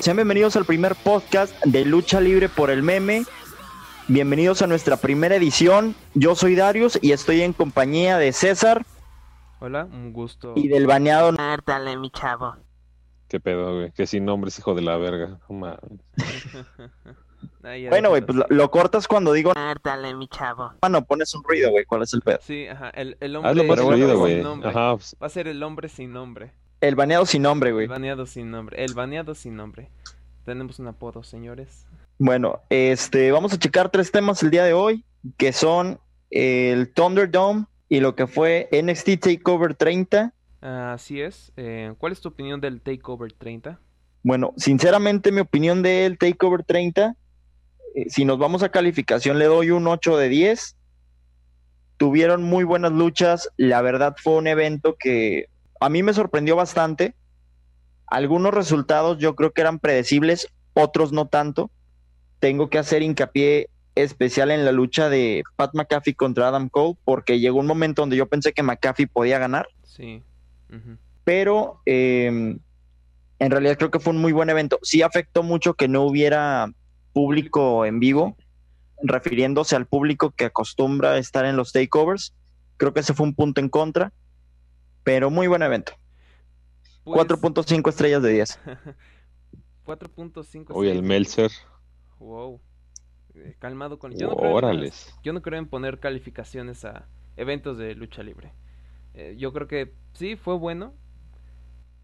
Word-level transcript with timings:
Sean 0.00 0.16
bienvenidos 0.16 0.54
al 0.54 0.64
primer 0.64 0.94
podcast 0.94 1.52
de 1.64 1.84
Lucha 1.84 2.20
Libre 2.20 2.48
por 2.48 2.70
el 2.70 2.84
Meme. 2.84 3.24
Bienvenidos 4.06 4.62
a 4.62 4.68
nuestra 4.68 4.96
primera 4.96 5.34
edición. 5.34 5.96
Yo 6.14 6.36
soy 6.36 6.54
Darius 6.54 7.00
y 7.02 7.10
estoy 7.10 7.42
en 7.42 7.52
compañía 7.52 8.16
de 8.16 8.32
César. 8.32 8.86
Hola, 9.58 9.86
un 9.86 10.12
gusto. 10.12 10.52
Y 10.54 10.68
del 10.68 10.86
baneado. 10.86 11.32
Dale, 11.66 11.96
mi 11.96 12.10
chavo. 12.10 12.54
¿Qué 13.28 13.40
pedo, 13.40 13.74
güey? 13.74 13.90
Que 13.90 14.06
sin 14.06 14.24
nombre 14.24 14.50
es 14.50 14.58
hijo 14.60 14.72
de 14.74 14.82
la 14.82 14.96
verga. 14.98 15.40
bueno, 15.48 15.80
güey, 18.10 18.24
pues 18.24 18.38
lo, 18.48 18.70
cortas 18.70 19.08
cuando 19.08 19.32
digo. 19.32 19.52
Dale, 19.82 20.14
mi 20.14 20.28
chavo. 20.28 20.74
Bueno, 20.80 21.04
pones 21.04 21.34
un 21.34 21.42
ruido, 21.42 21.72
güey. 21.72 21.84
¿Cuál 21.84 22.02
es 22.02 22.14
el 22.14 22.22
pedo? 22.22 22.38
Sí, 22.40 22.68
ajá. 22.68 22.90
El, 22.90 23.16
el 23.18 23.34
hombre. 23.34 24.14
güey. 24.14 24.44
Ajá. 24.64 24.94
Va 24.94 25.26
a 25.26 25.28
ser 25.28 25.48
el 25.48 25.60
hombre 25.64 25.88
sin 25.88 26.12
nombre. 26.12 26.52
El 26.80 26.94
baneado 26.94 27.26
sin 27.26 27.42
nombre, 27.42 27.72
güey. 27.72 27.84
El 27.84 27.90
baneado 27.90 28.26
sin 28.26 28.50
nombre. 28.50 28.84
El 28.84 28.94
baneado 28.94 29.34
sin 29.34 29.56
nombre. 29.56 29.90
Tenemos 30.44 30.78
un 30.78 30.86
apodo, 30.86 31.22
señores. 31.22 31.86
Bueno, 32.18 32.60
este, 32.70 33.32
vamos 33.32 33.52
a 33.52 33.58
checar 33.58 33.90
tres 33.90 34.10
temas 34.10 34.42
el 34.42 34.50
día 34.50 34.64
de 34.64 34.72
hoy, 34.72 35.04
que 35.36 35.52
son 35.52 35.98
el 36.30 36.92
Thunderdome 36.92 37.66
y 37.88 38.00
lo 38.00 38.14
que 38.14 38.26
fue 38.26 38.68
NXT 38.72 39.20
Takeover 39.20 39.74
30. 39.74 40.32
Así 40.60 41.20
es. 41.20 41.52
Eh, 41.56 41.94
¿Cuál 41.98 42.12
es 42.12 42.20
tu 42.20 42.28
opinión 42.28 42.60
del 42.60 42.80
Takeover 42.80 43.32
30? 43.32 43.78
Bueno, 44.22 44.52
sinceramente 44.56 45.32
mi 45.32 45.40
opinión 45.40 45.82
del 45.82 46.18
Takeover 46.18 46.64
30, 46.64 47.16
eh, 47.94 48.04
si 48.08 48.24
nos 48.24 48.38
vamos 48.38 48.62
a 48.62 48.70
calificación 48.70 49.38
le 49.38 49.46
doy 49.46 49.70
un 49.70 49.86
8 49.86 50.16
de 50.16 50.28
10. 50.28 50.76
Tuvieron 51.96 52.44
muy 52.44 52.62
buenas 52.62 52.92
luchas, 52.92 53.48
la 53.56 53.82
verdad 53.82 54.14
fue 54.22 54.34
un 54.34 54.46
evento 54.46 54.96
que 54.96 55.48
a 55.80 55.88
mí 55.88 56.02
me 56.02 56.12
sorprendió 56.12 56.56
bastante. 56.56 57.14
Algunos 58.06 58.54
resultados 58.54 59.18
yo 59.18 59.34
creo 59.34 59.52
que 59.52 59.60
eran 59.60 59.78
predecibles, 59.78 60.48
otros 60.74 61.12
no 61.12 61.26
tanto 61.26 61.70
tengo 62.38 62.70
que 62.70 62.78
hacer 62.78 63.02
hincapié 63.02 63.68
especial 63.94 64.50
en 64.50 64.64
la 64.64 64.72
lucha 64.72 65.08
de 65.08 65.42
Pat 65.56 65.74
McAfee 65.74 66.14
contra 66.14 66.48
Adam 66.48 66.68
Cole, 66.68 66.96
porque 67.04 67.40
llegó 67.40 67.58
un 67.58 67.66
momento 67.66 68.02
donde 68.02 68.16
yo 68.16 68.26
pensé 68.26 68.52
que 68.52 68.62
McAfee 68.62 69.08
podía 69.08 69.38
ganar. 69.38 69.68
Sí. 69.82 70.22
Pero 71.24 71.80
em, 71.84 72.58
en 73.38 73.50
realidad 73.50 73.76
creo 73.76 73.90
que 73.90 73.98
fue 73.98 74.12
un 74.12 74.20
muy 74.20 74.32
buen 74.32 74.50
evento. 74.50 74.78
Sí 74.82 75.02
afectó 75.02 75.42
mucho 75.42 75.74
que 75.74 75.88
no 75.88 76.02
hubiera 76.02 76.70
público 77.12 77.84
en 77.84 77.98
vivo, 77.98 78.36
refiriéndose 79.02 79.74
al 79.74 79.86
público 79.86 80.30
que 80.30 80.44
acostumbra 80.44 81.18
estar 81.18 81.44
en 81.44 81.56
los 81.56 81.72
takeovers. 81.72 82.34
Creo 82.76 82.94
que 82.94 83.00
ese 83.00 83.14
fue 83.14 83.26
un 83.26 83.34
punto 83.34 83.60
en 83.60 83.68
contra, 83.68 84.12
pero 85.08 85.30
muy 85.30 85.46
buen 85.46 85.62
evento. 85.62 85.92
4.5 87.06 87.82
pues 87.82 87.94
estrellas 87.94 88.22
de 88.22 88.30
10. 88.30 88.60
4.5 89.86 90.66
Oye, 90.74 90.92
el 90.92 91.02
Melzer. 91.02 91.50
Wow. 92.18 92.60
Eh, 93.34 93.56
calmado 93.58 93.98
con... 93.98 94.12
Yo 94.12 94.28
no, 94.28 94.36
creo 94.36 94.90
yo 95.22 95.32
no 95.32 95.40
creo 95.40 95.58
en 95.58 95.66
poner 95.66 95.98
calificaciones 95.98 96.84
a 96.84 97.08
eventos 97.38 97.78
de 97.78 97.94
lucha 97.94 98.22
libre. 98.22 98.52
Eh, 99.14 99.34
yo 99.38 99.54
creo 99.54 99.66
que 99.66 99.94
sí, 100.12 100.36
fue 100.36 100.58
bueno. 100.58 100.92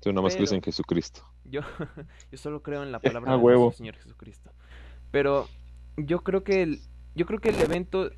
Tú 0.01 0.11
nada 0.11 0.23
más 0.23 0.35
crees 0.35 0.53
en 0.53 0.63
Jesucristo. 0.63 1.21
Yo, 1.45 1.61
yo 2.33 2.39
solo 2.39 2.63
creo 2.63 2.83
en 2.85 2.91
la 2.91 3.01
palabra 3.01 3.37
del 3.37 3.73
Señor 3.75 3.97
Jesucristo. 3.97 4.51
Pero 5.11 5.47
yo 5.99 6.23
creo 6.23 6.43
que 6.43 6.63
el, 6.63 6.81
yo 7.15 7.27
creo 7.27 7.39
que 7.39 7.51
el 7.51 7.61
evento 7.61 8.11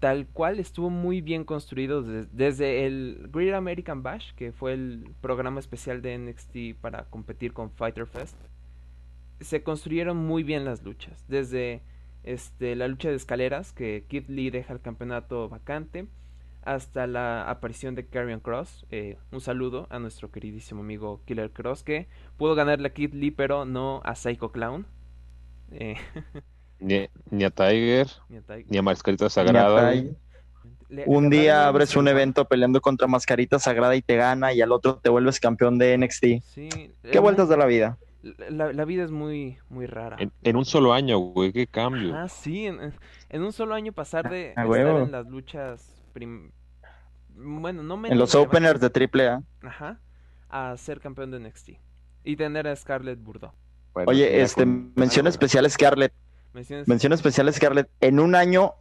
tal 0.00 0.26
cual 0.26 0.60
estuvo 0.60 0.90
muy 0.90 1.20
bien 1.20 1.44
construido 1.44 2.02
desde, 2.02 2.86
el 2.86 3.28
Great 3.32 3.54
American 3.54 4.02
Bash, 4.02 4.32
que 4.34 4.52
fue 4.52 4.74
el 4.74 5.14
programa 5.20 5.60
especial 5.60 6.02
de 6.02 6.16
NXT 6.18 6.80
para 6.80 7.04
competir 7.04 7.52
con 7.52 7.70
Fighter 7.70 8.06
Fest 8.06 8.36
se 9.40 9.62
construyeron 9.62 10.16
muy 10.16 10.42
bien 10.42 10.64
las 10.64 10.82
luchas. 10.82 11.24
Desde 11.28 11.82
este, 12.24 12.76
la 12.76 12.88
lucha 12.88 13.08
de 13.08 13.16
escaleras, 13.16 13.72
que 13.72 14.04
Kid 14.08 14.28
Lee 14.28 14.50
deja 14.50 14.72
el 14.72 14.80
campeonato 14.80 15.48
vacante, 15.48 16.08
hasta 16.62 17.06
la 17.06 17.48
aparición 17.48 17.94
de 17.94 18.06
Karrion 18.06 18.40
Cross. 18.40 18.86
Eh, 18.90 19.16
un 19.32 19.40
saludo 19.40 19.86
a 19.90 19.98
nuestro 19.98 20.30
queridísimo 20.30 20.80
amigo 20.80 21.22
Killer 21.24 21.50
Cross, 21.50 21.82
que 21.82 22.08
pudo 22.36 22.54
ganarle 22.54 22.88
a 22.88 22.92
Kid 22.92 23.14
Lee, 23.14 23.30
pero 23.30 23.64
no 23.64 24.02
a 24.04 24.14
Psycho 24.14 24.52
Clown. 24.52 24.86
Eh, 25.70 25.96
ni, 26.78 27.44
a 27.44 27.50
Tiger, 27.50 28.08
ni 28.68 28.78
a, 28.78 28.82
Mascarita 28.82 29.28
Sagrada. 29.28 29.94
un 31.06 31.30
día 31.30 31.66
abres 31.66 31.96
un 31.96 32.08
evento 32.08 32.44
peleando 32.46 32.80
contra 32.80 33.06
Mascarita 33.06 33.58
Sagrada 33.58 33.96
y 33.96 34.02
te 34.02 34.16
gana, 34.16 34.52
y 34.52 34.60
al 34.60 34.72
otro 34.72 34.96
te 34.96 35.10
vuelves 35.10 35.40
campeón 35.40 35.78
de 35.78 35.96
NXT. 35.98 36.24
Sí, 36.42 36.68
¿Qué 37.10 37.18
vueltas 37.18 37.48
de 37.48 37.56
la 37.56 37.66
vida? 37.66 37.98
la, 38.22 38.84
vida 38.84 39.04
es 39.04 39.10
muy, 39.10 39.58
muy 39.68 39.86
rara. 39.86 40.16
En, 40.42 40.56
un 40.56 40.64
solo 40.64 40.92
año, 40.92 41.18
güey, 41.18 41.52
qué 41.52 41.66
cambio. 41.66 42.16
Ah, 42.16 42.28
sí, 42.28 42.66
en, 42.66 43.42
un 43.42 43.52
solo 43.52 43.74
año 43.74 43.92
pasar 43.92 44.28
de 44.28 44.50
estar 44.50 44.66
en 44.66 45.12
las 45.12 45.26
luchas. 45.26 45.94
Bueno, 47.34 47.82
no 47.82 48.06
En 48.06 48.18
los 48.18 48.34
openers 48.34 48.80
de 48.80 48.88
AAA. 48.88 49.42
Ajá. 49.62 50.00
A 50.48 50.76
ser 50.76 51.00
campeón 51.00 51.30
de 51.30 51.38
NXT. 51.40 51.70
Y 52.24 52.36
tener 52.36 52.66
a 52.66 52.74
Scarlett 52.74 53.22
Burdo. 53.22 53.54
Oye, 54.06 54.42
este, 54.42 54.66
mención 54.66 55.26
especial 55.26 55.70
Scarlett. 55.70 56.12
Mención, 56.86 57.12
especial 57.12 57.52
Scarlett. 57.52 57.88
En 58.00 58.20
un 58.20 58.34
año 58.34 58.74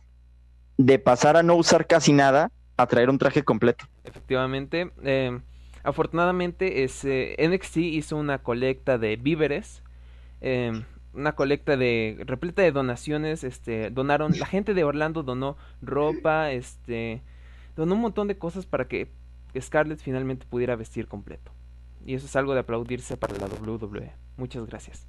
de 0.78 1.00
pasar 1.00 1.38
a 1.38 1.44
no 1.44 1.56
usar 1.56 1.88
casi 1.88 2.14
nada 2.14 2.52
a 2.78 2.88
traer 2.88 3.10
un 3.10 3.18
traje 3.18 3.44
completo. 3.44 3.86
Efectivamente. 4.04 4.92
Eh, 5.04 5.40
Afortunadamente, 5.88 6.84
NXT 6.84 7.78
hizo 7.78 8.18
una 8.18 8.40
colecta 8.40 8.98
de 8.98 9.16
víveres. 9.16 9.84
Em, 10.42 10.84
una 11.14 11.32
colecta 11.32 11.78
de 11.78 12.18
repleta 12.28 12.62
de 12.62 12.74
donaciones, 12.74 13.46
este, 13.46 13.90
donaron, 13.90 14.38
la 14.38 14.46
gente 14.48 14.74
de 14.74 14.84
Orlando 14.84 15.24
donó 15.24 15.56
ropa, 15.82 16.52
este, 16.52 17.22
donó 17.78 17.96
un 17.96 18.02
montón 18.02 18.28
de 18.28 18.38
cosas 18.38 18.66
para 18.66 18.90
que 18.90 19.10
Scarlett 19.58 20.00
finalmente 20.00 20.46
pudiera 20.46 20.76
vestir 20.76 21.08
completo. 21.08 21.54
Y 22.06 22.16
eso 22.16 22.26
es 22.26 22.36
algo 22.36 22.54
de 22.54 22.60
aplaudirse 22.60 23.16
para 23.16 23.38
la 23.38 23.48
WWE. 23.48 24.12
Muchas 24.36 24.66
gracias. 24.66 25.08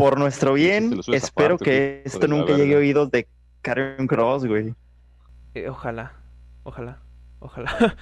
Por 0.00 0.18
nuestro 0.18 0.54
bien, 0.54 0.98
espero 1.12 1.58
que 1.58 2.00
esto 2.06 2.26
nunca 2.26 2.56
llegue 2.56 2.74
a 2.74 2.78
oídos 2.78 3.10
de 3.10 3.28
Karen 3.60 4.06
Cross, 4.06 4.46
güey. 4.46 4.74
Eh, 5.52 5.68
ojalá. 5.68 6.14
Ojalá, 6.62 7.02
ojalá. 7.38 7.96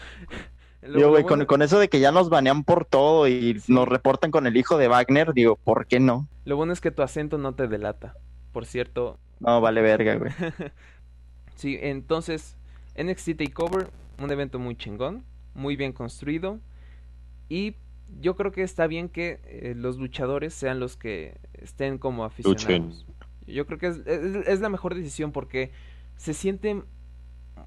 Digo, 0.94 1.08
güey, 1.08 1.24
con, 1.24 1.60
eso 1.60 1.80
de 1.80 1.88
que 1.88 1.98
ya 1.98 2.12
nos 2.12 2.28
banean 2.30 2.62
por 2.62 2.84
todo 2.84 3.26
y 3.26 3.60
nos 3.66 3.88
reportan 3.88 4.30
con 4.30 4.46
el 4.46 4.56
hijo 4.56 4.78
de 4.78 4.86
Wagner, 4.86 5.32
digo, 5.34 5.56
¿por 5.56 5.86
qué 5.86 5.98
no? 5.98 6.28
Lo 6.44 6.56
bueno 6.56 6.72
es 6.72 6.80
que 6.80 6.92
tu 6.92 7.02
acento 7.02 7.36
no 7.36 7.56
te 7.56 7.66
delata. 7.66 8.14
Por 8.52 8.64
cierto. 8.64 9.18
No, 9.40 9.60
vale 9.60 9.82
verga, 9.82 10.14
güey. 10.14 10.30
sí, 11.56 11.80
entonces, 11.82 12.56
NXT 12.96 13.38
Takeover, 13.38 13.90
un 14.22 14.30
evento 14.30 14.60
muy 14.60 14.76
chingón, 14.76 15.24
muy 15.52 15.74
bien 15.74 15.92
construido. 15.92 16.60
Y 17.48 17.74
yo 18.20 18.36
creo 18.36 18.52
que 18.52 18.62
está 18.62 18.86
bien 18.86 19.08
que 19.08 19.40
eh, 19.44 19.74
los 19.76 19.98
luchadores 19.98 20.54
sean 20.54 20.80
los 20.80 20.96
que 20.96 21.38
estén 21.54 21.98
como 21.98 22.24
aficionados. 22.24 23.06
Yo 23.46 23.66
creo 23.66 23.78
que 23.78 23.86
es, 23.88 23.98
es 24.06 24.60
la 24.60 24.68
mejor 24.68 24.94
decisión 24.94 25.32
porque 25.32 25.70
se 26.16 26.34
siente 26.34 26.82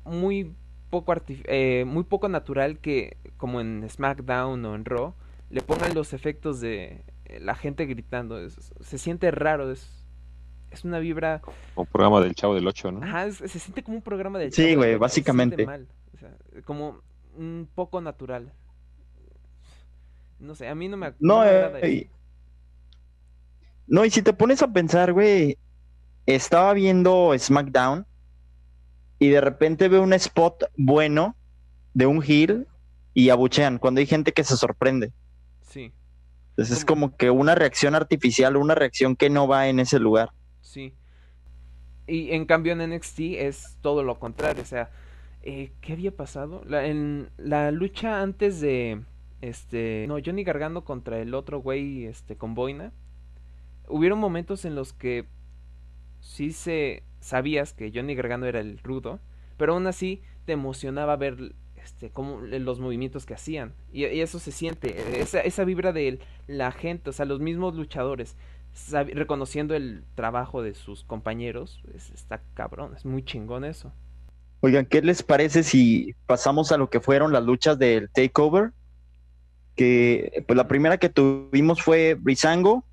muy 0.03 0.53
poco 0.89 1.13
eh, 1.27 1.85
muy 1.87 2.03
poco 2.03 2.29
natural 2.29 2.79
que 2.79 3.17
como 3.37 3.61
en 3.61 3.89
SmackDown 3.89 4.63
o 4.65 4.75
en 4.75 4.85
Raw 4.85 5.15
le 5.49 5.61
pongan 5.61 5.93
los 5.93 6.13
efectos 6.13 6.61
de 6.61 7.03
eh, 7.25 7.39
la 7.39 7.55
gente 7.55 7.85
gritando. 7.85 8.37
Se 8.49 8.97
siente 8.97 9.31
raro 9.31 9.71
es 9.71 9.97
es 10.69 10.85
una 10.85 10.99
vibra 10.99 11.41
un 11.75 11.85
programa 11.85 12.21
del 12.21 12.33
Chavo 12.33 12.55
del 12.55 12.65
Ocho 12.65 12.93
no 12.93 13.03
Ajá, 13.03 13.29
se 13.31 13.47
siente 13.47 13.83
como 13.83 13.97
un 13.97 14.03
programa 14.03 14.39
del 14.39 14.51
Chavo 14.51 14.69
sí 14.69 14.75
güey 14.75 14.95
básicamente. 14.95 15.67
como 16.63 17.01
un 17.35 17.67
poco 17.75 17.99
natural 17.99 18.53
no 20.41 20.55
sé 20.55 20.67
a 20.67 20.75
mí 20.75 20.87
no 20.87 20.97
me, 20.97 21.13
no, 21.19 21.45
eh, 21.45 22.09
no 23.87 24.05
y 24.05 24.09
si 24.09 24.21
te 24.21 24.33
pones 24.33 24.61
a 24.61 24.71
pensar 24.71 25.13
güey 25.13 25.57
estaba 26.25 26.73
viendo 26.73 27.33
SmackDown 27.37 28.05
y 29.19 29.29
de 29.29 29.41
repente 29.41 29.87
veo 29.87 30.01
un 30.01 30.13
spot 30.13 30.63
bueno 30.75 31.35
de 31.93 32.07
un 32.07 32.23
heel 32.23 32.67
y 33.13 33.29
abuchean 33.29 33.77
cuando 33.77 33.99
hay 33.99 34.07
gente 34.07 34.31
que 34.31 34.43
se 34.43 34.57
sorprende. 34.57 35.11
Sí. 35.61 35.93
Entonces 36.51 36.79
es 36.79 36.85
como 36.85 37.15
que 37.15 37.29
una 37.29 37.55
reacción 37.55 37.95
artificial, 37.95 38.57
una 38.57 38.75
reacción 38.75 39.15
que 39.15 39.29
no 39.29 39.47
va 39.47 39.67
en 39.67 39.79
ese 39.79 39.99
lugar. 39.99 40.31
Sí. 40.61 40.95
Y 42.07 42.31
en 42.31 42.45
cambio 42.45 42.73
en 42.73 42.89
NXT 42.89 43.19
es 43.37 43.77
todo 43.81 44.03
lo 44.03 44.19
contrario. 44.19 44.63
O 44.63 44.65
sea, 44.65 44.89
eh, 45.43 45.71
¿qué 45.81 45.93
había 45.93 46.15
pasado? 46.15 46.63
La, 46.65 46.85
en 46.85 47.29
la 47.37 47.71
lucha 47.71 48.21
antes 48.21 48.59
de. 48.59 49.01
Este. 49.41 50.05
No, 50.07 50.17
Johnny 50.23 50.43
Gargano 50.43 50.83
contra 50.83 51.19
el 51.19 51.33
otro 51.33 51.59
güey, 51.59 52.05
este, 52.05 52.37
con 52.37 52.53
Boina. 52.53 52.91
Hubieron 53.87 54.19
momentos 54.19 54.65
en 54.65 54.75
los 54.75 54.93
que 54.93 55.25
sí 56.19 56.51
se 56.51 57.03
sabías 57.19 57.73
que 57.73 57.91
Johnny 57.93 58.15
Gargano 58.15 58.45
era 58.45 58.59
el 58.59 58.79
rudo, 58.79 59.19
pero 59.57 59.73
aún 59.73 59.87
así 59.87 60.21
te 60.45 60.53
emocionaba 60.53 61.15
ver 61.15 61.53
este, 61.83 62.09
como 62.09 62.41
los 62.41 62.79
movimientos 62.79 63.25
que 63.25 63.33
hacían. 63.33 63.73
Y, 63.91 64.05
eso 64.05 64.39
se 64.39 64.51
siente, 64.51 65.21
esa, 65.21 65.39
esa 65.41 65.63
vibra 65.63 65.93
de 65.93 66.19
la 66.47 66.71
gente, 66.71 67.09
o 67.09 67.13
sea, 67.13 67.25
los 67.25 67.39
mismos 67.39 67.75
luchadores, 67.75 68.35
reconociendo 68.91 69.75
el 69.75 70.03
trabajo 70.15 70.61
de 70.61 70.73
sus 70.73 71.03
compañeros, 71.03 71.81
está 72.13 72.41
cabrón, 72.53 72.93
es 72.95 73.05
muy 73.05 73.23
chingón 73.23 73.65
eso. 73.65 73.91
Oigan, 74.61 74.85
¿qué 74.85 75.01
les 75.01 75.23
parece 75.23 75.63
si 75.63 76.13
pasamos 76.27 76.71
a 76.71 76.77
lo 76.77 76.89
que 76.89 76.99
fueron 76.99 77.33
las 77.33 77.43
luchas 77.43 77.79
del 77.79 78.09
Takeover? 78.09 78.71
Que 79.75 80.43
pues 80.47 80.57
la 80.57 80.67
primera 80.67 80.97
que 80.97 81.09
tuvimos 81.09 81.81
fue 81.81 82.15
Brisango 82.15 82.85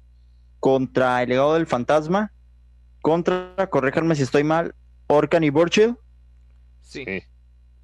contra 0.61 1.23
el 1.23 1.29
legado 1.31 1.55
del 1.55 1.67
fantasma, 1.67 2.33
contra, 3.03 3.55
corréjanme 3.71 4.15
si 4.15 4.23
estoy 4.23 4.45
mal, 4.45 4.75
Orkan 5.07 5.45
y 5.45 5.51
Burchill. 5.51 5.97
Sí, 6.83 7.05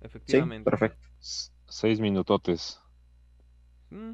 efectivamente. 0.01 0.69
perfecto. 0.71 1.07
Seis 1.69 2.01
minutotes. 2.01 2.81
Mm, 3.91 4.13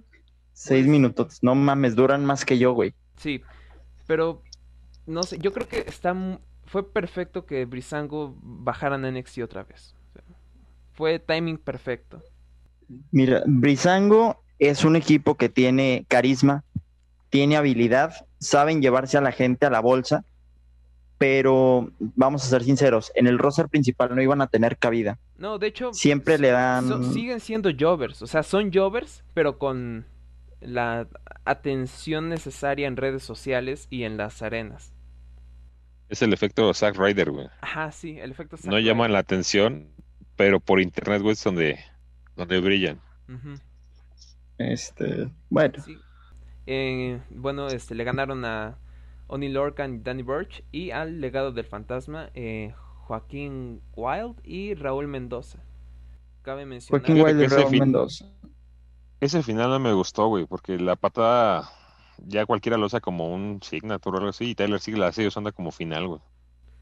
Seis 0.53 0.85
pues 0.85 0.91
minutos, 0.91 1.39
no 1.43 1.55
mames, 1.55 1.97
duran 1.97 2.25
más 2.25 2.45
que 2.45 2.59
yo, 2.59 2.73
güey. 2.73 2.95
Sí, 3.17 3.43
pero 4.07 4.43
no 5.07 5.23
sé, 5.23 5.39
yo 5.39 5.53
creo 5.53 5.67
que 5.69 5.81
está 5.81 6.15
fue 6.67 6.93
perfecto 6.93 7.47
que 7.47 7.65
Brisango 7.65 8.37
bajaran 8.43 9.05
a 9.05 9.11
NXT 9.11 9.39
otra 9.41 9.65
vez. 9.65 9.95
fue 10.93 11.19
timing 11.19 11.59
perfecto. 11.59 12.23
Mira, 13.11 13.43
Brisango 13.47 14.43
es 14.61 14.85
un 14.85 14.95
equipo 14.95 15.37
que 15.37 15.49
tiene 15.49 16.05
carisma, 16.07 16.65
tiene 17.31 17.57
habilidad, 17.57 18.27
saben 18.39 18.83
llevarse 18.83 19.17
a 19.17 19.23
la 19.23 19.33
gente 19.33 19.67
a 19.67 19.71
la 19.71 19.81
bolsa, 19.81 20.25
pero 21.19 21.91
vamos 21.99 22.45
a 22.45 22.47
ser 22.47 22.63
sinceros, 22.63 23.11
en 23.15 23.27
el 23.27 23.39
roster 23.39 23.69
principal 23.69 24.15
no 24.15 24.23
iban 24.23 24.43
a 24.43 24.47
tener 24.47 24.77
cabida. 24.77 25.19
No, 25.37 25.59
de 25.59 25.69
hecho, 25.69 25.93
siempre 25.93 26.39
le 26.39 26.51
dan. 26.51 27.13
siguen 27.13 27.41
siendo 27.41 27.71
jovers, 27.79 28.23
o 28.23 28.27
sea, 28.27 28.43
son 28.43 28.71
jovers, 28.73 29.25
pero 29.35 29.59
con 29.59 30.07
la 30.61 31.09
atención 31.47 32.29
necesaria 32.29 32.87
en 32.87 32.97
redes 32.97 33.23
sociales 33.23 33.87
y 33.91 34.05
en 34.05 34.19
las 34.19 34.43
arenas. 34.43 34.93
Es 36.11 36.21
el 36.21 36.33
efecto 36.35 36.73
Zack 36.75 36.97
Ryder, 36.99 37.31
güey. 37.31 37.49
Ajá, 37.63 37.93
sí, 37.93 38.19
el 38.19 38.33
efecto 38.33 38.59
Zack 38.59 38.71
No 38.71 38.79
llaman 38.79 39.13
la 39.13 39.21
atención, 39.21 39.89
pero 40.37 40.61
por 40.61 40.81
internet, 40.81 41.23
güey, 41.23 41.33
es 41.33 41.45
donde, 41.45 41.79
donde 42.37 42.61
brillan. 42.61 43.01
Este, 44.61 45.31
bueno. 45.49 45.83
Eh, 46.67 47.19
bueno, 47.31 47.69
este, 47.69 47.95
le 47.95 48.05
ganaron 48.05 48.45
a 48.45 48.77
Oni 49.27 49.49
Lorcan 49.49 49.95
y 49.95 49.99
Danny 50.01 50.23
Burch 50.23 50.63
y 50.71 50.91
al 50.91 51.23
legado 51.23 51.51
del 51.51 51.65
fantasma 51.65 52.31
eh, 52.35 52.75
Joaquín 53.05 53.81
Wild 53.97 54.37
y 54.45 54.75
Raúl 54.75 55.09
Mendoza. 55.09 55.61
Cabe 56.43 56.67
mencionar. 56.67 57.01
Joaquín 57.01 57.25
Wild 57.25 57.41
y 57.41 57.47
Raúl 57.47 57.79
Mendoza. 57.79 58.27
Ese 59.21 59.43
final 59.43 59.71
no 59.71 59.81
me 59.81 59.95
gustó, 59.95 60.27
güey, 60.29 60.45
porque 60.45 60.79
la 60.79 60.95
patada 60.95 61.71
ya 62.19 62.45
cualquiera 62.45 62.77
lo 62.77 62.85
usa 62.85 63.01
como 63.01 63.35
un 63.35 63.63
signature 63.63 64.15
o 64.15 64.19
algo 64.19 64.31
así, 64.31 64.51
y 64.51 64.55
Tyler 64.55 64.79
sigue 64.79 64.99
la 64.99 65.13
sigue 65.13 65.29
usando 65.29 65.53
como 65.55 65.71
final, 65.71 66.07
güey. 66.07 66.21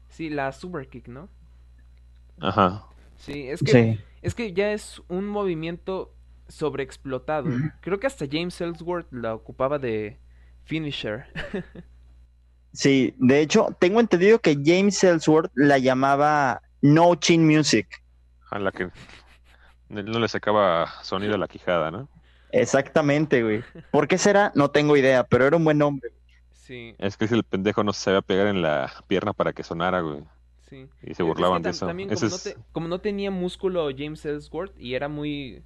Sí, 0.09 0.29
la 0.29 0.51
super 0.51 0.89
kick, 0.89 1.07
¿no? 1.07 1.29
Ajá. 2.41 2.85
Sí, 3.15 3.47
es 3.47 3.63
que, 3.63 3.99
es 4.21 4.35
que 4.35 4.51
ya 4.51 4.73
es 4.73 5.01
un 5.07 5.27
movimiento 5.27 6.13
sobreexplotado. 6.49 7.49
Creo 7.81 7.99
que 7.99 8.07
hasta 8.07 8.25
James 8.29 8.59
Ellsworth 8.59 9.11
la 9.11 9.33
ocupaba 9.33 9.79
de 9.79 10.19
finisher. 10.63 11.25
sí, 12.73 13.13
de 13.17 13.41
hecho, 13.41 13.75
tengo 13.79 13.99
entendido 13.99 14.39
que 14.39 14.57
James 14.63 15.03
Ellsworth 15.03 15.51
la 15.55 15.77
llamaba 15.77 16.61
No 16.81 17.15
Chin 17.15 17.45
Music. 17.45 17.87
A 18.51 18.59
la 18.59 18.71
que 18.71 18.89
no 19.89 20.19
le 20.19 20.27
sacaba 20.27 20.87
sonido 21.03 21.35
a 21.35 21.37
la 21.37 21.47
quijada, 21.47 21.91
¿no? 21.91 22.07
Exactamente, 22.51 23.43
güey. 23.43 23.63
¿Por 23.91 24.07
qué 24.07 24.17
será? 24.17 24.51
No 24.55 24.71
tengo 24.71 24.97
idea, 24.97 25.23
pero 25.23 25.45
era 25.45 25.57
un 25.57 25.63
buen 25.63 25.77
nombre. 25.77 26.11
Sí. 26.51 26.95
Es 26.97 27.17
que 27.17 27.27
si 27.27 27.35
el 27.35 27.43
pendejo 27.43 27.83
no 27.83 27.93
se 27.93 28.01
sabía 28.01 28.21
pegar 28.21 28.47
en 28.47 28.61
la 28.61 28.91
pierna 29.07 29.33
para 29.33 29.53
que 29.53 29.63
sonara, 29.63 30.01
güey. 30.01 30.23
Sí. 30.69 30.87
Y 31.01 31.15
se 31.15 31.23
burlaban 31.23 31.63
de 31.63 31.71
eso. 31.71 31.87
También 31.87 32.09
como, 32.71 32.87
no 32.87 32.99
tenía 33.01 33.31
músculo 33.31 33.89
James 33.95 34.23
Ellsworth 34.25 34.79
y 34.79 34.93
era 34.93 35.07
muy... 35.07 35.63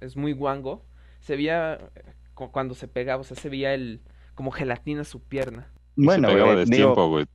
Es 0.00 0.16
muy 0.16 0.32
guango, 0.32 0.84
se 1.20 1.36
veía... 1.36 1.78
Cuando 2.34 2.74
se 2.74 2.88
pegaba, 2.88 3.20
o 3.20 3.24
sea, 3.24 3.36
se 3.36 3.48
veía 3.48 3.74
el... 3.74 4.00
Como 4.34 4.50
gelatina 4.50 5.04
su 5.04 5.22
pierna. 5.22 5.70
Bueno, 5.94 6.28
güey, 6.32 7.26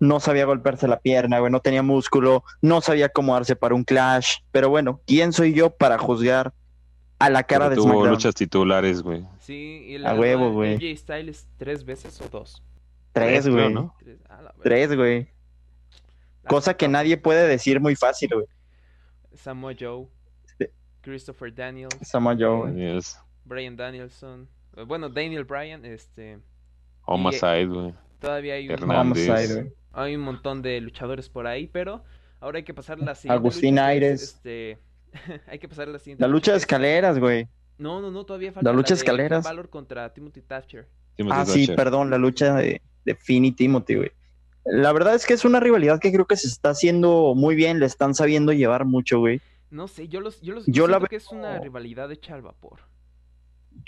no 0.00 0.18
sabía 0.18 0.46
golpearse 0.46 0.88
la 0.88 0.98
pierna, 0.98 1.38
güey, 1.38 1.52
no 1.52 1.60
tenía 1.60 1.82
músculo, 1.82 2.42
no 2.62 2.80
sabía 2.80 3.10
cómo 3.10 3.34
darse 3.34 3.54
para 3.54 3.74
un 3.74 3.84
clash, 3.84 4.38
pero 4.50 4.70
bueno, 4.70 5.00
¿quién 5.06 5.32
soy 5.32 5.52
yo 5.52 5.70
para 5.70 5.98
juzgar 5.98 6.52
a 7.20 7.28
la 7.28 7.42
cara 7.44 7.68
de 7.68 7.76
tuvo 7.76 8.06
luchas 8.06 8.34
titulares, 8.34 9.02
güey. 9.02 9.22
Sí, 9.38 9.84
y 9.86 9.98
la 9.98 10.12
a 10.12 10.14
huevo, 10.14 10.52
güey. 10.52 10.74
AJ 10.74 10.98
Styles 10.98 11.46
tres 11.58 11.84
veces 11.84 12.18
o 12.22 12.28
dos. 12.30 12.62
Tres, 13.12 13.46
güey. 13.46 13.72
¿no? 13.72 13.94
Tres, 14.62 14.96
güey. 14.96 15.28
Cosa 16.48 16.74
que 16.74 16.88
nadie 16.88 17.18
puede 17.18 17.46
decir 17.46 17.78
muy 17.78 17.94
fácil, 17.94 18.30
güey. 18.32 18.46
Samoa 19.34 19.74
Joe. 19.78 20.06
Christopher 21.02 21.54
Daniels. 21.54 21.94
Joe. 22.12 22.66
Daniels. 22.66 23.18
Brian 23.44 23.76
Danielson. 23.76 24.48
Eh, 24.76 24.84
bueno, 24.84 25.08
Daniel 25.08 25.44
Bryan, 25.44 25.84
este. 25.84 26.38
Homicide, 27.04 27.66
güey. 27.66 27.94
Todavía 28.20 28.54
hay 28.54 28.68
un, 28.68 28.90
Homicide, 28.90 29.72
hay 29.92 30.14
un 30.14 30.22
montón 30.22 30.60
de 30.60 30.80
luchadores 30.80 31.28
por 31.30 31.46
ahí, 31.46 31.66
pero 31.66 32.04
ahora 32.38 32.58
hay 32.58 32.64
que 32.64 32.74
pasar 32.74 32.98
la 32.98 33.14
siguiente. 33.14 33.38
Agustín 33.38 33.78
Aires. 33.78 34.22
Este, 34.22 34.78
Hay 35.48 35.58
que 35.58 35.68
pasar 35.68 35.88
la 35.88 35.98
siguiente. 35.98 36.22
La 36.22 36.28
lucha 36.28 36.52
de 36.52 36.58
escaleras, 36.58 37.18
güey. 37.18 37.48
No, 37.78 38.00
no, 38.00 38.10
no, 38.10 38.24
todavía 38.24 38.52
falta. 38.52 38.70
La 38.70 38.76
lucha 38.76 38.94
de 38.94 38.98
escaleras. 38.98 39.44
Valor 39.44 39.70
contra 39.70 40.12
Timothy 40.12 40.42
Thatcher. 40.42 40.88
ah, 41.30 41.44
sí, 41.46 41.66
perdón, 41.74 42.10
la 42.10 42.18
lucha 42.18 42.54
de, 42.56 42.82
de 43.04 43.14
Finn 43.14 43.44
y 43.44 43.52
Timothy, 43.52 43.94
güey. 43.96 44.10
La 44.64 44.92
verdad 44.92 45.14
es 45.14 45.26
que 45.26 45.32
es 45.32 45.44
una 45.44 45.58
rivalidad 45.58 45.98
que 46.00 46.12
creo 46.12 46.26
que 46.26 46.36
se 46.36 46.46
está 46.46 46.70
haciendo 46.70 47.34
muy 47.34 47.54
bien, 47.54 47.80
le 47.80 47.86
están 47.86 48.14
sabiendo 48.14 48.52
llevar 48.52 48.84
mucho, 48.84 49.18
güey. 49.18 49.40
No 49.70 49.88
sé, 49.88 50.08
yo 50.08 50.20
los, 50.20 50.40
yo 50.40 50.54
los 50.54 50.66
yo 50.66 50.88
la 50.88 51.00
que 51.00 51.16
es 51.16 51.30
una 51.30 51.58
rivalidad 51.58 52.10
hecha 52.10 52.34
al 52.34 52.42
vapor. 52.42 52.80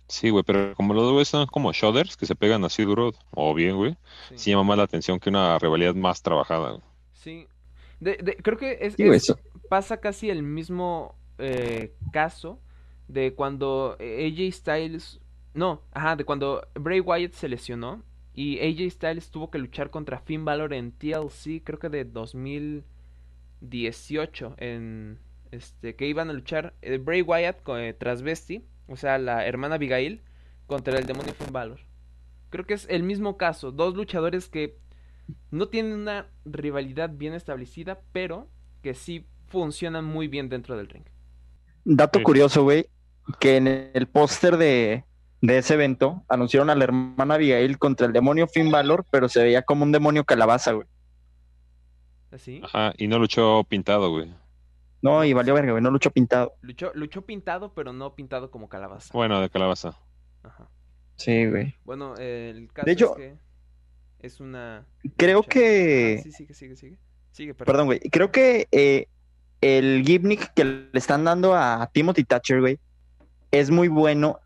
Sí, 0.06 0.30
güey, 0.30 0.44
pero 0.44 0.74
como 0.74 0.94
los 0.94 1.02
dos 1.02 1.28
son 1.28 1.46
como 1.46 1.72
shoulders 1.72 2.16
que 2.16 2.26
se 2.26 2.36
pegan 2.36 2.64
así 2.64 2.84
duro 2.84 3.12
o 3.32 3.54
bien, 3.54 3.76
güey, 3.76 3.96
sí. 4.36 4.50
llama 4.50 4.62
más 4.62 4.78
la 4.78 4.84
atención 4.84 5.18
que 5.18 5.28
una 5.28 5.58
rivalidad 5.58 5.94
más 5.94 6.22
trabajada. 6.22 6.78
Sí, 7.12 7.48
de, 7.98 8.16
de, 8.16 8.36
creo 8.36 8.56
que 8.56 8.78
es, 8.80 8.96
pasa 9.68 9.98
casi 9.98 10.30
el 10.30 10.42
mismo 10.42 11.16
eh, 11.38 11.94
caso 12.12 12.60
de 13.08 13.34
cuando 13.34 13.96
AJ 13.98 14.52
Styles, 14.52 15.20
no, 15.54 15.82
ajá, 15.92 16.16
de 16.16 16.24
cuando 16.24 16.66
Bray 16.74 17.00
Wyatt 17.00 17.32
se 17.32 17.48
lesionó 17.48 18.02
y 18.34 18.60
AJ 18.60 18.92
Styles 18.92 19.30
tuvo 19.30 19.50
que 19.50 19.58
luchar 19.58 19.90
contra 19.90 20.20
Finn 20.20 20.44
Balor 20.44 20.72
en 20.72 20.92
TLC, 20.92 21.62
creo 21.64 21.78
que 21.78 21.88
de 21.88 22.04
2018, 22.04 24.54
en 24.58 25.18
este 25.52 25.94
que 25.94 26.06
iban 26.06 26.30
a 26.30 26.32
luchar 26.32 26.74
eh, 26.82 26.98
Bray 26.98 27.22
Wyatt 27.22 27.62
con 27.62 27.78
eh, 27.78 27.92
Transvesti, 27.92 28.64
o 28.88 28.96
sea, 28.96 29.18
la 29.18 29.46
hermana 29.46 29.76
Abigail 29.76 30.22
contra 30.66 30.98
el 30.98 31.06
demonio 31.06 31.34
Finn 31.34 31.52
Balor. 31.52 31.80
Creo 32.50 32.66
que 32.66 32.74
es 32.74 32.86
el 32.90 33.02
mismo 33.02 33.36
caso, 33.36 33.70
dos 33.70 33.94
luchadores 33.94 34.48
que 34.48 34.78
no 35.50 35.68
tienen 35.68 35.92
una 35.92 36.26
rivalidad 36.44 37.10
bien 37.10 37.34
establecida, 37.34 38.00
pero 38.12 38.48
que 38.82 38.94
sí 38.94 39.26
funcionan 39.46 40.04
muy 40.04 40.28
bien 40.28 40.48
dentro 40.48 40.76
del 40.76 40.88
ring. 40.88 41.04
Dato 41.84 42.22
curioso, 42.22 42.62
güey, 42.62 42.86
que 43.38 43.56
en 43.56 43.66
el 43.66 44.06
póster 44.06 44.56
de, 44.56 45.04
ese 45.40 45.74
evento 45.74 46.24
anunciaron 46.28 46.70
a 46.70 46.74
la 46.74 46.84
hermana 46.84 47.34
Abigail 47.34 47.78
contra 47.78 48.06
el 48.06 48.12
demonio 48.12 48.48
Finn 48.48 48.70
Balor, 48.70 49.04
pero 49.10 49.28
se 49.28 49.42
veía 49.42 49.62
como 49.62 49.84
un 49.84 49.92
demonio 49.92 50.24
calabaza, 50.24 50.72
güey. 50.72 50.86
¿Así? 52.30 52.60
Ajá, 52.64 52.94
y 52.96 53.08
no 53.08 53.18
luchó 53.18 53.64
pintado, 53.64 54.10
güey. 54.10 54.32
No, 55.02 55.24
y 55.24 55.32
valió 55.32 55.54
verga, 55.54 55.72
güey, 55.72 55.82
no 55.82 55.90
luchó 55.90 56.10
pintado. 56.12 56.54
Luchó, 56.62 56.92
luchó 56.94 57.22
pintado, 57.22 57.74
pero 57.74 57.92
no 57.92 58.14
pintado 58.14 58.50
como 58.52 58.68
calabaza. 58.68 59.10
Bueno, 59.12 59.40
de 59.40 59.50
calabaza. 59.50 59.98
Ajá. 60.44 60.70
Sí, 61.16 61.46
güey. 61.46 61.74
Bueno, 61.84 62.16
el 62.16 62.72
caso 62.72 62.86
de 62.86 62.92
hecho, 62.92 63.10
es 63.10 63.16
que 63.16 63.38
es 64.20 64.40
una... 64.40 64.86
Creo 65.16 65.42
que... 65.42 66.20
sí, 66.22 66.30
sigue, 66.30 66.54
sigue, 66.54 66.76
sigue. 66.76 66.98
Sigue, 67.32 67.54
perdón. 67.54 67.86
güey. 67.86 67.98
Creo 67.98 68.30
que 68.30 68.68
eh, 68.70 69.08
el 69.60 70.04
gimmick 70.06 70.54
que 70.54 70.64
le 70.64 70.88
están 70.92 71.24
dando 71.24 71.54
a 71.54 71.90
Timothy 71.92 72.24
Thatcher, 72.24 72.60
güey, 72.60 72.78
es 73.50 73.70
muy 73.70 73.88
bueno. 73.88 74.38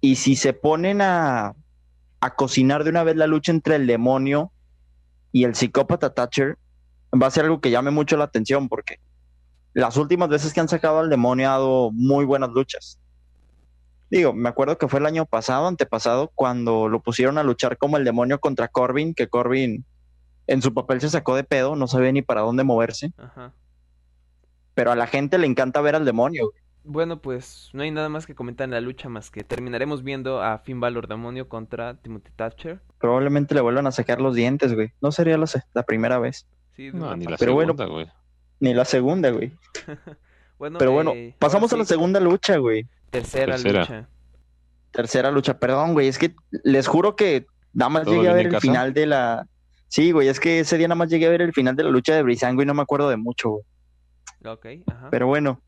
Y 0.00 0.16
si 0.16 0.36
se 0.36 0.54
ponen 0.54 1.02
a, 1.02 1.54
a 2.20 2.34
cocinar 2.34 2.84
de 2.84 2.90
una 2.90 3.04
vez 3.04 3.16
la 3.16 3.26
lucha 3.26 3.52
entre 3.52 3.76
el 3.76 3.86
demonio 3.86 4.50
y 5.32 5.44
el 5.44 5.54
psicópata 5.54 6.14
Thatcher, 6.14 6.56
va 7.12 7.26
a 7.26 7.30
ser 7.30 7.44
algo 7.44 7.60
que 7.60 7.70
llame 7.70 7.90
mucho 7.90 8.16
la 8.16 8.24
atención 8.24 8.68
porque 8.68 8.98
las 9.74 9.96
últimas 9.96 10.28
veces 10.28 10.54
que 10.54 10.60
han 10.60 10.68
sacado 10.68 11.00
al 11.00 11.10
demonio 11.10 11.48
ha 11.48 11.52
dado 11.52 11.90
muy 11.92 12.24
buenas 12.24 12.50
luchas. 12.50 12.98
Digo, 14.10 14.32
me 14.32 14.48
acuerdo 14.48 14.78
que 14.78 14.86
fue 14.86 15.00
el 15.00 15.06
año 15.06 15.26
pasado, 15.26 15.66
antepasado, 15.66 16.30
cuando 16.34 16.88
lo 16.88 17.00
pusieron 17.00 17.36
a 17.36 17.42
luchar 17.42 17.76
como 17.76 17.96
el 17.96 18.04
demonio 18.04 18.38
contra 18.38 18.68
Corbin, 18.68 19.14
que 19.14 19.28
Corbin 19.28 19.84
en 20.46 20.62
su 20.62 20.72
papel 20.72 21.00
se 21.00 21.10
sacó 21.10 21.34
de 21.34 21.42
pedo, 21.42 21.74
no 21.74 21.88
sabía 21.88 22.12
ni 22.12 22.22
para 22.22 22.42
dónde 22.42 22.62
moverse. 22.62 23.12
Ajá. 23.18 23.52
Pero 24.74 24.92
a 24.92 24.96
la 24.96 25.08
gente 25.08 25.38
le 25.38 25.46
encanta 25.46 25.80
ver 25.80 25.96
al 25.96 26.04
demonio. 26.04 26.52
bueno, 26.84 27.20
pues 27.20 27.70
no 27.72 27.82
hay 27.82 27.90
nada 27.90 28.08
más 28.08 28.26
que 28.26 28.36
comentar 28.36 28.66
en 28.66 28.72
la 28.72 28.80
lucha 28.80 29.08
más 29.08 29.30
que 29.30 29.42
terminaremos 29.42 30.04
viendo 30.04 30.42
a 30.42 30.58
Finn 30.58 30.80
Balor 30.80 31.08
Demonio 31.08 31.48
contra 31.48 31.94
Timothy 31.94 32.30
Thatcher. 32.36 32.80
Probablemente 32.98 33.54
le 33.54 33.62
vuelvan 33.62 33.88
a 33.88 33.92
sacar 33.92 34.20
los 34.20 34.34
dientes, 34.36 34.74
güey. 34.74 34.92
No 35.00 35.10
sería 35.10 35.38
la, 35.38 35.82
primera 35.82 36.20
vez. 36.20 36.46
Sí, 36.76 36.90
No, 36.92 37.16
ni 37.16 37.24
la 37.24 37.36
bueno, 37.36 37.72
segunda, 37.72 37.86
güey. 37.86 38.06
Ni 38.60 38.74
la 38.74 38.84
segunda, 38.84 39.30
güey. 39.30 39.52
Bueno, 40.56 40.78
Pero 40.78 40.92
bueno, 40.92 41.12
eh, 41.14 41.34
pasamos 41.38 41.72
a 41.72 41.76
la 41.76 41.84
segunda 41.84 42.20
lucha, 42.20 42.56
güey. 42.58 42.86
tercera, 43.10 43.56
Tercera. 43.56 43.80
lucha. 43.80 44.08
Tercera 44.92 45.30
lucha, 45.32 45.58
perdón, 45.58 45.92
güey. 45.94 46.06
Es 46.06 46.16
que 46.16 46.34
les 46.62 46.86
juro 46.86 47.16
que 47.16 47.44
nada 47.72 47.88
más 47.88 48.04
¿Todo 48.04 48.14
llegué 48.14 48.28
a 48.28 48.32
ver 48.34 48.46
el 48.46 48.52
casa? 48.52 48.60
final 48.60 48.94
de 48.94 49.06
la. 49.06 49.48
Sí, 49.88 50.12
güey, 50.12 50.28
es 50.28 50.38
que 50.38 50.60
ese 50.60 50.78
día 50.78 50.86
nada 50.86 50.94
más 50.96 51.10
llegué 51.10 51.26
a 51.26 51.30
ver 51.30 51.42
el 51.42 51.52
final 51.52 51.74
de 51.74 51.82
la 51.82 51.90
lucha 51.90 52.14
de 52.14 52.22
Brisango 52.22 52.62
y 52.62 52.66
no 52.66 52.72
me 52.72 52.82
acuerdo 52.82 53.08
de 53.10 53.16
mucho, 53.16 53.50
güey. 53.50 53.64
Ok, 54.46 54.66
ajá. 54.86 55.08
Pero 55.10 55.26
bueno, 55.26 55.60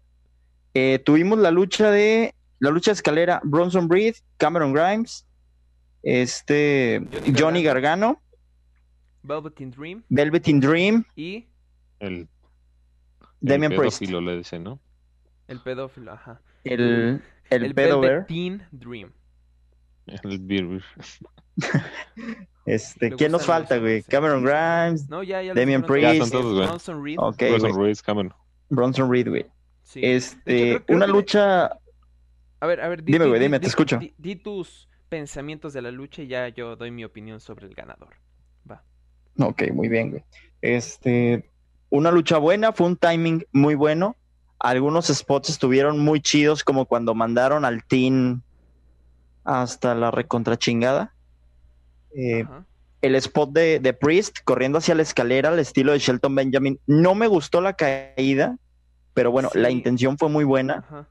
eh, 0.72 1.00
tuvimos 1.04 1.40
la 1.40 1.50
lucha 1.50 1.90
de. 1.90 2.32
La 2.60 2.70
lucha 2.70 2.92
de 2.92 2.94
escalera, 2.94 3.40
Bronson 3.42 3.90
Reed, 3.90 4.14
Cameron 4.38 4.72
Grimes, 4.72 5.26
este. 6.04 7.02
Johnny 7.12 7.34
Johnny 7.38 7.62
Gargano, 7.64 8.22
Velveteen 9.24 9.72
Dream 9.72 10.04
Velveteen 10.08 10.60
Dream, 10.60 11.04
y 11.16 11.46
El, 11.98 12.28
Damian 13.40 13.72
el 13.72 13.78
Priest. 13.78 13.98
pedófilo 14.00 14.20
le 14.20 14.36
dicen, 14.38 14.64
¿no? 14.64 14.80
el 15.48 15.60
pedófilo, 15.60 16.12
ajá. 16.12 16.40
El, 16.64 17.22
el, 17.50 17.64
El 17.64 17.74
pedo. 17.74 18.00
Velveteen 18.00 18.66
Dream. 18.72 19.12
El 20.06 20.38
Beer 20.40 20.66
Beer. 20.66 20.84
Este, 22.66 23.12
¿quién 23.12 23.30
nos 23.30 23.46
falta, 23.46 23.78
güey? 23.78 24.02
Cameron 24.02 24.42
Grimes, 24.44 25.08
No, 25.08 25.22
ya, 25.22 25.40
ya. 25.42 25.54
Damian 25.54 25.84
Priest. 25.84 26.02
todos. 26.04 26.16
Ya 26.18 26.24
son 26.24 26.30
todos, 26.30 26.54
güey. 26.54 26.66
Bronson 26.66 27.04
Reed. 27.04 27.16
Ok, 27.20 27.42
Wilson 27.42 27.72
güey. 27.72 27.84
Reed, 27.86 27.98
Cameron. 28.04 28.34
Bronson 28.70 29.10
Reed, 29.12 29.28
güey. 29.28 29.46
Sí. 29.84 30.00
De 30.00 30.16
hecho, 30.16 30.16
Este, 30.36 30.82
una 30.88 31.06
que- 31.06 31.12
lucha. 31.12 31.66
A 32.58 32.66
ver, 32.66 32.80
a 32.80 32.88
ver, 32.88 33.04
di, 33.04 33.12
Dime, 33.12 33.24
di- 33.26 33.28
güey, 33.30 33.38
di- 33.40 33.44
dime, 33.46 33.58
te 33.60 33.66
di- 33.66 33.68
escucho. 33.68 33.98
Di, 33.98 34.12
di 34.18 34.34
tus 34.36 34.88
pensamientos 35.08 35.72
de 35.74 35.82
la 35.82 35.92
lucha 35.92 36.22
y 36.22 36.26
ya 36.26 36.48
yo 36.48 36.74
doy 36.74 36.90
mi 36.90 37.04
opinión 37.04 37.38
sobre 37.38 37.66
el 37.66 37.74
ganador. 37.74 38.16
Va. 38.68 38.82
Ok, 39.38 39.62
muy 39.72 39.88
bien, 39.88 40.10
güey. 40.10 40.24
Este, 40.60 41.48
una 41.96 42.10
lucha 42.10 42.38
buena, 42.38 42.72
fue 42.72 42.86
un 42.86 42.96
timing 42.96 43.44
muy 43.52 43.74
bueno. 43.74 44.16
Algunos 44.58 45.06
spots 45.08 45.50
estuvieron 45.50 45.98
muy 45.98 46.20
chidos, 46.20 46.64
como 46.64 46.86
cuando 46.86 47.14
mandaron 47.14 47.64
al 47.64 47.84
team 47.84 48.42
hasta 49.44 49.94
la 49.94 50.10
recontrachingada. 50.10 51.14
Eh, 52.14 52.44
el 53.02 53.14
spot 53.16 53.50
de, 53.52 53.78
de 53.80 53.92
Priest 53.92 54.38
corriendo 54.44 54.78
hacia 54.78 54.94
la 54.94 55.02
escalera 55.02 55.50
al 55.50 55.58
estilo 55.58 55.92
de 55.92 55.98
Shelton 55.98 56.34
Benjamin. 56.34 56.80
No 56.86 57.14
me 57.14 57.26
gustó 57.26 57.60
la 57.60 57.74
caída, 57.74 58.58
pero 59.14 59.30
bueno, 59.30 59.50
la 59.54 59.70
intención 59.70 60.16
fue 60.18 60.28
muy 60.30 60.44
buena. 60.44 60.84
Ajá. 60.88 61.08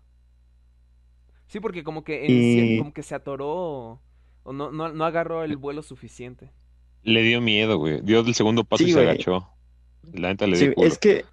Sí, 1.48 1.60
porque 1.60 1.84
como 1.84 2.04
que, 2.04 2.26
en 2.26 2.32
Y- 2.32 2.56
cier- 2.58 2.78
como 2.80 2.94
que 2.94 3.04
se 3.04 3.14
atoró 3.16 3.48
o, 3.50 4.02
o 4.44 4.52
no, 4.54 4.72
no, 4.72 4.92
no 4.92 5.06
agarró 5.06 5.44
el 5.44 5.56
vuelo 5.58 5.84
suficiente. 5.84 6.52
Le 7.04 7.22
dio 7.22 7.40
miedo, 7.40 7.78
güey. 7.78 8.02
Dio 8.02 8.22
el 8.22 8.34
segundo 8.34 8.64
paso 8.64 8.84
Sí, 8.84 8.90
y 8.90 8.94
se 8.94 9.00
güey. 9.00 9.10
agachó. 9.10 9.48
La 10.14 10.30
neta 10.30 10.48
le 10.48 10.56
Sí, 10.58 10.66
dio 10.66 10.76
culo. 10.76 10.88
es 10.88 10.98
que, 10.98 11.26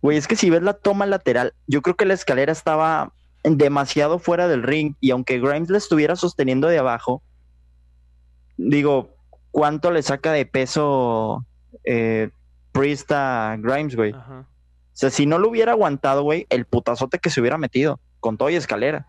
güey, 0.00 0.16
es 0.18 0.26
que 0.26 0.36
si 0.36 0.50
ves 0.50 0.62
la 0.62 0.74
toma 0.74 1.06
lateral, 1.06 1.54
yo 1.66 1.82
creo 1.82 1.96
que 1.96 2.04
la 2.06 2.14
escalera 2.14 2.52
estaba 2.52 3.12
demasiado 3.44 4.18
fuera 4.18 4.46
del 4.48 4.62
ring 4.62 4.94
y 5.00 5.10
aunque 5.10 5.40
Grimes 5.40 5.70
la 5.70 5.78
estuviera 5.78 6.16
sosteniendo 6.16 6.68
de 6.68 6.78
abajo, 6.78 7.22
digo, 8.56 9.16
¿cuánto 9.50 9.90
le 9.90 10.02
saca 10.02 10.32
de 10.32 10.46
peso 10.46 11.44
eh, 11.84 12.30
Priest 12.72 13.10
a 13.12 13.56
Grimes, 13.58 13.96
güey? 13.96 14.12
O 14.12 14.46
sea, 14.94 15.10
si 15.10 15.26
no 15.26 15.38
lo 15.38 15.48
hubiera 15.48 15.72
aguantado, 15.72 16.22
güey, 16.22 16.46
el 16.50 16.66
putazote 16.66 17.18
que 17.18 17.30
se 17.30 17.40
hubiera 17.40 17.58
metido 17.58 17.98
con 18.20 18.36
todo 18.36 18.50
y 18.50 18.56
escalera. 18.56 19.06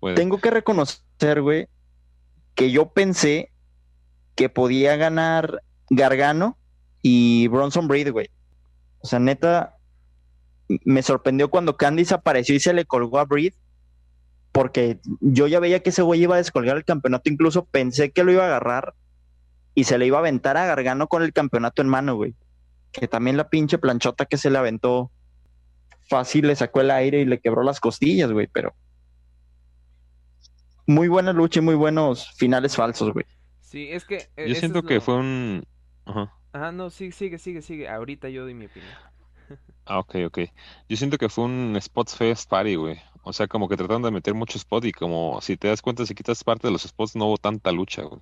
Puede. 0.00 0.14
Tengo 0.14 0.38
que 0.38 0.50
reconocer, 0.50 1.42
güey, 1.42 1.68
que 2.54 2.70
yo 2.70 2.90
pensé 2.90 3.50
que 4.34 4.48
podía 4.48 4.96
ganar 4.96 5.62
Gargano 5.90 6.56
y 7.08 7.46
Bronson 7.46 7.88
Reed, 7.88 8.10
güey. 8.10 8.28
O 8.98 9.06
sea, 9.06 9.20
neta, 9.20 9.76
me 10.84 11.02
sorprendió 11.02 11.50
cuando 11.50 11.76
Candice 11.76 12.14
apareció 12.14 12.56
y 12.56 12.58
se 12.60 12.72
le 12.72 12.84
colgó 12.84 13.20
a 13.20 13.24
Breed, 13.24 13.52
porque 14.50 14.98
yo 15.20 15.46
ya 15.46 15.60
veía 15.60 15.80
que 15.84 15.90
ese 15.90 16.02
güey 16.02 16.22
iba 16.22 16.34
a 16.34 16.38
descolgar 16.38 16.76
el 16.76 16.84
campeonato, 16.84 17.30
incluso 17.30 17.64
pensé 17.66 18.10
que 18.10 18.24
lo 18.24 18.32
iba 18.32 18.42
a 18.42 18.46
agarrar 18.46 18.94
y 19.76 19.84
se 19.84 19.98
le 19.98 20.06
iba 20.06 20.16
a 20.16 20.20
aventar 20.20 20.56
a 20.56 20.66
Gargano 20.66 21.06
con 21.06 21.22
el 21.22 21.32
campeonato 21.32 21.80
en 21.80 21.88
mano, 21.88 22.16
güey. 22.16 22.34
Que 22.90 23.06
también 23.06 23.36
la 23.36 23.50
pinche 23.50 23.78
planchota 23.78 24.26
que 24.26 24.38
se 24.38 24.50
le 24.50 24.58
aventó 24.58 25.12
fácil 26.08 26.48
le 26.48 26.56
sacó 26.56 26.80
el 26.80 26.90
aire 26.90 27.20
y 27.20 27.24
le 27.24 27.38
quebró 27.38 27.62
las 27.62 27.78
costillas, 27.78 28.32
güey, 28.32 28.48
pero 28.52 28.74
muy 30.86 31.08
buena 31.08 31.32
lucha 31.32 31.60
y 31.60 31.62
muy 31.62 31.74
buenos 31.74 32.32
finales 32.36 32.74
falsos, 32.76 33.12
güey. 33.12 33.26
Sí, 33.60 33.88
es 33.90 34.04
que... 34.04 34.28
eh, 34.36 34.48
Yo 34.48 34.54
siento 34.54 34.78
es 34.80 34.84
que 34.86 34.94
lo- 34.94 35.00
fue 35.00 35.14
un... 35.16 35.64
Ajá. 36.04 36.32
Ajá, 36.56 36.72
no, 36.72 36.88
sí, 36.88 37.12
sigue, 37.12 37.38
sigue, 37.38 37.60
sigue. 37.60 37.86
Ahorita 37.86 38.30
yo 38.30 38.44
doy 38.44 38.54
mi 38.54 38.64
opinión. 38.64 38.90
Ah, 39.84 39.98
ok, 39.98 40.16
ok. 40.26 40.38
Yo 40.88 40.96
siento 40.96 41.18
que 41.18 41.28
fue 41.28 41.44
un 41.44 41.78
Spots 41.80 42.16
Fest 42.16 42.48
Party, 42.48 42.76
güey. 42.76 42.98
O 43.22 43.32
sea, 43.32 43.46
como 43.46 43.68
que 43.68 43.76
trataron 43.76 44.02
de 44.02 44.10
meter 44.10 44.32
mucho 44.32 44.56
spot 44.56 44.86
y 44.86 44.92
como 44.92 45.38
si 45.42 45.56
te 45.58 45.68
das 45.68 45.82
cuenta, 45.82 46.06
si 46.06 46.14
quitas 46.14 46.42
parte 46.42 46.66
de 46.66 46.72
los 46.72 46.82
spots, 46.82 47.14
no 47.14 47.26
hubo 47.26 47.36
tanta 47.36 47.72
lucha, 47.72 48.02
güey. 48.02 48.20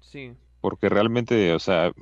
Sí. 0.00 0.34
Porque 0.60 0.88
realmente, 0.88 1.52
o 1.52 1.58
sea, 1.60 1.92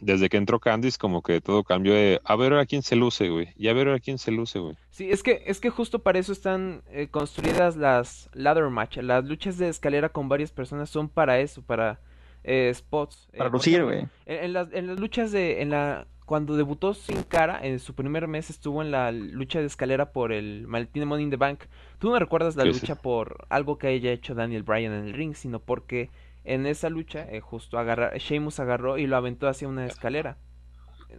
desde 0.00 0.30
que 0.30 0.38
entró 0.38 0.60
Candice, 0.60 0.98
como 0.98 1.22
que 1.22 1.40
todo 1.40 1.62
cambió 1.62 1.92
de 1.92 2.20
a 2.24 2.36
ver 2.36 2.54
a 2.54 2.64
quién 2.64 2.82
se 2.82 2.96
luce, 2.96 3.28
güey. 3.28 3.52
Y 3.56 3.68
a 3.68 3.74
ver 3.74 3.90
a 3.90 4.00
quién 4.00 4.16
se 4.16 4.30
luce, 4.30 4.58
güey. 4.60 4.76
Sí, 4.90 5.10
es 5.10 5.22
que, 5.22 5.42
es 5.46 5.60
que 5.60 5.68
justo 5.68 5.98
para 5.98 6.18
eso 6.18 6.32
están 6.32 6.82
eh, 6.88 7.08
construidas 7.08 7.76
las 7.76 8.30
ladder 8.32 8.70
match. 8.70 8.96
Las 8.96 9.24
luchas 9.26 9.58
de 9.58 9.68
escalera 9.68 10.08
con 10.08 10.28
varias 10.30 10.52
personas 10.52 10.88
son 10.88 11.10
para 11.10 11.38
eso, 11.38 11.62
para 11.62 12.00
eh, 12.46 12.72
spots. 12.74 13.28
Eh, 13.32 13.38
Para 13.38 13.50
lucir, 13.50 13.84
güey. 13.84 14.06
En, 14.24 14.44
en 14.44 14.52
las, 14.54 14.72
en 14.72 14.86
las 14.86 14.98
luchas 15.00 15.32
de, 15.32 15.60
en 15.60 15.70
la, 15.70 16.06
cuando 16.24 16.56
debutó 16.56 16.94
Sin 16.94 17.22
Cara, 17.24 17.60
en 17.62 17.78
su 17.78 17.94
primer 17.94 18.26
mes 18.28 18.48
estuvo 18.50 18.80
en 18.82 18.90
la 18.90 19.12
lucha 19.12 19.60
de 19.60 19.66
escalera 19.66 20.12
por 20.12 20.32
el 20.32 20.66
maletín 20.66 21.00
de 21.00 21.06
Money 21.06 21.24
in 21.24 21.30
the 21.30 21.36
Bank. 21.36 21.64
Tú 21.98 22.10
no 22.10 22.18
recuerdas 22.18 22.56
la 22.56 22.62
Sí, 22.64 22.72
sí. 22.72 22.80
lucha 22.80 22.94
por 22.94 23.46
algo 23.50 23.76
que 23.78 23.88
haya 23.88 24.10
hecho 24.12 24.34
Daniel 24.34 24.62
Bryan 24.62 24.92
en 24.92 25.06
el 25.08 25.12
ring, 25.12 25.34
sino 25.34 25.58
porque 25.60 26.08
en 26.44 26.66
esa 26.66 26.88
lucha 26.88 27.26
eh, 27.30 27.40
justo 27.40 27.78
agarra, 27.78 28.12
Sheamus 28.16 28.60
agarró 28.60 28.98
y 28.98 29.06
lo 29.06 29.16
aventó 29.16 29.48
hacia 29.48 29.68
una 29.68 29.84
escalera. 29.86 30.36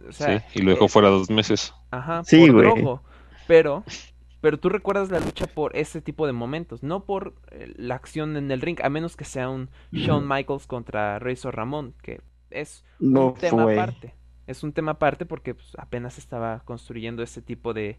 O 0.08 0.12
sea, 0.12 0.40
Sí, 0.40 0.60
y 0.60 0.62
lo 0.62 0.70
dejó 0.72 0.86
eh, 0.86 0.88
fuera 0.88 1.08
dos 1.08 1.30
meses. 1.30 1.74
Ajá, 1.90 2.22
Sí, 2.24 2.40
por 2.50 2.52
güey. 2.52 2.64
Drogo. 2.82 3.02
Pero, 3.46 3.84
pero 4.40 4.58
tú 4.58 4.68
recuerdas 4.68 5.10
la 5.10 5.20
lucha 5.20 5.46
por 5.46 5.76
ese 5.76 6.00
tipo 6.00 6.26
de 6.26 6.32
momentos, 6.32 6.82
no 6.82 7.04
por 7.04 7.34
eh, 7.50 7.72
la 7.76 7.94
acción 7.96 8.36
en 8.36 8.50
el 8.50 8.60
ring, 8.60 8.78
a 8.82 8.88
menos 8.88 9.16
que 9.16 9.24
sea 9.24 9.48
un 9.48 9.68
Shawn 9.92 10.26
Michaels 10.28 10.66
contra 10.66 11.18
Razor 11.18 11.56
Ramón, 11.56 11.94
que 12.02 12.20
es 12.50 12.84
No 12.98 13.28
un 13.28 13.34
tema 13.34 13.62
fue. 13.64 13.74
aparte. 13.74 14.14
Es 14.46 14.62
un 14.62 14.72
tema 14.72 14.92
aparte 14.92 15.26
porque 15.26 15.54
pues, 15.54 15.72
apenas 15.76 16.18
estaba 16.18 16.62
construyendo 16.64 17.22
ese 17.22 17.42
tipo 17.42 17.74
de 17.74 17.98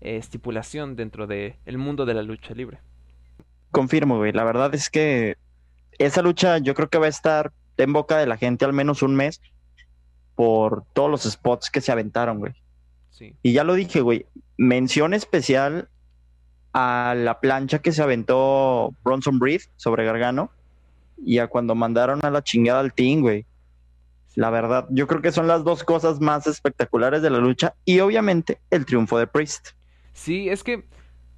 eh, 0.00 0.16
estipulación 0.16 0.96
dentro 0.96 1.26
del 1.26 1.56
el 1.64 1.78
mundo 1.78 2.04
de 2.04 2.14
la 2.14 2.22
lucha 2.22 2.54
libre. 2.54 2.80
Confirmo, 3.70 4.16
güey. 4.18 4.32
La 4.32 4.44
verdad 4.44 4.74
es 4.74 4.90
que 4.90 5.36
esa 5.98 6.22
lucha 6.22 6.58
yo 6.58 6.74
creo 6.74 6.88
que 6.90 6.98
va 6.98 7.06
a 7.06 7.10
estar 7.10 7.52
en 7.78 7.92
boca 7.92 8.18
de 8.18 8.26
la 8.26 8.36
gente 8.36 8.64
al 8.64 8.72
menos 8.72 9.02
un 9.02 9.14
mes 9.16 9.40
por 10.34 10.84
todos 10.92 11.10
los 11.10 11.22
spots 11.22 11.70
que 11.70 11.80
se 11.80 11.92
aventaron, 11.92 12.38
güey. 12.38 12.52
Sí. 13.10 13.34
Y 13.42 13.52
ya 13.52 13.64
lo 13.64 13.74
dije, 13.74 14.00
güey. 14.00 14.26
Mención 14.56 15.14
especial 15.14 15.88
a 16.72 17.14
la 17.16 17.40
plancha 17.40 17.80
que 17.80 17.92
se 17.92 18.02
aventó 18.02 18.94
Bronson 19.02 19.38
Breed 19.38 19.62
sobre 19.76 20.04
Gargano 20.04 20.50
y 21.16 21.38
a 21.38 21.46
cuando 21.46 21.74
mandaron 21.74 22.24
a 22.24 22.30
la 22.30 22.42
chingada 22.42 22.80
al 22.80 22.92
team, 22.92 23.22
güey. 23.22 23.46
La 24.34 24.50
verdad, 24.50 24.86
yo 24.90 25.06
creo 25.06 25.22
que 25.22 25.32
son 25.32 25.46
las 25.46 25.64
dos 25.64 25.82
cosas 25.84 26.20
más 26.20 26.46
espectaculares 26.46 27.22
de 27.22 27.30
la 27.30 27.38
lucha 27.38 27.74
y 27.86 28.00
obviamente 28.00 28.60
el 28.70 28.84
triunfo 28.84 29.18
de 29.18 29.26
Priest. 29.26 29.68
Sí, 30.12 30.50
es 30.50 30.62
que 30.62 30.84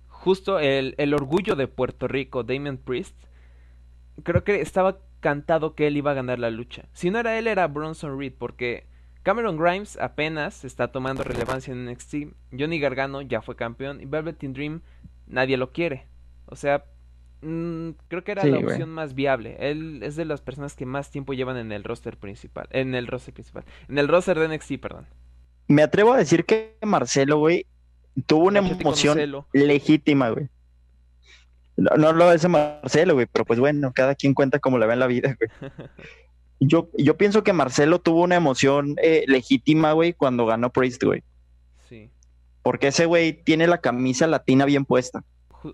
justo 0.09 0.59
el, 0.59 0.97
el 0.99 1.15
orgullo 1.15 1.55
de 1.55 1.69
Puerto 1.69 2.09
Rico, 2.09 2.43
Damien 2.43 2.77
Priest, 2.77 3.17
creo 4.25 4.43
que 4.43 4.61
estaba 4.61 4.99
cantado 5.21 5.75
que 5.75 5.87
él 5.87 5.97
iba 5.97 6.11
a 6.11 6.15
ganar 6.15 6.39
la 6.39 6.51
lucha. 6.51 6.87
Si 6.93 7.11
no 7.11 7.19
era 7.19 7.39
él, 7.39 7.47
era 7.47 7.67
Bronson 7.69 8.19
Reed, 8.19 8.33
porque 8.37 8.87
Cameron 9.23 9.57
Grimes 9.59 9.99
apenas 10.01 10.65
está 10.65 10.89
tomando 10.89 11.25
relevancia 11.25 11.73
en 11.73 11.87
NXT, 11.87 12.15
Johnny 12.59 12.79
Gargano 12.81 13.21
ya 13.23 13.43
fue 13.43 13.57
campeón 13.57 14.01
y 14.01 14.07
Velveteen 14.07 14.53
Dream 14.53 14.81
nadie 15.27 15.57
lo 15.57 15.73
quiere. 15.73 16.07
O 16.47 16.57
sea, 16.57 16.85
mm, 17.43 17.91
creo 18.09 18.25
que 18.25 18.33
era 18.33 18.43
Sí, 18.43 18.51
la 18.51 18.59
opción 18.59 18.91
más 18.91 19.15
viable. 19.15 19.57
Él 19.61 20.03
es 20.03 20.17
de 20.17 20.25
las 20.25 20.41
personas 20.41 20.75
que 20.75 20.87
más 20.87 21.11
tiempo 21.11 21.35
llevan 21.35 21.57
en 21.57 21.73
el 21.73 21.85
roster 21.85 22.17
principal, 22.17 22.69
en 22.71 22.95
el 22.95 23.07
roster 23.07 23.35
principal, 23.35 23.65
en 23.89 23.99
el 23.99 24.09
roster 24.09 24.39
de 24.39 24.49
NXT, 24.49 24.79
perdón. 24.81 25.07
Me 25.67 25.83
atrevo 25.83 26.15
a 26.15 26.17
decir 26.17 26.45
que 26.47 26.77
Marcelo, 26.83 27.39
güey, 27.39 27.67
tuvo 28.27 28.47
una 28.47 28.61
emoción 28.61 29.19
legítima, 29.53 30.31
güey. 30.31 30.49
No, 31.77 31.91
no 31.97 32.13
lo 32.13 32.33
dice 32.33 32.49
Marcelo, 32.49 33.15
güey, 33.15 33.27
pero 33.31 33.45
pues 33.45 33.61
bueno, 33.61 33.93
cada 33.95 34.15
quien 34.15 34.35
cuenta 34.35 34.59
como 34.59 34.79
le 34.79 34.87
ve 34.87 34.95
en 34.95 34.99
la 34.99 35.07
vida, 35.07 35.37
güey. 35.39 35.71
Yo, 36.61 36.91
yo 36.97 37.17
pienso 37.17 37.45
que 37.45 37.53
Marcelo 37.53 38.01
tuvo 38.01 38.23
una 38.23 38.37
emoción 38.37 38.97
eh, 39.03 39.25
legítima, 39.29 39.93
güey, 39.93 40.13
cuando 40.13 40.47
ganó 40.47 40.71
Priest, 40.71 41.03
güey. 41.05 41.23
Sí. 41.89 42.11
porque 42.63 42.89
ese 42.89 43.07
güey 43.07 43.33
tiene 43.33 43.67
la 43.67 43.79
camisa 43.79 44.27
latina 44.27 44.67
bien 44.67 44.85
puesta. 44.85 45.25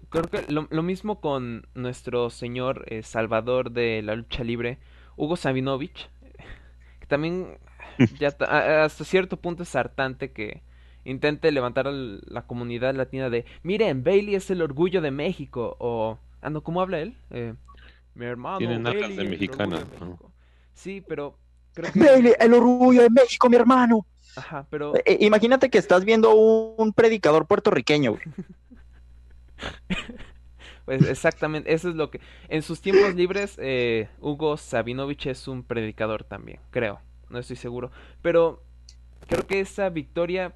Creo 0.08 0.24
que 0.24 0.44
lo, 0.52 0.68
lo 0.70 0.82
mismo 0.82 1.20
con 1.20 1.66
nuestro 1.74 2.30
señor 2.30 2.84
eh, 2.88 3.02
salvador 3.02 3.72
de 3.72 4.00
la 4.02 4.14
lucha 4.14 4.44
libre, 4.44 4.78
Hugo 5.16 5.36
Sabinovich, 5.36 6.08
que 7.00 7.06
también 7.06 7.58
ya 8.20 8.28
hasta 8.28 9.04
cierto 9.04 9.36
punto 9.38 9.62
es 9.62 9.74
hartante 9.74 10.32
que 10.32 10.62
intente 11.04 11.52
levantar 11.52 11.86
a 11.86 11.92
la 11.92 12.46
comunidad 12.46 12.94
latina 12.94 13.28
de, 13.30 13.44
miren, 13.62 14.02
Bailey 14.04 14.34
es 14.34 14.50
el 14.50 14.62
orgullo 14.62 15.00
de 15.00 15.10
México, 15.10 15.76
o, 15.78 16.18
ah, 16.40 16.50
no, 16.50 16.62
¿cómo 16.62 16.80
habla 16.80 17.00
él? 17.00 17.14
Eh, 17.30 17.54
mi 18.14 18.24
hermano 18.26 18.58
Tiene 18.58 18.78
nalgas 18.78 19.10
Bailey, 19.10 19.16
de 19.16 19.30
mexicana, 19.30 19.76
orgullo 19.76 19.90
de 19.90 20.00
¿no? 20.00 20.33
México". 20.74 20.82
Sí, 20.82 21.00
pero 21.00 21.38
creo 21.74 21.92
que, 21.92 22.36
el 22.40 22.54
orgullo 22.54 23.02
de 23.02 23.10
México, 23.10 23.48
mi 23.48 23.56
hermano. 23.56 24.06
ajá, 24.36 24.66
pero 24.70 24.94
Eh, 25.04 25.18
imagínate 25.20 25.70
que 25.70 25.78
estás 25.78 26.04
viendo 26.04 26.34
un 26.34 26.92
predicador 26.92 27.46
puertorriqueño, 27.46 28.12
güey. 28.12 28.22
Pues 30.84 31.02
exactamente, 31.06 31.72
eso 31.72 31.88
es 31.88 31.94
lo 31.94 32.10
que... 32.10 32.20
En 32.48 32.62
sus 32.62 32.80
tiempos 32.80 33.14
libres, 33.14 33.56
eh, 33.58 34.08
Hugo 34.20 34.56
Sabinovich 34.58 35.26
es 35.26 35.48
un 35.48 35.62
predicador 35.62 36.24
también, 36.24 36.60
creo. 36.70 37.00
No 37.30 37.38
estoy 37.38 37.56
seguro. 37.56 37.90
Pero 38.20 38.62
creo 39.26 39.46
que 39.46 39.60
esa 39.60 39.88
victoria, 39.88 40.54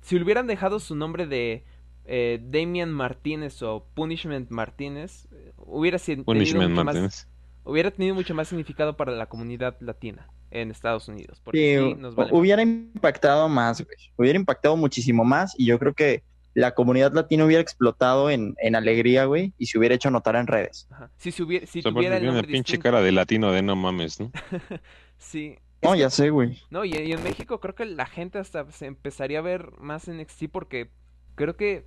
si 0.00 0.16
le 0.16 0.24
hubieran 0.24 0.48
dejado 0.48 0.80
su 0.80 0.96
nombre 0.96 1.26
de 1.26 1.64
eh, 2.04 2.40
Damian 2.42 2.92
Martínez 2.92 3.62
o 3.62 3.86
Punishment 3.94 4.50
Martínez, 4.50 5.28
eh, 5.30 5.52
hubiera 5.58 5.98
sido 5.98 6.24
Punishment 6.24 6.70
mucho 6.70 6.82
más, 6.82 6.84
Martínez. 6.84 7.28
Hubiera 7.68 7.90
tenido 7.90 8.14
mucho 8.14 8.34
más 8.34 8.48
significado 8.48 8.96
para 8.96 9.12
la 9.12 9.26
comunidad 9.26 9.76
latina 9.80 10.28
en 10.50 10.70
Estados 10.70 11.08
Unidos. 11.08 11.40
Porque 11.44 11.78
Sí, 11.78 11.94
nos 12.00 12.14
vale 12.14 12.30
más. 12.32 12.40
hubiera 12.40 12.62
impactado 12.62 13.48
más, 13.48 13.82
güey. 13.84 13.96
Hubiera 14.16 14.38
impactado 14.38 14.76
muchísimo 14.76 15.24
más 15.24 15.54
y 15.58 15.66
yo 15.66 15.78
creo 15.78 15.94
que 15.94 16.22
la 16.54 16.74
comunidad 16.74 17.12
latina 17.12 17.44
hubiera 17.44 17.60
explotado 17.62 18.30
en, 18.30 18.56
en 18.60 18.74
alegría, 18.74 19.26
güey, 19.26 19.52
y 19.58 19.66
se 19.66 19.78
hubiera 19.78 19.94
hecho 19.94 20.10
notar 20.10 20.34
en 20.36 20.46
redes. 20.48 20.88
Ajá. 20.90 21.10
Si, 21.18 21.30
se 21.30 21.42
hubiera, 21.44 21.66
si 21.66 21.80
O 21.80 21.82
sea, 21.82 21.92
tuviera 21.92 22.16
aparte 22.16 22.26
el 22.26 22.32
tiene 22.32 22.38
una 22.40 22.46
pinche 22.46 22.72
distinto- 22.72 22.82
cara 22.82 23.00
de 23.02 23.12
latino 23.12 23.52
de 23.52 23.62
no 23.62 23.76
mames, 23.76 24.18
¿no? 24.18 24.32
Sí. 25.18 25.56
No, 25.82 25.94
ya 25.94 26.10
sé, 26.10 26.30
güey. 26.30 26.58
No, 26.70 26.84
y, 26.84 26.90
y 26.96 27.12
en 27.12 27.22
México 27.22 27.60
creo 27.60 27.74
que 27.76 27.84
la 27.84 28.06
gente 28.06 28.38
hasta 28.38 28.68
se 28.72 28.86
empezaría 28.86 29.38
a 29.38 29.42
ver 29.42 29.70
más 29.78 30.08
en 30.08 30.16
NXT 30.20 30.44
porque 30.50 30.90
creo 31.36 31.54
que 31.56 31.84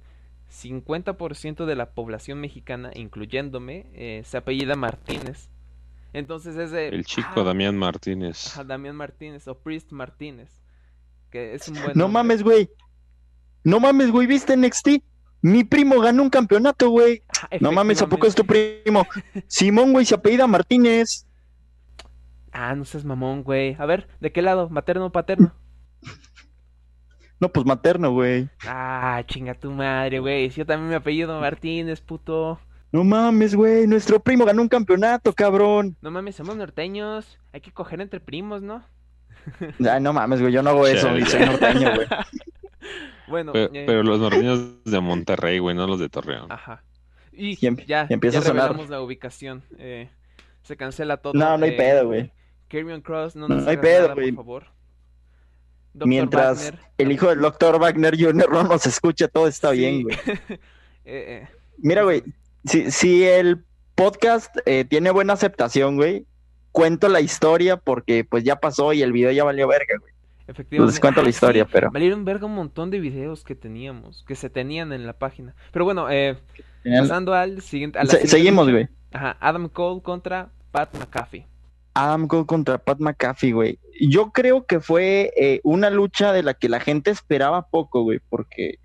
50% 0.63 1.65
de 1.65 1.75
la 1.75 1.91
población 1.91 2.39
mexicana, 2.39 2.91
incluyéndome, 2.93 3.87
eh, 3.93 4.21
se 4.25 4.37
apellida 4.37 4.75
Martínez. 4.75 5.49
Entonces 6.13 6.55
es 6.57 6.71
de... 6.71 6.89
El 6.89 7.05
chico 7.05 7.41
ah, 7.41 7.43
Damián 7.43 7.77
Martínez. 7.77 8.47
ajá, 8.47 8.63
Damián 8.63 8.95
Martínez 8.95 9.47
o 9.47 9.57
Priest 9.57 9.91
Martínez. 9.91 10.61
Que 11.29 11.53
es 11.55 11.67
un 11.67 11.75
buen 11.81 11.87
No 11.95 12.03
nombre. 12.03 12.13
mames, 12.13 12.43
güey. 12.43 12.69
No 13.63 13.79
mames, 13.79 14.11
güey, 14.11 14.27
¿viste 14.27 14.57
NXT? 14.57 14.89
Mi 15.43 15.63
primo 15.63 15.99
ganó 15.99 16.23
un 16.23 16.29
campeonato, 16.29 16.89
güey. 16.89 17.23
No 17.59 17.71
mames, 17.71 18.01
¿a 18.01 18.07
poco 18.09 18.27
es 18.27 18.35
tu 18.35 18.45
primo? 18.45 19.07
Simón, 19.47 19.91
güey, 19.93 20.05
se 20.05 20.15
apellida 20.15 20.45
Martínez. 20.47 21.25
Ah, 22.51 22.75
no 22.75 22.85
seas 22.85 23.05
mamón, 23.05 23.43
güey. 23.43 23.75
A 23.79 23.85
ver, 23.85 24.07
¿de 24.19 24.31
qué 24.31 24.41
lado? 24.41 24.69
¿Materno 24.69 25.07
o 25.07 25.11
paterno? 25.11 25.53
No, 27.39 27.49
pues 27.51 27.65
materno, 27.65 28.11
güey. 28.11 28.49
Ah, 28.67 29.23
chinga 29.25 29.55
tu 29.55 29.71
madre, 29.71 30.19
güey. 30.19 30.51
Si 30.51 30.57
Yo 30.57 30.65
también 30.67 30.89
me 30.89 30.95
apellido 30.95 31.39
Martínez, 31.39 31.99
puto. 31.99 32.59
No 32.91 33.03
mames, 33.03 33.55
güey, 33.55 33.87
nuestro 33.87 34.19
primo 34.19 34.45
ganó 34.45 34.61
un 34.61 34.67
campeonato, 34.67 35.31
cabrón. 35.33 35.95
No 36.01 36.11
mames, 36.11 36.35
somos 36.35 36.55
norteños. 36.57 37.39
Hay 37.53 37.61
que 37.61 37.71
coger 37.71 38.01
entre 38.01 38.19
primos, 38.19 38.61
¿no? 38.61 38.83
Ay, 39.89 40.01
no 40.01 40.11
mames, 40.13 40.41
güey, 40.41 40.51
yo 40.53 40.61
no 40.61 40.71
hago 40.71 40.85
eso, 40.85 41.09
güey, 41.09 41.25
soy 41.25 41.45
norteño, 41.45 41.95
güey. 41.95 42.07
Bueno, 43.27 43.53
Pero, 43.53 43.73
eh, 43.73 43.83
pero 43.87 44.03
los 44.03 44.19
norteños 44.19 44.83
de 44.83 44.99
Monterrey, 44.99 45.59
güey, 45.59 45.73
no 45.73 45.87
los 45.87 45.99
de 45.99 46.09
Torreón. 46.09 46.51
Ajá. 46.51 46.83
Y 47.31 47.57
Y 47.63 47.67
em- 47.67 47.77
ya, 47.87 48.05
y 48.09 48.13
empieza 48.13 48.39
ya 48.39 48.43
a 48.43 48.47
sonar. 48.47 48.63
revelamos 48.65 48.89
la 48.89 49.01
ubicación. 49.01 49.63
Eh, 49.77 50.09
se 50.63 50.75
cancela 50.75 51.15
todo. 51.15 51.31
No, 51.33 51.57
no 51.57 51.63
hay 51.63 51.71
eh, 51.71 51.77
pedo, 51.77 52.07
güey. 52.07 52.31
Karrion 52.67 52.99
Cross, 53.01 53.37
no 53.37 53.47
No 53.47 53.55
nos 53.55 53.67
hay 53.67 53.75
hagas 53.75 53.85
pedo, 53.85 54.01
nada, 54.01 54.13
güey. 54.15 54.31
por 54.33 54.43
favor. 54.43 54.63
Dr. 55.93 56.07
Mientras 56.09 56.63
Wagner, 56.65 56.79
el 56.97 57.11
hijo 57.13 57.29
del 57.29 57.39
doctor 57.39 57.79
Wagner 57.79 58.17
Jr. 58.21 58.51
no 58.51 58.63
nos 58.63 58.85
escucha, 58.85 59.29
todo 59.29 59.47
está 59.47 59.71
sí. 59.71 59.77
bien, 59.77 60.03
güey. 60.03 60.17
Eh, 60.27 60.57
eh, 61.05 61.47
Mira, 61.77 62.03
güey, 62.03 62.23
si, 62.65 62.91
si 62.91 63.23
el 63.23 63.63
podcast 63.95 64.55
eh, 64.65 64.85
tiene 64.87 65.11
buena 65.11 65.33
aceptación, 65.33 65.95
güey, 65.97 66.25
cuento 66.71 67.09
la 67.09 67.21
historia 67.21 67.77
porque 67.77 68.23
pues 68.23 68.43
ya 68.43 68.55
pasó 68.57 68.93
y 68.93 69.01
el 69.01 69.11
video 69.11 69.31
ya 69.31 69.43
valió 69.43 69.67
verga, 69.67 69.95
güey. 69.99 70.11
efectivamente. 70.47 70.93
Les 70.93 70.99
cuento 70.99 71.21
la 71.23 71.29
historia, 71.29 71.65
sí, 71.65 71.69
pero- 71.73 71.91
Valieron 71.91 72.25
verga 72.25 72.45
un 72.45 72.55
montón 72.55 72.89
de 72.91 72.99
videos 72.99 73.43
que 73.43 73.55
teníamos, 73.55 74.23
que 74.27 74.35
se 74.35 74.49
tenían 74.49 74.93
en 74.93 75.05
la 75.05 75.13
página. 75.13 75.53
Pero 75.71 75.85
bueno, 75.85 76.09
eh, 76.09 76.37
pasando 76.99 77.33
al 77.33 77.61
siguiente. 77.61 77.99
a 77.99 78.03
la 78.03 78.09
Se- 78.09 78.17
siguiente 78.17 78.37
seguimos, 78.37 78.69
güey. 78.71 78.87
Ajá, 79.13 79.37
Adam 79.39 79.67
Cole 79.69 80.01
contra 80.01 80.49
Pat 80.71 80.95
McAfee. 80.97 81.45
Adam 81.93 82.27
Cole 82.27 82.45
contra 82.45 82.77
Pat 82.77 82.99
McAfee, 82.99 83.51
güey. 83.51 83.79
Yo 83.99 84.31
creo 84.31 84.65
que 84.65 84.79
fue 84.79 85.33
eh, 85.35 85.59
una 85.63 85.89
lucha 85.89 86.31
de 86.31 86.41
la 86.43 86.53
que 86.53 86.69
la 86.69 86.79
gente 86.79 87.11
esperaba 87.11 87.67
poco, 87.67 88.03
güey, 88.03 88.19
porque 88.29 88.75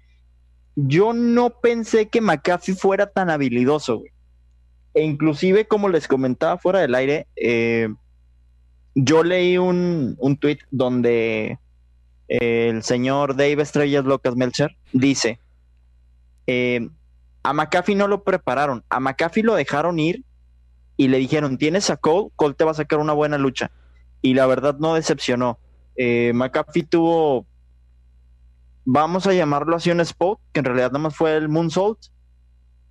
yo 0.76 1.14
no 1.14 1.58
pensé 1.60 2.08
que 2.08 2.20
McAfee 2.20 2.74
fuera 2.74 3.06
tan 3.06 3.30
habilidoso, 3.30 3.98
güey. 3.98 4.12
E 4.94 5.02
inclusive, 5.02 5.66
como 5.66 5.88
les 5.88 6.06
comentaba 6.06 6.58
fuera 6.58 6.80
del 6.80 6.94
aire, 6.94 7.26
eh, 7.36 7.88
yo 8.94 9.24
leí 9.24 9.58
un, 9.58 10.16
un 10.18 10.36
tweet 10.36 10.58
donde 10.70 11.58
eh, 12.28 12.68
el 12.68 12.82
señor 12.82 13.36
Dave 13.36 13.62
Estrellas 13.62 14.04
Locas 14.04 14.36
Melcher 14.36 14.76
dice, 14.92 15.38
eh, 16.46 16.88
a 17.42 17.52
McAfee 17.52 17.94
no 17.94 18.08
lo 18.08 18.22
prepararon, 18.22 18.84
a 18.88 19.00
McAfee 19.00 19.42
lo 19.42 19.54
dejaron 19.54 19.98
ir 19.98 20.24
y 20.96 21.08
le 21.08 21.18
dijeron, 21.18 21.58
tienes 21.58 21.90
a 21.90 21.96
Cole, 21.96 22.30
Cole 22.36 22.54
te 22.54 22.64
va 22.64 22.70
a 22.70 22.74
sacar 22.74 22.98
una 22.98 23.12
buena 23.12 23.38
lucha. 23.38 23.70
Y 24.22 24.32
la 24.32 24.46
verdad 24.46 24.76
no 24.78 24.94
decepcionó. 24.94 25.58
McAfee 25.96 26.84
tuvo, 26.84 27.46
vamos 28.86 29.26
a 29.26 29.34
llamarlo 29.34 29.76
así 29.76 29.90
un 29.90 30.00
spot, 30.00 30.40
que 30.52 30.60
en 30.60 30.64
realidad 30.64 30.92
nada 30.92 31.00
más 31.00 31.16
fue 31.16 31.36
el 31.36 31.50
moonsault, 31.50 31.98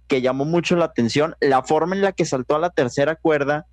que 0.08 0.22
llamó 0.22 0.46
mucho 0.46 0.76
la 0.76 0.86
atención. 0.86 1.36
La 1.40 1.64
forma 1.64 1.96
en 1.96 2.02
la 2.02 2.12
que 2.12 2.26
saltó 2.26 2.56
a 2.56 2.60
la 2.60 2.70
tercera 2.70 3.16
cuerda 3.16 3.66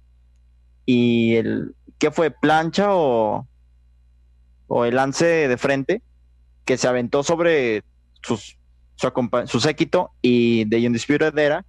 y 0.86 1.34
el, 1.34 1.74
¿qué 1.98 2.10
fue? 2.10 2.30
¿Plancha 2.30 2.94
o, 2.94 3.46
o 4.68 4.84
el 4.86 4.94
lance 4.94 5.26
de 5.26 5.56
frente? 5.58 6.00
Que 6.64 6.78
se 6.78 6.88
aventó 6.88 7.22
sobre 7.22 7.84
sus, 8.22 8.56
su, 8.96 9.60
séquito 9.60 10.12
y 10.22 10.64
de 10.66 10.86
Undisputed 10.86 11.36
Era 11.36 11.66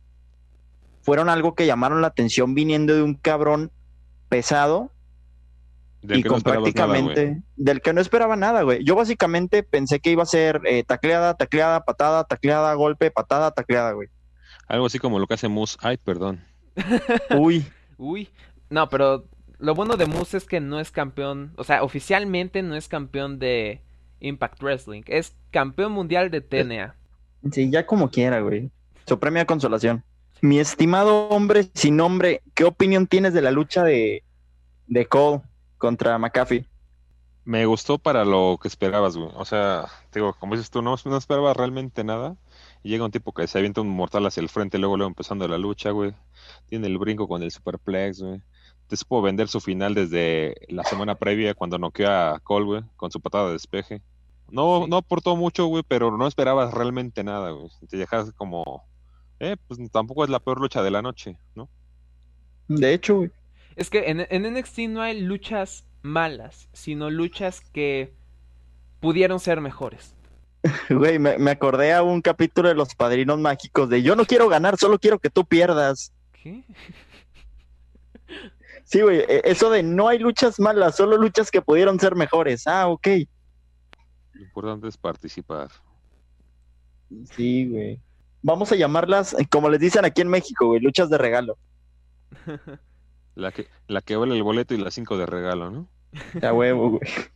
fueron 1.01 1.29
algo 1.29 1.55
que 1.55 1.65
llamaron 1.65 2.01
la 2.01 2.07
atención 2.07 2.53
viniendo 2.53 2.95
de 2.95 3.01
un 3.01 3.15
cabrón 3.15 3.71
pesado 4.29 4.91
Del 6.03 6.19
y 6.19 6.23
que 6.23 6.29
no 6.29 6.35
con 6.35 6.43
nada, 6.45 6.61
prácticamente 6.61 7.41
del 7.55 7.81
que 7.81 7.93
no 7.93 8.01
esperaba 8.01 8.35
nada, 8.35 8.61
güey. 8.63 8.83
Yo 8.83 8.95
básicamente 8.95 9.63
pensé 9.63 9.99
que 9.99 10.11
iba 10.11 10.23
a 10.23 10.27
ser 10.27 10.61
eh, 10.65 10.83
tacleada, 10.83 11.35
tacleada, 11.35 11.85
patada, 11.85 12.25
tacleada, 12.25 12.73
golpe, 12.73 13.09
patada, 13.09 13.51
tacleada, 13.51 13.93
güey. 13.93 14.09
Algo 14.67 14.85
así 14.85 14.99
como 14.99 15.17
lo 15.19 15.27
que 15.27 15.35
hace 15.35 15.47
Moose. 15.47 15.77
Ay, 15.81 15.97
perdón. 15.97 16.43
Uy, 17.37 17.65
Uy, 17.97 18.29
no, 18.69 18.89
pero 18.89 19.25
lo 19.59 19.75
bueno 19.75 19.95
de 19.95 20.05
Moose 20.05 20.37
es 20.37 20.45
que 20.45 20.59
no 20.59 20.79
es 20.79 20.91
campeón, 20.91 21.53
o 21.55 21.63
sea, 21.63 21.83
oficialmente 21.83 22.61
no 22.63 22.75
es 22.75 22.87
campeón 22.87 23.39
de 23.39 23.81
Impact 24.19 24.61
Wrestling, 24.61 25.03
es 25.07 25.35
campeón 25.51 25.91
mundial 25.93 26.31
de 26.31 26.41
TNA. 26.41 26.95
sí, 27.51 27.69
ya 27.71 27.85
como 27.85 28.09
quiera, 28.09 28.41
güey. 28.41 28.71
Su 29.05 29.19
premio 29.19 29.39
de 29.39 29.45
consolación. 29.45 30.03
Mi 30.41 30.59
estimado 30.59 31.29
hombre 31.29 31.69
sin 31.73 31.95
nombre, 31.95 32.41
¿qué 32.53 32.65
opinión 32.65 33.07
tienes 33.07 33.33
de 33.33 33.41
la 33.41 33.51
lucha 33.51 33.83
de, 33.83 34.23
de 34.87 35.05
Cole 35.05 35.41
contra 35.83 36.17
McAfee? 36.17 36.65
Me 37.43 37.65
gustó 37.65 37.97
para 37.97 38.23
lo 38.23 38.57
que 38.61 38.69
esperabas, 38.69 39.17
güey. 39.17 39.29
O 39.35 39.43
sea, 39.43 39.87
te 40.11 40.19
digo, 40.19 40.33
como 40.39 40.55
dices 40.55 40.71
tú, 40.71 40.81
no, 40.81 40.95
no 41.03 41.17
esperaba 41.17 41.53
realmente 41.53 42.05
nada. 42.05 42.37
Y 42.83 42.89
llega 42.89 43.03
un 43.03 43.11
tipo 43.11 43.33
que 43.33 43.47
se 43.47 43.57
avienta 43.57 43.81
un 43.81 43.89
mortal 43.89 44.25
hacia 44.25 44.39
el 44.39 44.47
frente, 44.47 44.77
luego, 44.77 44.95
luego 44.95 45.09
empezando 45.09 45.45
la 45.45 45.57
lucha, 45.57 45.91
güey. 45.91 46.13
Tiene 46.67 46.87
el 46.87 46.97
brinco 46.97 47.27
con 47.27 47.43
el 47.43 47.51
superplex, 47.51 48.21
güey. 48.21 48.41
Te 48.87 48.95
supo 48.95 49.21
vender 49.21 49.49
su 49.49 49.59
final 49.59 49.93
desde 49.93 50.55
la 50.69 50.85
semana 50.85 51.15
previa 51.15 51.53
cuando 51.53 51.77
noqueó 51.77 52.09
a 52.09 52.39
Cole, 52.39 52.65
güey, 52.65 52.83
con 52.95 53.11
su 53.11 53.19
patada 53.19 53.47
de 53.47 53.53
despeje. 53.53 54.01
No, 54.49 54.83
Sí. 54.83 54.89
no 54.89 54.95
aportó 54.95 55.35
mucho, 55.35 55.65
güey, 55.65 55.83
pero 55.85 56.15
no 56.15 56.27
esperabas 56.27 56.73
realmente 56.73 57.25
nada, 57.25 57.51
güey. 57.51 57.69
Te 57.89 57.97
dejas 57.97 58.31
como, 58.37 58.85
eh, 59.41 59.57
pues 59.67 59.81
tampoco 59.91 60.23
es 60.23 60.29
la 60.29 60.39
peor 60.39 60.61
lucha 60.61 60.81
de 60.81 60.91
la 60.91 61.01
noche, 61.01 61.37
¿no? 61.55 61.67
De 62.69 62.93
hecho, 62.93 63.17
güey. 63.17 63.31
Es 63.75 63.89
que 63.89 64.09
en, 64.09 64.27
en 64.29 64.53
NXT 64.53 64.79
no 64.89 65.01
hay 65.01 65.19
luchas 65.21 65.85
malas, 66.01 66.69
sino 66.73 67.09
luchas 67.09 67.61
que 67.61 68.13
pudieron 68.99 69.39
ser 69.39 69.61
mejores. 69.61 70.15
Güey, 70.89 71.19
me, 71.19 71.37
me 71.37 71.51
acordé 71.51 71.93
a 71.93 72.03
un 72.03 72.21
capítulo 72.21 72.69
de 72.69 72.75
Los 72.75 72.95
Padrinos 72.95 73.37
Mágicos 73.39 73.89
de 73.89 74.01
yo 74.01 74.15
no 74.15 74.25
quiero 74.25 74.47
ganar, 74.47 74.77
solo 74.77 74.97
quiero 74.97 75.19
que 75.19 75.29
tú 75.29 75.45
pierdas. 75.45 76.13
¿Qué? 76.31 76.63
Sí, 78.85 79.01
güey, 79.01 79.19
e- 79.19 79.41
eso 79.45 79.69
de 79.69 79.81
no 79.81 80.07
hay 80.07 80.19
luchas 80.19 80.59
malas, 80.59 80.97
solo 80.97 81.17
luchas 81.17 81.49
que 81.49 81.61
pudieron 81.61 81.99
ser 81.99 82.15
mejores. 82.15 82.67
Ah, 82.67 82.87
ok. 82.89 83.07
Lo 84.33 84.41
importante 84.43 84.87
es 84.87 84.97
participar. 84.97 85.69
Sí, 87.35 87.67
güey. 87.69 87.99
Vamos 88.41 88.71
a 88.71 88.75
llamarlas, 88.75 89.35
como 89.49 89.69
les 89.69 89.79
dicen 89.79 90.03
aquí 90.05 90.21
en 90.21 90.27
México, 90.27 90.67
güey, 90.67 90.81
luchas 90.81 91.09
de 91.09 91.17
regalo. 91.17 91.57
La 93.35 93.51
que, 93.51 93.67
la 93.87 94.01
que 94.01 94.15
vale 94.15 94.35
el 94.35 94.43
boleto 94.43 94.73
y 94.73 94.77
las 94.77 94.93
cinco 94.93 95.17
de 95.17 95.25
regalo, 95.25 95.71
¿no? 95.71 95.87
A 96.41 96.53
huevo, 96.53 96.91
güey. 96.91 97.01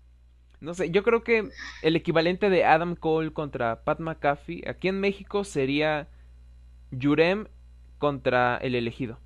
No 0.60 0.74
sé, 0.74 0.90
yo 0.90 1.04
creo 1.04 1.24
que 1.24 1.52
el 1.84 1.96
equivalente 1.96 2.50
de 2.50 2.66
Adam 2.66 2.96
Cole 2.96 3.32
contra 3.32 3.84
Pat 3.84 4.00
McAfee 4.00 4.68
aquí 4.68 4.88
en 4.88 5.00
México 5.00 5.44
sería 5.44 6.08
Yurem 6.90 7.46
contra 8.00 8.58
el 8.58 8.74
elegido. 8.74 9.20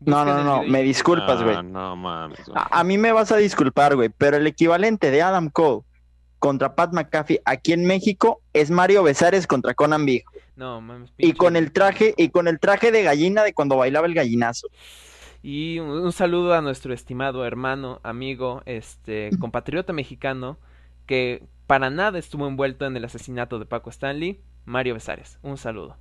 No, 0.00 0.24
no, 0.24 0.42
no, 0.42 0.60
video 0.60 0.72
me 0.72 0.82
disculpas, 0.82 1.42
güey. 1.42 1.56
Ah, 1.56 1.62
no 1.62 1.94
mames. 1.94 2.42
güey. 2.46 2.56
A, 2.58 2.80
a 2.80 2.84
mí 2.84 2.96
me 2.96 3.12
vas 3.12 3.32
a 3.32 3.36
disculpar, 3.36 3.96
güey, 3.96 4.08
pero 4.08 4.38
el 4.38 4.46
equivalente 4.46 5.10
de 5.10 5.20
Adam 5.20 5.50
Cole 5.50 5.82
contra 6.38 6.74
Pat 6.74 6.92
McAfee 6.92 7.40
aquí 7.44 7.72
en 7.74 7.84
México 7.84 8.40
es 8.52 8.70
Mario 8.70 9.02
Besares 9.02 9.46
contra 9.46 9.74
Conan 9.74 10.06
Big. 10.06 10.24
No, 10.56 10.80
mames, 10.80 11.12
Y 11.18 11.32
con 11.32 11.56
el 11.56 11.72
traje, 11.72 12.14
y 12.16 12.28
con 12.28 12.48
el 12.48 12.60
traje 12.60 12.92
de 12.92 13.02
gallina 13.02 13.42
de 13.42 13.52
cuando 13.52 13.76
bailaba 13.76 14.06
el 14.06 14.14
gallinazo. 14.14 14.68
Y 15.46 15.78
un, 15.78 15.90
un 15.90 16.12
saludo 16.12 16.54
a 16.54 16.62
nuestro 16.62 16.94
estimado 16.94 17.44
hermano, 17.44 18.00
amigo, 18.02 18.62
este, 18.64 19.28
compatriota 19.38 19.92
mexicano, 19.92 20.56
que 21.04 21.42
para 21.66 21.90
nada 21.90 22.18
estuvo 22.18 22.48
envuelto 22.48 22.86
en 22.86 22.96
el 22.96 23.04
asesinato 23.04 23.58
de 23.58 23.66
Paco 23.66 23.90
Stanley, 23.90 24.40
Mario 24.64 24.94
Besares. 24.94 25.38
Un 25.42 25.58
saludo. 25.58 25.98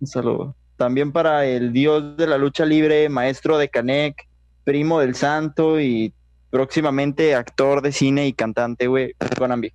Un 0.00 0.06
saludo. 0.06 0.54
También 0.76 1.10
para 1.10 1.44
el 1.44 1.72
dios 1.72 2.16
de 2.16 2.28
la 2.28 2.38
lucha 2.38 2.64
libre, 2.64 3.08
maestro 3.08 3.58
de 3.58 3.68
Canek, 3.68 4.28
primo 4.62 5.00
del 5.00 5.16
santo 5.16 5.80
y 5.80 6.12
próximamente 6.50 7.34
actor 7.34 7.82
de 7.82 7.90
cine 7.90 8.28
y 8.28 8.32
cantante, 8.32 8.86
güey, 8.86 9.16
Conan 9.36 9.60
Big. 9.60 9.74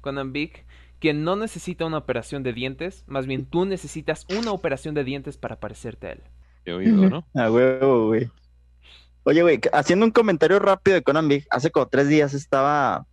Conan 0.00 0.32
Big, 0.32 0.64
quien 0.98 1.22
no 1.22 1.36
necesita 1.36 1.86
una 1.86 1.98
operación 1.98 2.42
de 2.42 2.52
dientes, 2.52 3.04
más 3.06 3.28
bien 3.28 3.46
tú 3.46 3.64
necesitas 3.64 4.26
una 4.36 4.50
operación 4.50 4.96
de 4.96 5.04
dientes 5.04 5.36
para 5.36 5.60
parecerte 5.60 6.08
a 6.08 6.12
él. 6.14 6.22
He 6.64 6.72
oído, 6.72 7.08
¿no? 7.08 7.24
A 7.40 7.48
huevo, 7.48 8.08
güey. 8.08 8.28
Oye, 9.26 9.42
güey, 9.42 9.60
haciendo 9.72 10.06
un 10.06 10.12
comentario 10.12 10.60
rápido 10.60 10.94
de 10.94 11.02
Conan 11.02 11.26
Big, 11.26 11.48
hace 11.50 11.72
como 11.72 11.88
tres 11.88 12.08
días 12.08 12.32
estaba. 12.32 13.06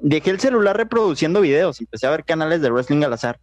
Dejé 0.00 0.30
el 0.30 0.40
celular 0.40 0.76
reproduciendo 0.76 1.40
videos, 1.40 1.80
empecé 1.80 2.08
a 2.08 2.10
ver 2.10 2.24
canales 2.24 2.60
de 2.62 2.70
wrestling 2.70 3.04
al 3.04 3.12
azar. 3.12 3.38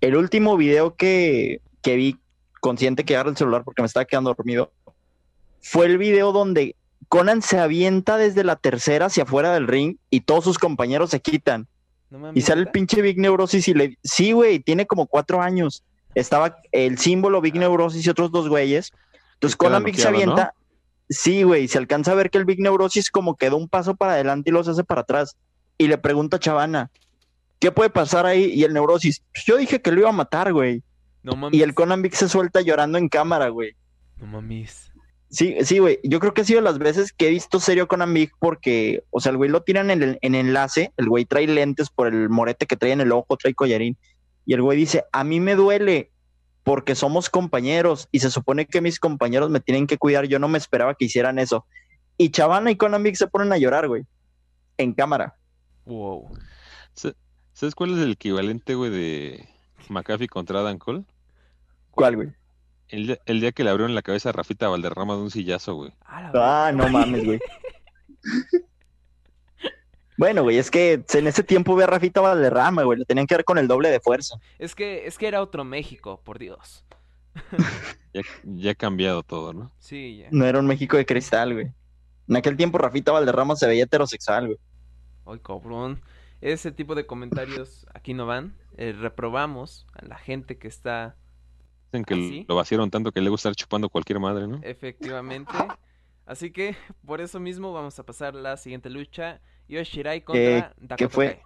El 0.00 0.16
último 0.16 0.56
video 0.56 0.96
que, 0.96 1.60
que 1.82 1.94
vi, 1.94 2.18
consciente 2.60 3.04
que 3.04 3.14
agarré 3.14 3.30
el 3.30 3.36
celular 3.36 3.62
porque 3.62 3.80
me 3.80 3.86
estaba 3.86 4.06
quedando 4.06 4.34
dormido, 4.34 4.72
fue 5.62 5.86
el 5.86 5.98
video 5.98 6.32
donde 6.32 6.74
Conan 7.08 7.42
se 7.42 7.60
avienta 7.60 8.16
desde 8.16 8.42
la 8.42 8.56
tercera 8.56 9.06
hacia 9.06 9.22
afuera 9.22 9.54
del 9.54 9.68
ring 9.68 9.98
y 10.10 10.22
todos 10.22 10.42
sus 10.42 10.58
compañeros 10.58 11.10
se 11.10 11.20
quitan. 11.20 11.68
¿No 12.10 12.32
Y 12.34 12.40
sale 12.40 12.62
el 12.62 12.68
pinche 12.72 13.02
Big 13.02 13.20
Neurosis 13.20 13.68
y 13.68 13.74
le... 13.74 13.98
Sí, 14.02 14.32
güey, 14.32 14.58
tiene 14.58 14.84
como 14.86 15.06
cuatro 15.06 15.40
años. 15.40 15.84
Estaba 16.16 16.56
el 16.72 16.98
símbolo 16.98 17.40
Big 17.40 17.54
Neurosis 17.54 18.04
y 18.04 18.10
otros 18.10 18.32
dos 18.32 18.48
güeyes. 18.48 18.90
Entonces 19.34 19.56
Conan 19.56 19.84
Big 19.84 19.96
se 19.96 20.10
¿no? 20.10 20.36
Sí, 21.08 21.42
güey, 21.42 21.68
se 21.68 21.78
alcanza 21.78 22.12
a 22.12 22.14
ver 22.14 22.30
que 22.30 22.38
el 22.38 22.44
Big 22.44 22.60
Neurosis 22.60 23.10
como 23.10 23.36
que 23.36 23.50
da 23.50 23.56
un 23.56 23.68
paso 23.68 23.94
para 23.94 24.12
adelante 24.12 24.50
y 24.50 24.52
los 24.52 24.68
hace 24.68 24.84
para 24.84 25.02
atrás. 25.02 25.36
Y 25.76 25.88
le 25.88 25.98
pregunta 25.98 26.36
a 26.36 26.40
Chavana, 26.40 26.90
¿qué 27.58 27.70
puede 27.72 27.90
pasar 27.90 28.26
ahí? 28.26 28.52
Y 28.54 28.64
el 28.64 28.72
Neurosis, 28.72 29.22
"Pues 29.32 29.44
yo 29.44 29.56
dije 29.56 29.82
que 29.82 29.92
lo 29.92 30.00
iba 30.00 30.08
a 30.08 30.12
matar, 30.12 30.52
güey. 30.52 30.82
No 31.22 31.36
mames. 31.36 31.58
Y 31.58 31.62
el 31.62 31.74
Conan 31.74 32.02
Big 32.02 32.14
se 32.14 32.28
suelta 32.28 32.60
llorando 32.60 32.98
en 32.98 33.08
cámara, 33.08 33.48
güey. 33.48 33.74
No 34.18 34.26
mames. 34.26 34.92
Sí, 35.30 35.56
sí, 35.62 35.78
güey. 35.80 35.98
Yo 36.04 36.20
creo 36.20 36.32
que 36.32 36.42
ha 36.42 36.44
sido 36.44 36.60
las 36.60 36.78
veces 36.78 37.12
que 37.12 37.26
he 37.26 37.30
visto 37.30 37.58
serio 37.58 37.88
con 37.88 38.14
Big 38.14 38.30
porque, 38.38 39.02
o 39.10 39.20
sea, 39.20 39.30
el 39.30 39.36
güey 39.36 39.50
lo 39.50 39.62
tiran 39.62 39.90
en 39.90 40.02
el 40.02 40.18
en 40.22 40.34
enlace, 40.36 40.92
el 40.96 41.08
güey 41.08 41.24
trae 41.24 41.48
lentes 41.48 41.90
por 41.90 42.06
el 42.06 42.28
morete 42.28 42.66
que 42.66 42.76
trae 42.76 42.92
en 42.92 43.00
el 43.00 43.10
ojo, 43.10 43.36
trae 43.36 43.52
collarín, 43.52 43.96
y 44.46 44.54
el 44.54 44.62
güey 44.62 44.78
dice, 44.78 45.04
a 45.10 45.24
mí 45.24 45.40
me 45.40 45.56
duele 45.56 46.12
porque 46.64 46.94
somos 46.94 47.30
compañeros 47.30 48.08
y 48.10 48.20
se 48.20 48.30
supone 48.30 48.66
que 48.66 48.80
mis 48.80 48.98
compañeros 48.98 49.50
me 49.50 49.60
tienen 49.60 49.86
que 49.86 49.98
cuidar, 49.98 50.24
yo 50.26 50.38
no 50.38 50.48
me 50.48 50.58
esperaba 50.58 50.94
que 50.94 51.04
hicieran 51.04 51.38
eso. 51.38 51.66
Y 52.16 52.30
Chavana 52.30 52.70
y 52.70 52.76
Conan 52.76 53.02
Big 53.02 53.16
se 53.16 53.26
ponen 53.28 53.52
a 53.52 53.58
llorar, 53.58 53.86
güey, 53.86 54.04
en 54.78 54.94
cámara. 54.94 55.36
Wow. 55.84 56.36
Sa- 56.94 57.14
¿Sabes 57.52 57.74
cuál 57.74 57.92
es 57.92 57.98
el 58.04 58.12
equivalente, 58.12 58.74
güey, 58.74 58.90
de 58.90 59.48
McAfee 59.88 60.26
contra 60.28 60.60
Adam 60.60 60.78
Cole? 60.78 61.04
¿Cuál, 61.90 62.16
güey? 62.16 62.28
El 62.88 63.06
día, 63.08 63.18
el 63.26 63.40
día 63.40 63.52
que 63.52 63.62
le 63.64 63.70
abrieron 63.70 63.94
la 63.94 64.02
cabeza 64.02 64.30
a 64.30 64.32
Rafita 64.32 64.68
Valderrama 64.68 65.14
de 65.16 65.20
un 65.22 65.30
sillazo, 65.30 65.74
güey. 65.74 65.92
Ah, 66.06 66.72
no 66.74 66.88
mames, 66.88 67.24
güey. 67.24 67.40
Bueno, 70.16 70.42
güey, 70.42 70.58
es 70.58 70.70
que 70.70 71.04
en 71.12 71.26
ese 71.26 71.42
tiempo 71.42 71.74
ve 71.74 71.84
a 71.84 71.86
Rafita 71.88 72.20
Valderrama, 72.20 72.84
güey, 72.84 72.98
le 72.98 73.04
tenían 73.04 73.26
que 73.26 73.34
ver 73.34 73.44
con 73.44 73.58
el 73.58 73.66
doble 73.66 73.90
de 73.90 74.00
fuerza. 74.00 74.36
Es 74.58 74.74
que, 74.74 75.06
es 75.06 75.18
que 75.18 75.26
era 75.26 75.42
otro 75.42 75.64
México, 75.64 76.20
por 76.24 76.38
Dios. 76.38 76.84
Ya, 78.14 78.22
ya 78.44 78.70
ha 78.70 78.74
cambiado 78.76 79.24
todo, 79.24 79.52
¿no? 79.52 79.72
Sí, 79.80 80.18
ya. 80.18 80.28
No 80.30 80.44
era 80.44 80.60
un 80.60 80.68
México 80.68 80.96
de 80.96 81.04
cristal, 81.04 81.52
güey. 81.52 81.72
En 82.28 82.36
aquel 82.36 82.56
tiempo 82.56 82.78
Rafita 82.78 83.10
Valderrama 83.10 83.56
se 83.56 83.66
veía 83.66 83.82
heterosexual, 83.82 84.46
güey. 84.46 84.58
Ay, 85.26 85.40
cabrón. 85.40 86.00
Ese 86.40 86.70
tipo 86.70 86.94
de 86.94 87.06
comentarios 87.06 87.86
aquí 87.92 88.14
no 88.14 88.24
van. 88.24 88.54
Eh, 88.76 88.92
reprobamos 88.92 89.84
a 89.94 90.04
la 90.04 90.16
gente 90.16 90.58
que 90.58 90.68
está 90.68 91.16
Dicen 91.92 92.04
que 92.04 92.44
lo 92.48 92.54
vaciaron 92.54 92.90
tanto 92.90 93.12
que 93.12 93.20
le 93.20 93.30
gusta 93.30 93.48
estar 93.48 93.56
chupando 93.56 93.88
cualquier 93.88 94.20
madre, 94.20 94.46
¿no? 94.46 94.60
efectivamente. 94.62 95.52
Así 96.26 96.50
que 96.50 96.76
por 97.06 97.20
eso 97.20 97.38
mismo 97.40 97.72
vamos 97.72 97.98
a 97.98 98.02
pasar 98.04 98.34
la 98.34 98.56
siguiente 98.56 98.88
lucha. 98.90 99.40
Yoshirai 99.68 100.22
contra 100.22 100.42
¿Qué- 100.42 100.74
Dakota 100.78 100.96
qué 100.96 101.08
fue? 101.08 101.26
Kai. 101.34 101.42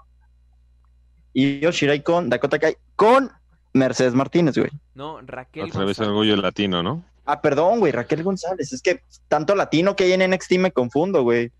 Y 1.33 1.61
Yoshirai 1.61 2.03
con 2.03 2.29
Dakota 2.29 2.59
Kai 2.59 2.77
con 2.97 3.31
Mercedes 3.73 4.15
Martínez, 4.15 4.57
güey. 4.57 4.71
No, 4.95 5.21
Raquel 5.23 5.65
Otra 5.65 5.81
vez 5.81 5.99
González. 5.99 6.09
orgullo 6.09 6.37
latino, 6.37 6.83
¿no? 6.83 7.05
Ah, 7.25 7.41
perdón, 7.43 7.79
güey, 7.81 7.93
Raquel 7.93 8.23
González. 8.23 8.73
Es 8.73 8.81
que 8.83 9.03
tanto 9.29 9.55
latino 9.55 9.95
que 9.95 10.05
hay 10.05 10.13
en 10.13 10.23
NXT 10.31 10.59
me 10.59 10.73
confundo, 10.73 11.23
güey. 11.23 11.53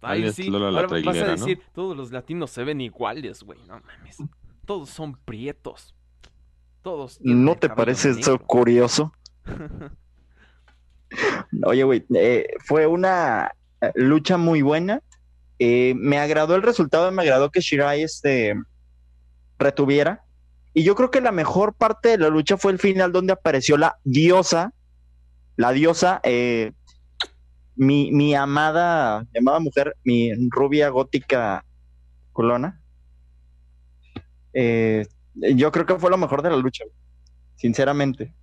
Ay, 0.00 0.30
sí. 0.32 0.48
Lola 0.48 0.66
Ahora 0.66 0.82
vas 0.82 0.84
a 0.84 0.88
trailera, 0.88 1.26
¿no? 1.26 1.32
decir, 1.32 1.60
todos 1.74 1.96
los 1.96 2.12
latinos 2.12 2.50
se 2.52 2.62
ven 2.62 2.80
iguales, 2.80 3.42
güey. 3.42 3.58
No 3.66 3.80
mames. 3.80 4.18
Todos 4.64 4.90
son 4.90 5.16
prietos. 5.16 5.94
Todos. 6.82 7.18
¿No 7.22 7.52
el 7.54 7.58
te 7.58 7.68
parece 7.68 8.10
eso 8.10 8.32
negro. 8.32 8.46
curioso? 8.46 9.12
Oye, 11.64 11.84
güey, 11.84 12.04
eh, 12.14 12.48
fue 12.64 12.86
una 12.86 13.52
eh, 13.80 13.92
lucha 13.94 14.36
muy 14.36 14.62
buena. 14.62 15.02
Eh, 15.58 15.94
me 15.96 16.18
agradó 16.18 16.54
el 16.54 16.62
resultado, 16.62 17.10
me 17.12 17.22
agradó 17.22 17.50
que 17.50 17.60
Shirai 17.60 18.02
este, 18.02 18.54
retuviera. 19.58 20.24
Y 20.74 20.82
yo 20.82 20.94
creo 20.94 21.10
que 21.10 21.20
la 21.20 21.32
mejor 21.32 21.74
parte 21.74 22.10
de 22.10 22.18
la 22.18 22.28
lucha 22.28 22.58
fue 22.58 22.72
el 22.72 22.78
final 22.78 23.12
donde 23.12 23.32
apareció 23.32 23.78
la 23.78 23.96
diosa, 24.04 24.74
la 25.56 25.72
diosa, 25.72 26.20
mi, 27.76 28.12
mi 28.12 28.34
amada, 28.34 29.26
mi 29.32 29.38
amada 29.38 29.58
mujer, 29.58 29.96
mi 30.04 30.32
rubia 30.50 30.90
gótica 30.90 31.64
culona. 32.32 32.82
Yo 34.52 35.72
creo 35.72 35.86
que 35.86 35.98
fue 35.98 36.10
lo 36.10 36.18
mejor 36.18 36.42
de 36.42 36.50
la 36.50 36.56
lucha, 36.56 36.84
sinceramente. 37.54 38.34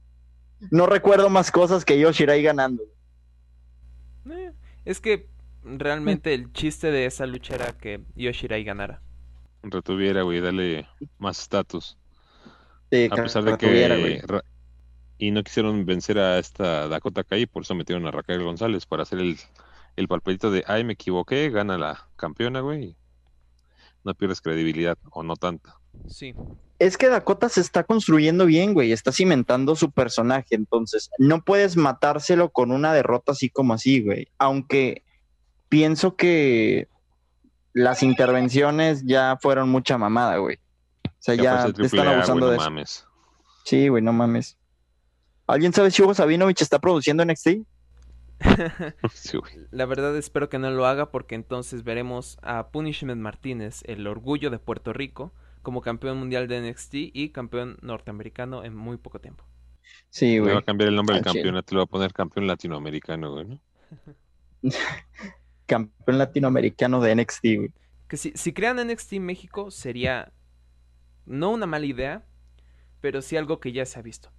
No 0.71 0.87
recuerdo 0.87 1.29
más 1.29 1.51
cosas 1.51 1.85
que 1.85 1.99
yo 1.99 2.11
Shirai 2.11 2.41
ganando. 2.41 2.81
Eh, 4.29 4.51
es 4.85 4.99
que 5.01 5.27
realmente 5.63 6.33
el 6.33 6.51
chiste 6.53 6.91
de 6.91 7.05
esa 7.05 7.25
lucha 7.25 7.55
era 7.55 7.77
que 7.77 8.01
Yoshirai 8.15 8.63
ganara. 8.63 9.01
Retuviera, 9.63 10.23
güey, 10.23 10.41
dale 10.41 10.87
más 11.17 11.39
estatus. 11.39 11.97
Sí, 12.91 13.07
A 13.11 13.15
pesar 13.15 13.43
de 13.43 13.57
que... 13.57 14.21
Ra- 14.25 14.43
Y 15.17 15.31
no 15.31 15.43
quisieron 15.43 15.85
vencer 15.85 16.19
a 16.19 16.39
esta 16.39 16.87
Dakota 16.89 17.23
Kai, 17.23 17.45
por 17.45 17.63
eso 17.63 17.75
metieron 17.75 18.05
a 18.07 18.11
Raquel 18.11 18.43
González 18.43 18.85
para 18.85 19.03
hacer 19.03 19.19
el, 19.19 19.37
el 19.95 20.07
papelito 20.07 20.51
de, 20.51 20.63
ay, 20.67 20.83
me 20.83 20.93
equivoqué, 20.93 21.49
gana 21.49 21.77
la 21.77 22.09
campeona, 22.17 22.61
güey. 22.61 22.97
No 24.03 24.13
pierdes 24.15 24.41
credibilidad, 24.41 24.97
o 25.11 25.23
no 25.23 25.35
tanta. 25.35 25.75
Sí. 26.07 26.33
Es 26.79 26.97
que 26.97 27.07
Dakota 27.07 27.49
se 27.49 27.61
está 27.61 27.83
construyendo 27.83 28.45
bien, 28.45 28.73
güey, 28.73 28.91
está 28.91 29.11
cimentando 29.11 29.75
su 29.75 29.91
personaje, 29.91 30.55
entonces 30.55 31.09
no 31.17 31.41
puedes 31.43 31.77
matárselo 31.77 32.49
con 32.49 32.71
una 32.71 32.93
derrota 32.93 33.31
así 33.31 33.49
como 33.49 33.73
así, 33.73 34.03
güey. 34.03 34.27
Aunque 34.37 35.03
pienso 35.69 36.15
que 36.15 36.87
las 37.73 38.03
intervenciones 38.03 39.03
ya 39.05 39.37
fueron 39.41 39.69
mucha 39.69 39.97
mamada, 39.97 40.37
güey. 40.37 40.57
O 41.05 41.09
sea, 41.19 41.35
Ya 41.35 41.71
te 41.71 41.85
están 41.85 42.07
A, 42.07 42.15
abusando 42.15 42.49
de 42.49 42.57
eso. 42.57 43.07
Sí, 43.63 43.87
güey, 43.87 44.03
no 44.03 44.11
mames. 44.11 44.57
¿Alguien 45.47 45.73
sabe 45.73 45.91
si 45.91 46.01
Hugo 46.01 46.13
Sabinovich 46.13 46.61
está 46.61 46.79
produciendo 46.79 47.25
NXT? 47.25 47.47
Sí, 49.13 49.37
güey. 49.37 49.53
La 49.71 49.85
verdad 49.85 50.15
espero 50.17 50.49
que 50.49 50.59
no 50.59 50.69
lo 50.69 50.85
haga 50.85 51.11
porque 51.11 51.35
entonces 51.35 51.83
veremos 51.83 52.37
a 52.41 52.69
Punishment 52.69 53.21
Martínez, 53.21 53.81
el 53.85 54.05
orgullo 54.07 54.49
de 54.49 54.59
Puerto 54.59 54.91
Rico, 54.91 55.33
como 55.63 55.81
campeón 55.81 56.19
mundial 56.19 56.47
de 56.47 56.61
NXT 56.61 56.93
y 57.13 57.29
campeón 57.29 57.77
norteamericano 57.81 58.63
en 58.63 58.75
muy 58.75 58.97
poco 58.97 59.19
tiempo. 59.19 59.45
Sí, 60.09 60.33
Le 60.33 60.39
va 60.39 60.45
güey. 60.45 60.57
a 60.57 60.61
cambiar 60.61 60.89
el 60.89 60.95
nombre 60.95 61.15
del 61.15 61.23
campeonato, 61.23 61.73
le 61.73 61.77
va 61.79 61.83
a 61.83 61.87
poner 61.87 62.13
campeón 62.13 62.45
latinoamericano, 62.45 63.31
güey, 63.31 63.45
¿no? 63.45 63.59
Campeón 65.65 66.17
latinoamericano 66.17 67.01
de 67.01 67.15
NXT, 67.15 67.43
güey. 67.55 67.73
Que 68.07 68.17
si, 68.17 68.33
si 68.35 68.53
crean 68.53 68.85
NXT 68.85 69.13
México 69.13 69.71
sería 69.71 70.31
no 71.25 71.51
una 71.51 71.65
mala 71.65 71.85
idea, 71.85 72.25
pero 73.01 73.21
sí 73.21 73.37
algo 73.37 73.59
que 73.59 73.71
ya 73.71 73.85
se 73.85 73.97
ha 73.97 74.01
visto. 74.01 74.29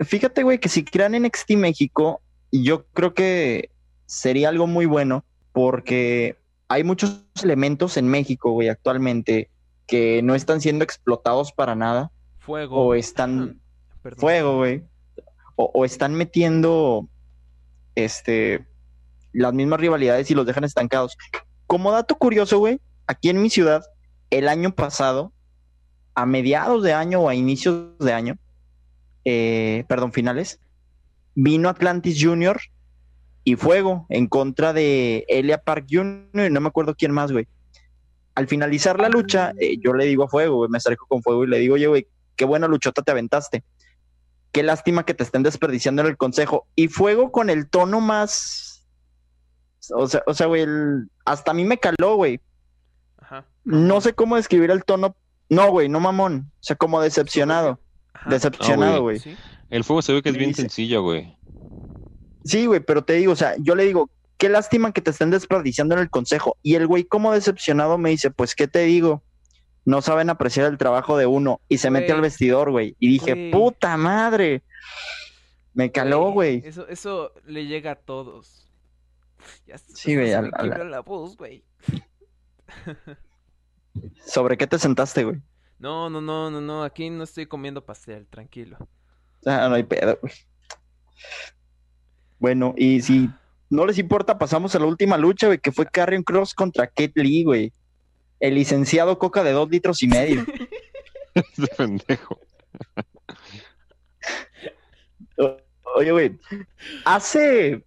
Fíjate, 0.00 0.42
güey, 0.42 0.58
que 0.58 0.68
si 0.68 0.84
crean 0.84 1.12
NXT 1.12 1.52
México, 1.52 2.22
yo 2.50 2.86
creo 2.86 3.14
que 3.14 3.70
sería 4.06 4.48
algo 4.48 4.66
muy 4.66 4.86
bueno 4.86 5.24
porque 5.52 6.36
hay 6.68 6.82
muchos 6.82 7.24
elementos 7.42 7.96
en 7.96 8.08
México, 8.08 8.52
güey, 8.52 8.68
actualmente 8.68 9.50
que 9.88 10.22
no 10.22 10.36
están 10.36 10.60
siendo 10.60 10.84
explotados 10.84 11.50
para 11.52 11.74
nada 11.74 12.12
Fuego. 12.38 12.86
o 12.86 12.94
están 12.94 13.60
Perdón. 14.02 14.20
fuego, 14.20 14.56
güey, 14.58 14.84
o, 15.56 15.72
o 15.74 15.84
están 15.84 16.14
metiendo 16.14 17.08
este 17.96 18.64
las 19.32 19.52
mismas 19.52 19.80
rivalidades 19.80 20.30
y 20.30 20.34
los 20.34 20.46
dejan 20.46 20.64
estancados. 20.64 21.16
Como 21.66 21.90
dato 21.90 22.16
curioso, 22.16 22.58
güey, 22.58 22.80
aquí 23.06 23.28
en 23.30 23.42
mi 23.42 23.50
ciudad, 23.50 23.82
el 24.30 24.48
año 24.48 24.74
pasado, 24.74 25.32
a 26.14 26.26
mediados 26.26 26.82
de 26.82 26.92
año 26.92 27.20
o 27.20 27.28
a 27.28 27.34
inicios 27.34 27.98
de 27.98 28.12
año, 28.12 28.36
eh, 29.24 29.84
perdón, 29.88 30.12
finales, 30.12 30.60
vino 31.34 31.68
Atlantis 31.68 32.18
Junior 32.22 32.60
y 33.44 33.56
Fuego 33.56 34.06
en 34.08 34.26
contra 34.26 34.72
de 34.72 35.24
Elia 35.28 35.58
Park 35.58 35.86
Jr. 35.90 36.46
y 36.46 36.50
no 36.50 36.60
me 36.60 36.68
acuerdo 36.68 36.94
quién 36.94 37.12
más, 37.12 37.32
güey. 37.32 37.46
Al 38.38 38.46
finalizar 38.46 39.00
la 39.00 39.08
lucha, 39.08 39.52
eh, 39.58 39.78
yo 39.82 39.92
le 39.94 40.04
digo 40.04 40.22
a 40.22 40.28
Fuego, 40.28 40.58
güey, 40.58 40.70
me 40.70 40.78
acerco 40.78 41.06
con 41.08 41.22
Fuego 41.24 41.42
y 41.42 41.48
le 41.48 41.58
digo, 41.58 41.74
oye, 41.74 41.88
güey, 41.88 42.06
qué 42.36 42.44
buena 42.44 42.68
luchota 42.68 43.02
te 43.02 43.10
aventaste. 43.10 43.64
Qué 44.52 44.62
lástima 44.62 45.04
que 45.04 45.12
te 45.12 45.24
estén 45.24 45.42
desperdiciando 45.42 46.02
en 46.02 46.08
el 46.08 46.16
consejo. 46.16 46.68
Y 46.76 46.86
Fuego 46.86 47.32
con 47.32 47.50
el 47.50 47.68
tono 47.68 48.00
más... 48.00 48.86
O 49.92 50.06
sea, 50.06 50.22
o 50.26 50.34
sea, 50.34 50.46
güey, 50.46 50.62
el- 50.62 51.10
hasta 51.24 51.50
a 51.50 51.54
mí 51.54 51.64
me 51.64 51.78
caló, 51.78 52.14
güey. 52.14 52.40
Ajá. 53.16 53.44
No 53.64 54.00
sé 54.00 54.12
cómo 54.14 54.36
describir 54.36 54.70
el 54.70 54.84
tono. 54.84 55.16
No, 55.48 55.70
güey, 55.72 55.88
no 55.88 55.98
mamón. 55.98 56.52
O 56.54 56.62
sea, 56.62 56.76
como 56.76 57.00
decepcionado. 57.00 57.80
Ajá. 58.14 58.30
Decepcionado, 58.30 58.96
Ah, 58.96 58.98
güey. 59.00 59.18
Sí. 59.18 59.34
El 59.70 59.82
fuego 59.82 60.00
se 60.02 60.12
ve 60.12 60.22
que 60.22 60.28
es 60.28 60.34
Me 60.34 60.38
bien 60.38 60.50
dice- 60.50 60.62
sencillo, 60.62 61.02
güey. 61.02 61.36
Sí, 62.44 62.66
güey, 62.66 62.80
pero 62.80 63.02
te 63.02 63.14
digo, 63.14 63.32
o 63.32 63.36
sea, 63.36 63.54
yo 63.58 63.74
le 63.74 63.84
digo, 63.84 64.08
qué 64.38 64.48
lástima 64.48 64.92
que 64.92 65.00
te 65.02 65.10
estén 65.10 65.30
desperdiciando 65.30 65.94
en 65.94 66.00
el 66.00 66.10
consejo. 66.10 66.56
Y 66.62 66.76
el 66.76 66.86
güey, 66.86 67.04
como 67.04 67.32
decepcionado, 67.32 67.98
me 67.98 68.10
dice, 68.10 68.30
pues, 68.30 68.54
¿qué 68.54 68.66
te 68.68 68.80
digo? 68.80 69.22
No 69.84 70.00
saben 70.02 70.30
apreciar 70.30 70.66
el 70.66 70.78
trabajo 70.78 71.16
de 71.18 71.26
uno. 71.26 71.60
Y 71.68 71.78
se 71.78 71.90
mete 71.90 72.12
al 72.12 72.20
vestidor, 72.20 72.70
güey. 72.70 72.96
Y 72.98 73.08
dije, 73.08 73.32
Güey. 73.34 73.50
puta 73.50 73.96
madre. 73.96 74.62
Me 75.74 75.90
caló, 75.92 76.30
güey. 76.32 76.62
Eso, 76.64 76.86
eso 76.88 77.32
le 77.46 77.66
llega 77.66 77.92
a 77.92 77.94
todos. 77.96 78.70
Ya 79.66 79.78
Sí, 79.78 80.14
güey, 80.14 80.28
me 80.28 80.34
al- 80.34 80.50
quiebra 80.52 80.84
la 80.84 81.00
voz, 81.00 81.36
güey. 81.36 81.64
¿Sobre 84.26 84.56
qué 84.56 84.66
te 84.66 84.78
sentaste, 84.78 85.24
güey? 85.24 85.40
No, 85.78 86.10
no, 86.10 86.20
no, 86.20 86.50
no, 86.50 86.60
no. 86.60 86.82
Aquí 86.84 87.08
no 87.10 87.24
estoy 87.24 87.46
comiendo 87.46 87.84
pastel, 87.84 88.26
tranquilo. 88.26 88.76
Ah, 89.46 89.68
no 89.68 89.74
hay 89.76 89.84
pedo, 89.84 90.18
güey. 90.20 90.32
Bueno, 92.38 92.74
y 92.76 93.00
si 93.00 93.30
no 93.70 93.86
les 93.86 93.98
importa, 93.98 94.38
pasamos 94.38 94.74
a 94.74 94.78
la 94.78 94.86
última 94.86 95.16
lucha, 95.18 95.46
güey, 95.46 95.58
que 95.58 95.72
fue 95.72 95.86
Carrion 95.86 96.22
Cross 96.22 96.54
contra 96.54 96.86
Kate 96.86 97.12
Lee, 97.16 97.44
güey. 97.44 97.72
El 98.40 98.54
licenciado 98.54 99.18
Coca 99.18 99.42
de 99.42 99.52
dos 99.52 99.68
litros 99.68 100.02
y 100.02 100.08
medio. 100.08 100.44
Este 101.34 101.66
pendejo. 101.76 102.40
Oye, 105.96 106.12
güey, 106.12 106.38
hace, 107.04 107.84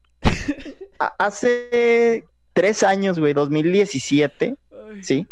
hace 1.18 2.26
tres 2.54 2.84
años, 2.84 3.20
güey, 3.20 3.34
2017, 3.34 4.56
Ay. 4.72 5.04
¿sí? 5.04 5.28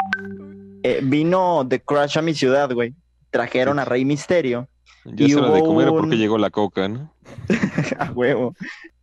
Eh, 0.82 1.00
vino 1.02 1.66
The 1.68 1.80
Crash 1.80 2.18
a 2.18 2.22
mi 2.22 2.34
ciudad, 2.34 2.70
güey. 2.72 2.94
Trajeron 3.30 3.78
a 3.78 3.84
Rey 3.84 4.04
Misterio. 4.04 4.68
Ya 5.04 5.26
Y 5.26 5.30
es 5.30 5.36
hora 5.36 5.50
de 5.50 5.60
hubo 5.62 5.66
comer 5.68 5.88
un- 5.90 5.96
porque 6.00 6.16
llegó 6.16 6.38
la 6.38 6.50
coca, 6.50 6.88
¿no? 6.88 7.14
A 7.98 8.10
huevo. 8.12 8.54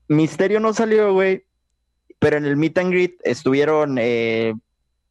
Misterio 0.07 0.59
no 0.59 0.73
salió, 0.73 1.13
güey. 1.13 1.45
Pero 2.19 2.37
en 2.37 2.45
el 2.45 2.57
meet 2.57 2.77
and 2.79 2.91
greet 2.91 3.15
estuvieron 3.23 3.97
eh, 3.99 4.53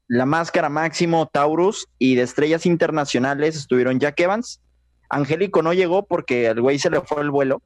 la 0.08 0.26
máscara 0.26 0.68
máximo, 0.68 1.26
Taurus, 1.26 1.88
y 1.98 2.16
de 2.16 2.22
estrellas 2.22 2.66
internacionales 2.66 3.56
estuvieron 3.56 4.00
Jack 4.00 4.18
Evans. 4.20 4.60
Angélico 5.08 5.62
no 5.62 5.72
llegó 5.72 6.04
porque 6.06 6.46
el 6.46 6.60
güey 6.60 6.78
se 6.80 6.90
le 6.90 7.00
fue 7.02 7.22
el 7.22 7.30
vuelo. 7.30 7.62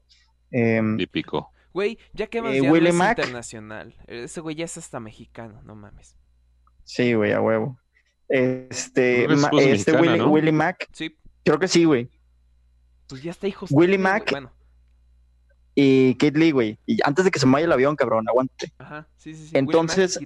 Em, 0.51 0.97
Típico. 0.97 1.51
Güey, 1.73 1.97
ya 2.13 2.27
que 2.27 2.37
Eh, 2.39 2.61
ya 2.61 2.67
no 2.67 2.71
Willie 2.73 2.89
es 2.89 2.95
Mack. 2.95 3.17
internacional. 3.19 3.95
Ese 4.05 4.41
güey 4.41 4.55
ya 4.55 4.65
es 4.65 4.77
hasta 4.77 4.99
mexicano, 4.99 5.61
no 5.63 5.73
mames. 5.75 6.17
sí, 6.83 7.13
güey, 7.13 7.31
a 7.31 7.41
huevo. 7.41 7.79
Este, 8.27 9.23
este 9.25 9.93
mexicana, 9.93 10.25
Willie, 10.27 10.51
¿no? 10.51 10.57
Mack, 10.59 10.87
Sí, 10.93 11.15
creo 11.43 11.57
que 11.59 11.67
sí, 11.67 11.85
güey. 11.85 12.09
pues 13.07 13.23
ya 13.23 13.31
está 13.31 13.47
hijo. 13.47 13.65
Güey. 13.69 13.97
Mack. 13.97 14.31
Bueno, 14.31 14.51
Y 15.75 16.15
Kate 16.15 16.37
Lee, 16.37 16.51
güey. 16.51 16.77
Y 16.85 16.97
antes 17.03 17.23
de 17.25 17.31
que 17.31 17.39
se 17.39 17.45
me 17.45 17.53
vaya 17.53 17.65
el 17.65 17.71
avión, 17.71 17.95
cabrón, 17.95 18.27
aguante. 18.27 18.71
ajá, 18.77 19.07
sí, 19.17 19.33
sí, 19.33 19.47
sí. 19.47 19.57
Entonces-. 19.57 20.19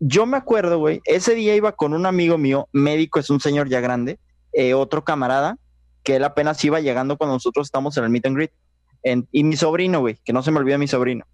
Yo 0.00 0.26
me 0.26 0.36
acuerdo, 0.36 0.78
güey, 0.78 1.00
ese 1.04 1.34
día 1.34 1.56
iba 1.56 1.72
con 1.72 1.92
un 1.92 2.06
amigo 2.06 2.38
mío, 2.38 2.68
médico, 2.72 3.18
es 3.18 3.30
un 3.30 3.40
señor 3.40 3.68
ya 3.68 3.80
grande, 3.80 4.20
eh, 4.52 4.72
otro 4.74 5.02
camarada, 5.02 5.58
que 6.04 6.16
él 6.16 6.24
apenas 6.24 6.64
iba 6.64 6.78
llegando 6.80 7.16
cuando 7.18 7.34
nosotros 7.34 7.66
estamos 7.66 7.96
en 7.96 8.04
el 8.04 8.10
meet 8.10 8.26
and 8.26 8.36
greet. 8.36 8.52
En- 9.02 9.26
y 9.32 9.42
mi 9.42 9.56
sobrino, 9.56 9.98
güey, 10.00 10.16
que 10.24 10.32
no 10.32 10.42
se 10.42 10.52
me 10.52 10.58
olvide 10.58 10.78
mi 10.78 10.86
sobrino. 10.86 11.24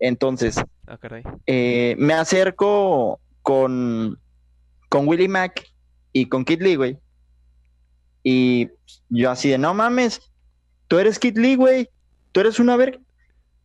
Entonces, 0.00 0.60
Ah, 0.86 0.98
caray. 0.98 1.22
eh, 1.46 1.94
me 1.98 2.12
acerco 2.12 3.20
con, 3.40 4.18
con 4.90 5.08
Willie 5.08 5.28
Mack 5.28 5.64
y 6.12 6.26
con 6.28 6.44
Kid 6.44 6.60
Lee, 6.60 6.76
güey. 6.76 6.98
Y 8.22 8.68
yo 9.08 9.30
así 9.30 9.48
de, 9.48 9.56
no 9.58 9.72
mames, 9.72 10.20
tú 10.88 10.98
eres 10.98 11.18
Kid 11.18 11.36
Lee, 11.38 11.56
güey. 11.56 11.88
Tú 12.32 12.40
eres 12.40 12.58
una 12.58 12.76
ver, 12.76 13.00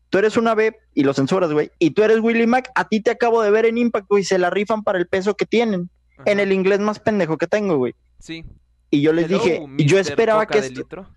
tú 0.10 0.17
eres 0.19 0.38
una 0.38 0.53
B 0.55 0.75
y 0.93 1.03
lo 1.03 1.13
censuras, 1.13 1.51
güey. 1.51 1.71
Y 1.79 1.91
tú 1.91 2.03
eres 2.03 2.19
Willie 2.19 2.45
Mack, 2.47 2.69
a 2.75 2.88
ti 2.88 3.01
te 3.01 3.10
acabo 3.12 3.41
de 3.41 3.49
ver 3.51 3.65
en 3.65 3.77
Impact, 3.77 4.08
güey, 4.08 4.23
se 4.23 4.38
la 4.38 4.49
rifan 4.49 4.84
para 4.84 4.99
el 4.99 5.08
peso 5.08 5.36
que 5.36 5.45
tienen. 5.45 5.89
En 6.25 6.39
el 6.39 6.51
inglés 6.51 6.79
más 6.79 6.99
pendejo 6.99 7.38
que 7.38 7.47
tengo, 7.47 7.77
güey. 7.77 7.95
Sí. 8.19 8.43
Y 8.91 9.01
yo 9.01 9.13
les 9.13 9.25
Hello, 9.25 9.39
dije, 9.39 9.65
y 9.77 9.86
yo 9.86 9.95
Mr. 9.97 10.01
esperaba 10.01 10.45
Coca 10.45 10.60
que 10.60 10.67
esto- 10.67 10.79
litro. 10.82 11.10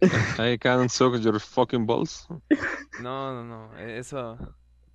I 0.38 0.58
can 0.58 0.88
suck 0.88 1.18
your 1.20 1.40
fucking 1.40 1.86
balls. 1.86 2.26
No, 3.02 3.32
no, 3.34 3.44
no. 3.44 3.78
Eso. 3.78 4.38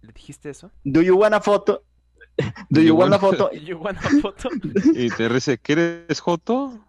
¿Le 0.01 0.13
dijiste 0.13 0.49
eso? 0.51 0.71
Do 0.83 1.01
you 1.01 1.15
want 1.17 1.33
a 1.33 1.41
photo? 1.41 1.83
Do 2.69 2.81
you 2.81 2.95
want 2.95 3.13
a 3.13 3.19
photo? 3.19 3.51
You 3.51 3.77
want 3.77 3.97
a 3.97 4.09
photo? 4.21 4.49
Y 4.93 5.09
te 5.09 5.27
dice, 5.27 5.57
¿quieres 5.57 6.19
Joto? 6.21 6.79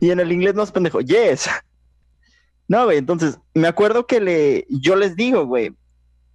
Y 0.00 0.10
en 0.10 0.20
el 0.20 0.32
inglés 0.32 0.54
más 0.54 0.72
pendejo, 0.72 1.00
yes. 1.00 1.48
No, 2.66 2.84
güey, 2.84 2.98
entonces, 2.98 3.38
me 3.52 3.68
acuerdo 3.68 4.06
que 4.06 4.20
le, 4.20 4.66
yo 4.68 4.96
les 4.96 5.16
digo, 5.16 5.46
güey, 5.46 5.74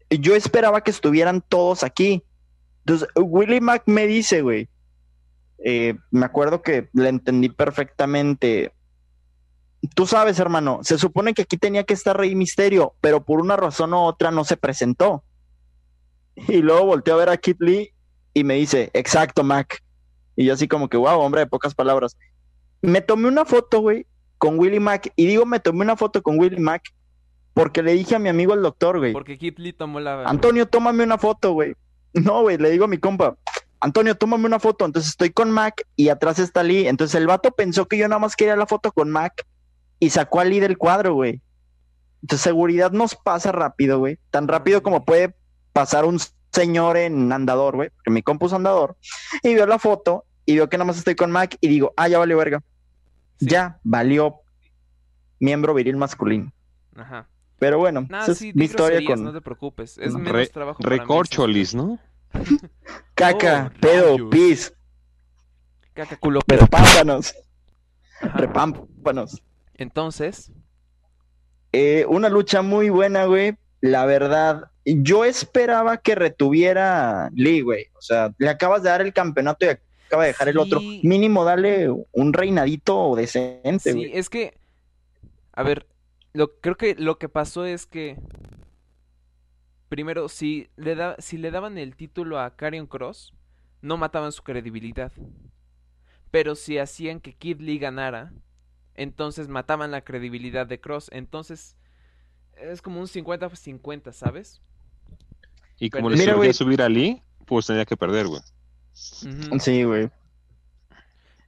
yo 0.09 0.35
esperaba 0.35 0.81
que 0.81 0.91
estuvieran 0.91 1.41
todos 1.41 1.83
aquí. 1.83 2.23
Entonces, 2.79 3.07
Willie 3.15 3.61
Mac 3.61 3.83
me 3.85 4.07
dice, 4.07 4.41
güey, 4.41 4.69
eh, 5.63 5.95
me 6.11 6.25
acuerdo 6.25 6.61
que 6.61 6.89
le 6.93 7.09
entendí 7.09 7.49
perfectamente. 7.49 8.73
Tú 9.95 10.05
sabes, 10.05 10.39
hermano, 10.39 10.79
se 10.83 10.97
supone 10.97 11.33
que 11.33 11.43
aquí 11.43 11.57
tenía 11.57 11.83
que 11.83 11.93
estar 11.93 12.17
Rey 12.17 12.35
Misterio, 12.35 12.93
pero 13.01 13.23
por 13.23 13.39
una 13.39 13.55
razón 13.55 13.93
u 13.93 13.97
otra 13.97 14.31
no 14.31 14.43
se 14.43 14.57
presentó. 14.57 15.23
Y 16.47 16.61
luego 16.61 16.85
volteó 16.85 17.15
a 17.15 17.17
ver 17.17 17.29
a 17.29 17.37
Kid 17.37 17.57
Lee 17.59 17.93
y 18.33 18.43
me 18.43 18.55
dice, 18.55 18.89
exacto, 18.93 19.43
Mac. 19.43 19.83
Y 20.35 20.45
yo 20.45 20.53
así 20.53 20.67
como 20.67 20.87
que, 20.87 20.97
wow, 20.97 21.19
hombre 21.19 21.41
de 21.41 21.47
pocas 21.47 21.75
palabras. 21.75 22.15
Me 22.81 23.01
tomé 23.01 23.27
una 23.27 23.45
foto, 23.45 23.81
güey, 23.81 24.05
con 24.37 24.57
Willie 24.59 24.79
Mac. 24.79 25.11
Y 25.15 25.25
digo, 25.27 25.45
me 25.45 25.59
tomé 25.59 25.81
una 25.83 25.95
foto 25.95 26.21
con 26.21 26.39
Willie 26.39 26.59
Mac 26.59 26.83
porque 27.53 27.83
le 27.83 27.93
dije 27.93 28.15
a 28.15 28.19
mi 28.19 28.29
amigo 28.29 28.53
el 28.53 28.61
doctor, 28.61 28.99
güey. 28.99 29.11
Porque 29.11 29.37
Kid 29.37 29.57
Lee 29.57 29.73
tomó 29.73 29.99
la. 29.99 30.23
Antonio, 30.23 30.65
tómame 30.67 31.03
una 31.03 31.17
foto, 31.17 31.51
güey. 31.51 31.75
No, 32.13 32.41
güey, 32.41 32.57
le 32.57 32.71
digo 32.71 32.85
a 32.85 32.87
mi 32.87 32.97
compa, 32.97 33.37
Antonio, 33.81 34.15
tómame 34.15 34.45
una 34.45 34.59
foto. 34.59 34.85
Entonces 34.85 35.11
estoy 35.11 35.29
con 35.29 35.51
Mac 35.51 35.85
y 35.95 36.09
atrás 36.09 36.39
está 36.39 36.63
Lee. 36.63 36.87
Entonces 36.87 37.15
el 37.15 37.27
vato 37.27 37.51
pensó 37.51 37.87
que 37.87 37.97
yo 37.97 38.07
nada 38.07 38.19
más 38.19 38.35
quería 38.35 38.55
la 38.55 38.65
foto 38.65 38.91
con 38.91 39.11
Mac 39.11 39.45
y 39.99 40.09
sacó 40.09 40.39
a 40.39 40.45
Lee 40.45 40.59
del 40.59 40.77
cuadro, 40.77 41.13
güey. 41.13 41.41
Entonces 42.21 42.43
seguridad 42.43 42.91
nos 42.91 43.15
pasa 43.15 43.51
rápido, 43.51 43.99
güey. 43.99 44.19
Tan 44.31 44.47
rápido 44.47 44.81
como 44.81 45.05
puede 45.05 45.35
pasar 45.71 46.05
un 46.05 46.19
señor 46.51 46.97
en 46.97 47.31
andador, 47.31 47.75
güey. 47.75 47.89
Porque 47.89 48.11
mi 48.11 48.21
compa 48.23 48.47
es 48.47 48.53
andador. 48.53 48.97
Y 49.43 49.53
vio 49.53 49.65
la 49.67 49.79
foto 49.79 50.25
y 50.49 50.53
vio 50.53 50.69
que 50.69 50.77
nada 50.77 50.85
más 50.88 50.97
estoy 50.97 51.15
con 51.15 51.31
Mac 51.31 51.57
y 51.62 51.67
digo, 51.67 51.93
ah, 51.97 52.07
ya 52.07 52.17
valió 52.19 52.38
verga. 52.38 52.62
Sí. 53.39 53.47
Ya 53.47 53.79
valió 53.83 54.35
miembro 55.39 55.73
viril 55.73 55.95
masculino. 55.97 56.51
Ajá. 56.95 57.27
Pero 57.59 57.77
bueno, 57.77 58.05
Nah, 58.09 58.23
esa 58.23 58.31
es 58.31 58.38
sí, 58.38 58.47
mi 58.53 58.62
di 58.62 58.65
historia 58.65 58.99
con 59.05 59.23
no 59.23 59.33
te 59.33 59.41
preocupes. 59.41 59.97
Es 59.97 60.13
Re- 60.13 60.19
menos 60.19 60.51
trabajo 60.51 60.81
para 60.81 60.95
mí, 60.95 60.99
Recorcholis, 61.01 61.75
¿no? 61.75 61.99
caca, 63.15 63.71
Oh, 63.75 63.79
pedo, 63.79 64.12
rayos. 64.13 64.29
pis, 64.31 64.73
Caca, 65.93 66.15
culo, 66.17 66.39
pero. 66.45 66.62
repámpanos, 66.62 67.33
Ajá. 68.21 68.38
repámpanos. 68.38 69.41
Entonces, 69.75 70.51
Eh, 71.71 72.05
una 72.09 72.29
lucha 72.29 72.63
muy 72.63 72.89
buena, 72.89 73.25
güey. 73.25 73.55
La 73.79 74.05
verdad, 74.05 74.71
yo 74.85 75.23
esperaba 75.23 75.97
que 75.97 76.15
retuviera 76.15 77.29
Lee, 77.35 77.62
güey. 77.62 77.85
O 77.95 78.01
sea, 78.01 78.33
le 78.39 78.49
acabas 78.49 78.81
de 78.81 78.89
dar 78.89 79.01
el 79.01 79.13
campeonato 79.13 79.65
y 79.67 79.69
acaba 80.09 80.23
de 80.23 80.29
dejar 80.29 80.49
el 80.49 80.57
otro. 80.57 80.81
Mínimo 80.81 81.45
dale 81.45 81.87
un 82.11 82.33
reinadito 82.33 83.15
decente, 83.15 83.91
Sí, 83.93 83.97
güey. 83.97 84.17
es 84.17 84.29
que, 84.29 84.57
a 85.53 85.63
ver, 85.63 85.87
lo, 86.33 86.55
creo 86.59 86.75
que 86.75 86.95
lo 86.95 87.17
que 87.19 87.29
pasó 87.29 87.65
es 87.65 87.85
que, 87.85 88.17
primero, 89.87 90.29
si 90.29 90.67
le, 90.75 90.95
da, 90.95 91.15
si 91.19 91.37
le 91.37 91.51
daban 91.51 91.77
el 91.77 91.95
título 91.95 92.39
a 92.39 92.55
Karrion 92.55 92.87
Cross, 92.87 93.33
no 93.81 93.97
mataban 93.97 94.31
su 94.31 94.43
credibilidad. 94.43 95.11
Pero 96.31 96.55
si 96.55 96.77
hacían 96.77 97.19
que 97.19 97.33
Kid 97.33 97.59
Lee 97.59 97.79
ganara, 97.79 98.33
entonces 98.95 99.47
mataban 99.47 99.91
la 99.91 100.01
credibilidad 100.03 100.67
de 100.67 100.79
Cross. 100.79 101.09
Entonces, 101.11 101.75
es 102.57 102.81
como 102.81 102.99
un 102.99 103.07
50-50, 103.07 104.11
¿sabes? 104.13 104.61
Y 105.79 105.89
Pero- 105.89 106.01
como 106.03 106.09
le 106.11 106.17
Mira, 106.17 106.53
subir 106.53 106.81
a 106.81 106.89
Lee, 106.89 107.21
pues 107.45 107.65
tenía 107.65 107.85
que 107.85 107.97
perder, 107.97 108.27
güey. 108.27 108.41
Sí, 108.99 109.83
güey. 109.83 110.09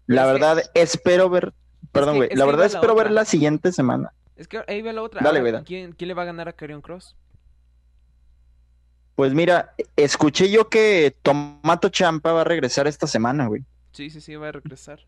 La 0.07 0.21
es 0.23 0.27
que- 0.27 0.33
verdad, 0.33 0.63
espero 0.73 1.29
ver. 1.29 1.53
Perdón, 1.91 2.17
güey. 2.17 2.29
es 2.31 2.37
La 2.37 2.45
que 2.45 2.51
verdad, 2.51 2.63
la 2.71 2.77
espero 2.77 2.95
ver 2.95 3.11
la 3.11 3.25
siguiente 3.25 3.71
semana. 3.71 4.13
Es 4.35 4.47
que 4.47 4.63
ahí 4.67 4.81
va 4.81 4.93
la 4.93 5.01
otra. 5.03 5.21
Dale, 5.21 5.41
güey. 5.41 5.63
¿quién, 5.63 5.91
quién 5.93 6.07
le 6.07 6.13
va 6.13 6.23
a 6.23 6.25
ganar 6.25 6.47
a 6.47 6.53
Karrion 6.53 6.81
Cross? 6.81 7.15
Pues 9.15 9.33
mira, 9.33 9.73
escuché 9.95 10.49
yo 10.49 10.69
que 10.69 11.15
Tomato 11.21 11.89
Champa 11.89 12.31
va 12.31 12.41
a 12.41 12.45
regresar 12.45 12.87
esta 12.87 13.07
semana, 13.07 13.47
güey. 13.47 13.63
Sí, 13.91 14.09
sí, 14.09 14.21
sí, 14.21 14.35
va 14.35 14.47
a 14.49 14.51
regresar. 14.53 14.99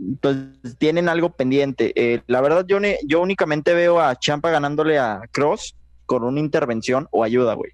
Entonces 0.00 0.76
tienen 0.76 1.08
algo 1.08 1.30
pendiente. 1.30 1.92
Eh, 1.96 2.22
la 2.26 2.40
verdad, 2.40 2.64
yo, 2.66 2.78
ne- 2.80 2.98
yo 3.06 3.20
únicamente 3.20 3.74
veo 3.74 4.00
a 4.00 4.14
Champa 4.16 4.50
ganándole 4.50 4.98
a 4.98 5.22
Cross 5.32 5.76
con 6.04 6.24
una 6.24 6.40
intervención 6.40 7.08
o 7.10 7.24
ayuda, 7.24 7.54
güey. 7.54 7.72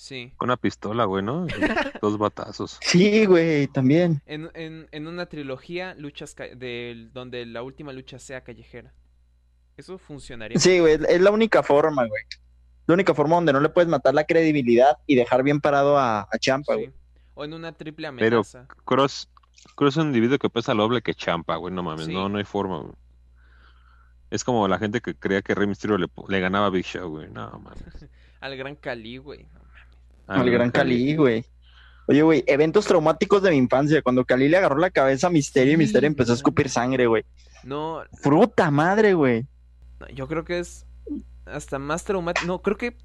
Sí. 0.00 0.32
Con 0.36 0.46
una 0.48 0.56
pistola, 0.56 1.06
güey, 1.06 1.24
¿no? 1.24 1.46
Dos 2.00 2.18
batazos. 2.18 2.78
Sí, 2.80 3.26
güey, 3.26 3.66
también. 3.66 4.22
En, 4.26 4.48
en, 4.54 4.86
en 4.92 5.06
una 5.08 5.26
trilogía, 5.26 5.96
luchas 5.96 6.36
del- 6.54 7.12
donde 7.12 7.44
la 7.46 7.62
última 7.64 7.92
lucha 7.92 8.20
sea 8.20 8.42
callejera. 8.44 8.94
Eso 9.76 9.98
funcionaría. 9.98 10.56
Sí, 10.58 10.78
güey, 10.78 10.98
es 11.08 11.20
la 11.20 11.32
única 11.32 11.64
forma, 11.64 12.06
güey. 12.06 12.22
La 12.86 12.94
única 12.94 13.12
forma 13.12 13.34
donde 13.34 13.52
no 13.52 13.58
le 13.60 13.68
puedes 13.70 13.88
matar 13.88 14.14
la 14.14 14.22
credibilidad 14.24 14.98
y 15.06 15.16
dejar 15.16 15.42
bien 15.42 15.60
parado 15.60 15.98
a, 15.98 16.20
a 16.30 16.38
Champa, 16.38 16.74
Sí. 16.74 16.80
güey. 16.82 16.92
O 17.34 17.44
en 17.44 17.54
una 17.54 17.72
triple 17.72 18.08
Pero 18.18 18.36
amenaza. 18.38 18.66
Cross, 18.84 19.28
Cross 19.74 19.94
es 19.94 19.96
un 19.98 20.06
individuo 20.06 20.38
que 20.38 20.48
pesa 20.48 20.74
lo 20.74 20.84
doble 20.84 21.02
que 21.02 21.14
Champa, 21.14 21.56
güey, 21.56 21.74
no 21.74 21.82
mames, 21.82 22.06
Sí. 22.06 22.12
no, 22.14 22.28
no 22.28 22.38
hay 22.38 22.44
forma, 22.44 22.78
güey. 22.82 22.94
Es 24.30 24.44
como 24.44 24.68
la 24.68 24.78
gente 24.78 25.00
que 25.00 25.14
creía 25.14 25.42
que 25.42 25.54
Rey 25.54 25.66
Mysterio 25.66 25.98
le, 25.98 26.06
le 26.28 26.40
ganaba 26.40 26.66
a 26.66 26.70
Big 26.70 26.84
Show, 26.84 27.08
güey, 27.10 27.28
no 27.30 27.50
mames. 27.58 27.82
Al 28.40 28.56
gran 28.56 28.76
Cali, 28.76 29.18
güey. 29.18 29.46
no 29.54 29.60
Ah, 30.28 30.40
Al 30.40 30.50
gran 30.50 30.70
Cali, 30.70 31.16
güey. 31.16 31.44
Oye, 32.06 32.22
güey, 32.22 32.44
eventos 32.46 32.86
traumáticos 32.86 33.42
de 33.42 33.50
mi 33.50 33.56
infancia. 33.56 34.00
Cuando 34.02 34.24
Cali 34.24 34.48
le 34.48 34.56
agarró 34.56 34.78
la 34.78 34.90
cabeza 34.90 35.26
a 35.26 35.30
Misterio 35.30 35.72
y 35.72 35.76
Sí, 35.76 35.78
Misterio 35.78 36.06
empezó 36.06 36.32
a 36.32 36.36
escupir 36.36 36.68
sangre, 36.68 37.06
güey. 37.06 37.24
No, 37.64 38.02
Fruta 38.22 38.70
madre, 38.70 39.14
güey. 39.14 39.46
no, 40.00 40.08
yo 40.08 40.28
creo 40.28 40.44
que 40.44 40.58
es 40.58 40.86
hasta 41.46 41.78
más 41.78 42.04
traumático. 42.04 42.46
No, 42.46 42.62
creo 42.62 42.76
que. 42.76 42.96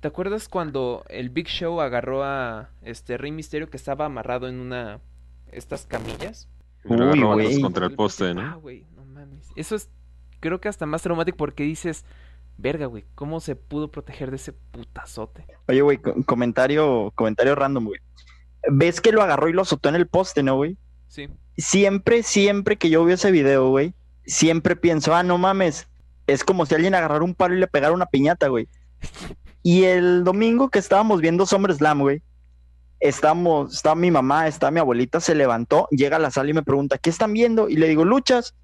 ¿Te 0.00 0.06
acuerdas 0.08 0.48
cuando 0.48 1.04
el 1.08 1.28
Big 1.30 1.48
Show 1.48 1.80
agarró 1.80 2.22
a 2.22 2.70
este 2.82 3.18
Rey 3.18 3.32
Misterio 3.32 3.68
que 3.68 3.76
estaba 3.76 4.04
amarrado 4.04 4.46
en 4.48 4.60
una. 4.60 5.00
estas 5.50 5.86
camillas? 5.86 6.48
Lo 6.84 7.10
Uy, 7.10 7.20
agarró 7.44 7.60
contra 7.62 7.86
el 7.86 7.94
poste, 7.96 8.26
Ah, 8.28 8.34
¿no? 8.34 8.60
güey, 8.60 8.86
no 8.94 9.04
mames. 9.04 9.46
Eso 9.56 9.74
es. 9.74 9.90
Creo 10.40 10.60
que 10.60 10.68
hasta 10.68 10.86
más 10.86 11.02
traumático 11.02 11.36
porque 11.36 11.64
dices. 11.64 12.04
Verga, 12.60 12.86
güey, 12.86 13.04
¿cómo 13.14 13.38
se 13.40 13.54
pudo 13.56 13.90
proteger 13.90 14.30
de 14.30 14.36
ese 14.36 14.52
putazote? 14.52 15.46
Oye, 15.68 15.80
güey, 15.80 15.98
co- 15.98 16.14
comentario, 16.26 17.12
comentario 17.14 17.54
random, 17.54 17.84
güey. 17.86 18.00
¿Ves 18.70 19.00
que 19.00 19.12
lo 19.12 19.22
agarró 19.22 19.48
y 19.48 19.52
lo 19.52 19.62
azotó 19.62 19.88
en 19.88 19.94
el 19.94 20.08
poste, 20.08 20.42
no, 20.42 20.56
güey? 20.56 20.76
Sí. 21.06 21.28
Siempre, 21.56 22.22
siempre 22.24 22.76
que 22.76 22.90
yo 22.90 23.04
veo 23.04 23.14
ese 23.14 23.30
video, 23.30 23.70
güey, 23.70 23.94
siempre 24.26 24.74
pienso, 24.76 25.14
ah, 25.14 25.22
no 25.22 25.38
mames, 25.38 25.88
es 26.26 26.42
como 26.44 26.66
si 26.66 26.74
alguien 26.74 26.94
agarrara 26.94 27.24
un 27.24 27.34
palo 27.34 27.54
y 27.54 27.60
le 27.60 27.68
pegara 27.68 27.94
una 27.94 28.06
piñata, 28.06 28.48
güey. 28.48 28.68
Y 29.62 29.84
el 29.84 30.24
domingo 30.24 30.68
que 30.68 30.80
estábamos 30.80 31.20
viendo 31.20 31.46
SummerSlam, 31.46 32.00
güey, 32.00 32.22
estamos, 33.00 33.72
está 33.74 33.94
mi 33.94 34.10
mamá, 34.10 34.48
está 34.48 34.70
mi 34.70 34.80
abuelita, 34.80 35.20
se 35.20 35.34
levantó, 35.34 35.86
llega 35.90 36.16
a 36.16 36.20
la 36.20 36.30
sala 36.32 36.50
y 36.50 36.54
me 36.54 36.62
pregunta, 36.64 36.98
¿qué 36.98 37.10
están 37.10 37.32
viendo? 37.32 37.68
Y 37.68 37.76
le 37.76 37.88
digo, 37.88 38.04
luchas. 38.04 38.54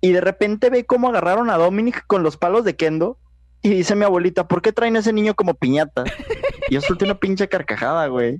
Y 0.00 0.12
de 0.12 0.20
repente 0.20 0.68
ve 0.68 0.84
cómo 0.84 1.08
agarraron 1.08 1.48
a 1.48 1.56
Dominic 1.56 2.04
con 2.06 2.22
los 2.22 2.36
palos 2.36 2.64
de 2.64 2.76
Kendo. 2.76 3.18
Y 3.64 3.70
dice 3.70 3.94
mi 3.96 4.04
abuelita, 4.04 4.46
¿por 4.46 4.60
qué 4.60 4.72
traen 4.72 4.94
a 4.96 4.98
ese 4.98 5.12
niño 5.12 5.34
como 5.34 5.54
piñata? 5.54 6.04
Y 6.68 6.74
yo 6.74 6.80
solté 6.80 7.04
una 7.04 7.18
pinche 7.18 7.46
carcajada, 7.48 8.06
güey. 8.06 8.38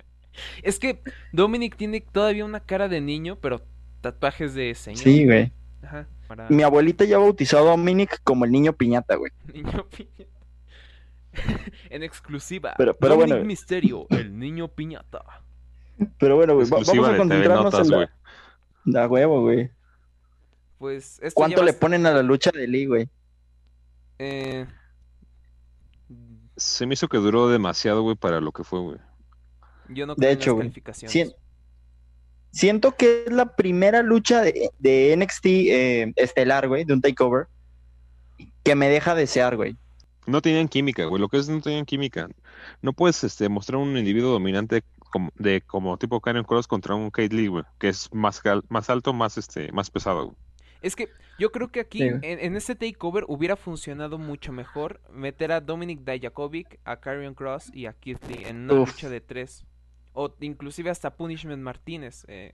Es 0.63 0.79
que 0.79 1.03
Dominic 1.33 1.77
tiene 1.77 2.01
todavía 2.01 2.45
una 2.47 2.61
cara 2.61 2.89
de 2.89 3.03
niño, 3.03 3.37
pero 3.41 3.61
tatuajes 4.01 4.55
de 4.55 4.75
señor. 4.75 5.01
Sí, 5.03 5.27
güey. 5.27 5.53
Ajá. 5.83 6.07
Para 6.27 6.49
Mi 6.49 6.63
abuelita 6.63 7.05
ya 7.05 7.19
bautizó 7.19 7.59
a 7.59 7.63
Dominic 7.63 8.21
como 8.25 8.47
el 8.47 8.51
niño 8.53 8.73
piñata, 8.73 9.17
güey. 9.17 9.31
niño 9.53 9.87
piñata. 9.89 10.25
en 11.91 12.03
exclusiva. 12.03 12.75
Pero- 12.79 12.97
pero 12.97 13.15
Dominic 13.15 13.35
bueno. 13.35 13.47
Misterio, 13.47 14.07
el 14.11 14.39
niño 14.39 14.69
piñata. 14.69 15.23
Pero 16.19 16.37
bueno, 16.37 16.55
güey, 16.55 16.69
vamos 16.69 16.89
a 16.89 17.17
concentrarnos 17.17 17.65
Notas, 17.65 17.87
en 17.89 18.01
la... 18.01 18.11
Da 18.87 19.07
huevo, 19.07 19.43
güey. 19.43 19.71
Pues 20.79 21.19
esto 21.23 21.35
¿Cuánto 21.35 21.63
le 21.63 21.73
ponen 21.75 22.07
a 22.07 22.11
la 22.13 22.23
lucha 22.23 22.51
de 22.53 22.67
Lee, 22.67 22.87
güey? 22.87 23.09
eh, 24.19 24.67
Se 26.57 26.87
me 26.87 26.95
hizo 26.95 27.09
que 27.09 27.19
duró 27.19 27.49
demasiado, 27.49 28.03
güey, 28.03 28.17
para 28.17 28.41
lo 28.41 28.53
que 28.53 28.65
fue, 28.65 28.81
güey. 28.81 28.99
yo 29.89 30.07
no 30.07 30.15
De 30.15 30.19
creo 30.21 30.31
en 30.33 30.37
hecho, 30.39 30.51
las 30.51 30.55
güey. 30.55 30.67
calificaciones. 30.69 31.13
Sien- 31.13 31.35
Siento 32.51 32.93
que 32.97 33.25
es 33.27 33.33
la 33.33 33.57
primera 33.57 34.03
lucha 34.03 34.41
de, 34.43 34.71
de 34.79 35.17
NXT 35.17 35.47
eh, 35.47 36.13
estelar, 36.17 36.69
güey, 36.69 36.85
de 36.85 36.93
un 36.95 37.01
takeover, 37.01 37.49
que 38.63 38.77
me 38.77 38.89
deja 38.89 39.15
desear, 39.17 39.57
güey. 39.57 39.77
No 40.27 40.41
tenían 40.41 40.69
química, 40.69 41.05
güey. 41.07 41.21
Lo 41.21 41.29
que 41.29 41.39
es 41.39 41.49
no 41.49 41.61
tenían 41.61 41.85
química. 41.85 42.29
No 42.81 42.93
puedes 42.93 43.25
este, 43.25 43.49
mostrar 43.49 43.79
un 43.81 43.97
individuo 43.99 44.31
dominante 44.31 44.85
como, 45.11 45.31
de 45.35 45.63
como 45.63 45.99
tipo 45.99 46.21
Karen 46.21 46.45
Cross 46.45 46.69
contra 46.69 46.95
un 46.95 47.11
Kate 47.11 47.35
Lee, 47.35 47.49
güey, 47.49 47.65
que 47.79 47.89
es 47.89 48.09
más, 48.15 48.41
más 48.69 48.89
alto, 48.89 49.13
más 49.13 49.37
este, 49.37 49.73
más 49.73 49.91
pesado. 49.91 50.27
güey. 50.27 50.37
Es 50.85 50.95
que 50.97 51.09
yo 51.39 51.51
creo 51.51 51.69
que 51.69 51.81
aquí, 51.81 51.99
Sí, 51.99 52.05
en, 52.05 52.23
en 52.23 52.57
este 52.57 52.75
takeover, 52.75 53.25
hubiera 53.27 53.57
funcionado 53.57 54.19
mucho 54.19 54.53
mejor 54.53 55.01
meter 55.13 55.51
a 55.53 55.61
Dominic 55.61 56.01
Dijakovic, 56.05 56.79
a 56.85 56.97
Karrion 57.01 57.35
Cross 57.35 57.71
y 57.75 57.87
a 57.87 57.95
Keith 57.95 58.23
Lee 58.29 58.45
en 58.47 58.65
una 58.65 58.75
Uf. 58.75 58.91
lucha 58.91 59.09
de 59.09 59.21
tres. 59.21 59.65
O 60.13 60.33
inclusive 60.41 60.91
hasta 60.91 61.17
Punishment 61.17 61.63
Martínez. 61.63 62.25
eh, 62.29 62.53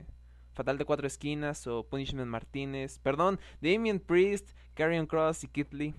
Fatal 0.53 0.77
de 0.77 0.85
cuatro 0.85 1.07
esquinas 1.07 1.65
o 1.67 1.83
Punishment 1.83 2.27
Martínez. 2.27 2.99
Perdón, 2.99 3.39
Damien 3.61 3.99
Priest, 3.99 4.49
Karrion 4.73 5.05
Cross 5.07 5.43
y 5.43 5.47
Keith 5.47 5.71
Lee. 5.73 5.93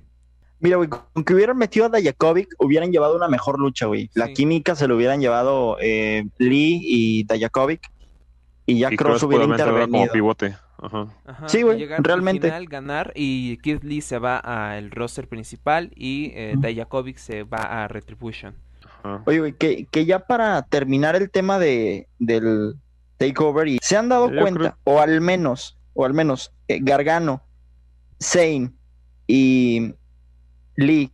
Mira, 0.58 0.76
güey, 0.76 0.88
con 0.88 1.24
que 1.24 1.34
hubieran 1.34 1.56
metido 1.56 1.86
a 1.86 1.88
Dayakovic, 1.88 2.54
hubieran 2.58 2.92
llevado 2.92 3.16
una 3.16 3.28
mejor 3.28 3.58
lucha, 3.58 3.86
güey. 3.86 4.10
La 4.14 4.32
química 4.32 4.74
se 4.76 4.86
lo 4.88 4.96
hubieran 4.96 5.20
llevado 5.20 5.76
eh, 5.80 6.24
Lee 6.38 6.80
y 6.82 7.24
Dayakovic, 7.24 7.80
y 8.66 8.78
ya 8.78 8.92
Y 8.92 8.96
Cross 8.96 9.20
Cross 9.20 9.22
hubiera 9.24 9.44
como 9.44 9.54
intervenido. 9.54 10.12
pivote. 10.12 10.56
Ajá. 10.82 11.06
Ajá, 11.24 11.48
Sí, 11.48 11.62
güey, 11.62 11.90
al 11.92 12.02
realmente. 12.04 12.48
final, 12.48 12.66
ganar 12.66 13.12
y 13.14 13.56
Keith 13.58 13.84
Lee 13.84 14.00
se 14.00 14.18
va 14.18 14.36
al 14.38 14.90
roster 14.90 15.28
principal 15.28 15.92
y 15.94 16.32
eh. 16.34 16.54
Dijakovic 16.58 17.16
se 17.18 17.44
va 17.44 17.84
a 17.84 17.88
Retribution. 17.88 18.54
ajá. 18.84 19.22
Oye, 19.26 19.38
güey, 19.38 19.52
que, 19.52 19.86
que 19.90 20.04
ya 20.04 20.18
para 20.26 20.60
terminar 20.62 21.14
el 21.16 21.30
tema 21.30 21.58
de, 21.58 22.08
del 22.18 22.74
takeover, 23.16 23.68
y 23.68 23.78
se 23.80 23.96
han 23.96 24.08
dado 24.08 24.30
Yo 24.30 24.40
cuenta, 24.40 24.76
o 24.84 25.00
al 25.00 25.20
menos, 25.20 25.78
o 25.94 26.04
al 26.04 26.14
menos, 26.14 26.52
eh, 26.66 26.80
Gargano, 26.82 27.42
Zane 28.20 28.72
y 29.28 29.94
Lee, 30.76 31.12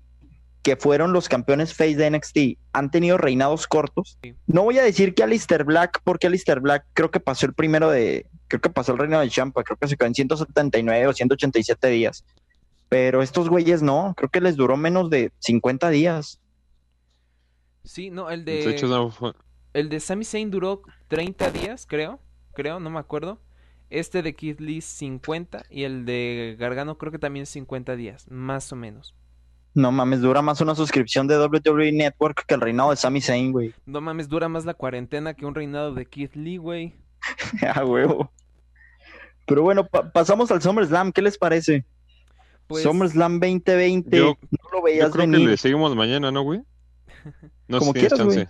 que 0.68 0.76
fueron 0.76 1.14
los 1.14 1.30
campeones 1.30 1.72
face 1.72 1.96
de 1.96 2.10
NXT, 2.10 2.38
han 2.74 2.90
tenido 2.90 3.16
reinados 3.16 3.66
cortos. 3.66 4.18
Sí. 4.22 4.34
No 4.46 4.64
voy 4.64 4.76
a 4.78 4.82
decir 4.82 5.14
que 5.14 5.22
Alistair 5.22 5.64
Black, 5.64 6.02
porque 6.04 6.26
Alistair 6.26 6.60
Black 6.60 6.84
creo 6.92 7.10
que 7.10 7.20
pasó 7.20 7.46
el 7.46 7.54
primero 7.54 7.88
de, 7.88 8.26
creo 8.48 8.60
que 8.60 8.68
pasó 8.68 8.92
el 8.92 8.98
reinado 8.98 9.22
de 9.22 9.30
Champa, 9.30 9.64
creo 9.64 9.78
que 9.78 9.88
se 9.88 9.96
quedó 9.96 10.08
en 10.08 10.14
179 10.14 11.06
o 11.06 11.12
187 11.14 11.88
días. 11.88 12.22
Pero 12.90 13.22
estos 13.22 13.48
güeyes 13.48 13.80
no, 13.80 14.12
creo 14.14 14.28
que 14.28 14.42
les 14.42 14.56
duró 14.56 14.76
menos 14.76 15.08
de 15.08 15.32
50 15.38 15.88
días. 15.88 16.38
Sí, 17.82 18.10
no, 18.10 18.28
el 18.28 18.44
De 18.44 18.76
El 19.72 19.88
de 19.88 20.00
Sami 20.00 20.26
Zayn 20.26 20.50
duró 20.50 20.82
30 21.08 21.50
días, 21.50 21.86
creo. 21.86 22.20
Creo, 22.52 22.78
no 22.78 22.90
me 22.90 22.98
acuerdo. 22.98 23.40
Este 23.88 24.20
de 24.20 24.34
Keith 24.34 24.60
Lee 24.60 24.82
50 24.82 25.64
y 25.70 25.84
el 25.84 26.04
de 26.04 26.56
Gargano 26.58 26.98
creo 26.98 27.10
que 27.10 27.18
también 27.18 27.46
50 27.46 27.96
días, 27.96 28.30
más 28.30 28.70
o 28.70 28.76
menos. 28.76 29.14
No 29.74 29.92
mames, 29.92 30.20
dura 30.20 30.42
más 30.42 30.60
una 30.60 30.74
suscripción 30.74 31.26
de 31.28 31.38
WWE 31.38 31.92
Network 31.92 32.44
que 32.46 32.54
el 32.54 32.60
reinado 32.60 32.90
de 32.90 32.96
Sami 32.96 33.20
Zayn, 33.20 33.52
güey. 33.52 33.74
No 33.86 34.00
mames, 34.00 34.28
dura 34.28 34.48
más 34.48 34.64
la 34.64 34.74
cuarentena 34.74 35.34
que 35.34 35.46
un 35.46 35.54
reinado 35.54 35.94
de 35.94 36.06
Keith 36.06 36.34
Lee, 36.34 36.56
güey. 36.56 36.94
A 37.74 37.84
huevo. 37.84 38.30
Pero 39.46 39.62
bueno, 39.62 39.86
pa- 39.86 40.10
pasamos 40.10 40.50
al 40.50 40.60
SummerSlam, 40.62 41.12
¿qué 41.12 41.22
les 41.22 41.38
parece? 41.38 41.84
Pues 42.66 42.82
SummerSlam 42.82 43.40
2020, 43.40 44.16
Yo- 44.16 44.36
no 44.50 44.58
lo 44.72 44.78
Yo 44.78 44.82
veías 44.82 45.10
creo 45.10 45.24
que 45.24 45.30
venir. 45.30 45.48
le 45.48 45.56
seguimos 45.56 45.94
mañana, 45.96 46.30
¿no, 46.30 46.42
güey? 46.42 46.62
No 47.68 47.78
Como 47.78 47.92
sé 47.92 47.98
güey. 48.00 48.08
chance. 48.10 48.48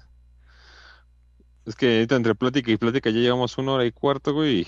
Es 1.67 1.75
que 1.77 2.03
entre 2.09 2.35
plática 2.35 2.71
y 2.71 2.77
plática 2.79 3.11
ya 3.11 3.19
llevamos 3.19 3.59
una 3.59 3.73
hora 3.73 3.85
y 3.85 3.93
cuarto, 3.93 4.33
güey. 4.33 4.67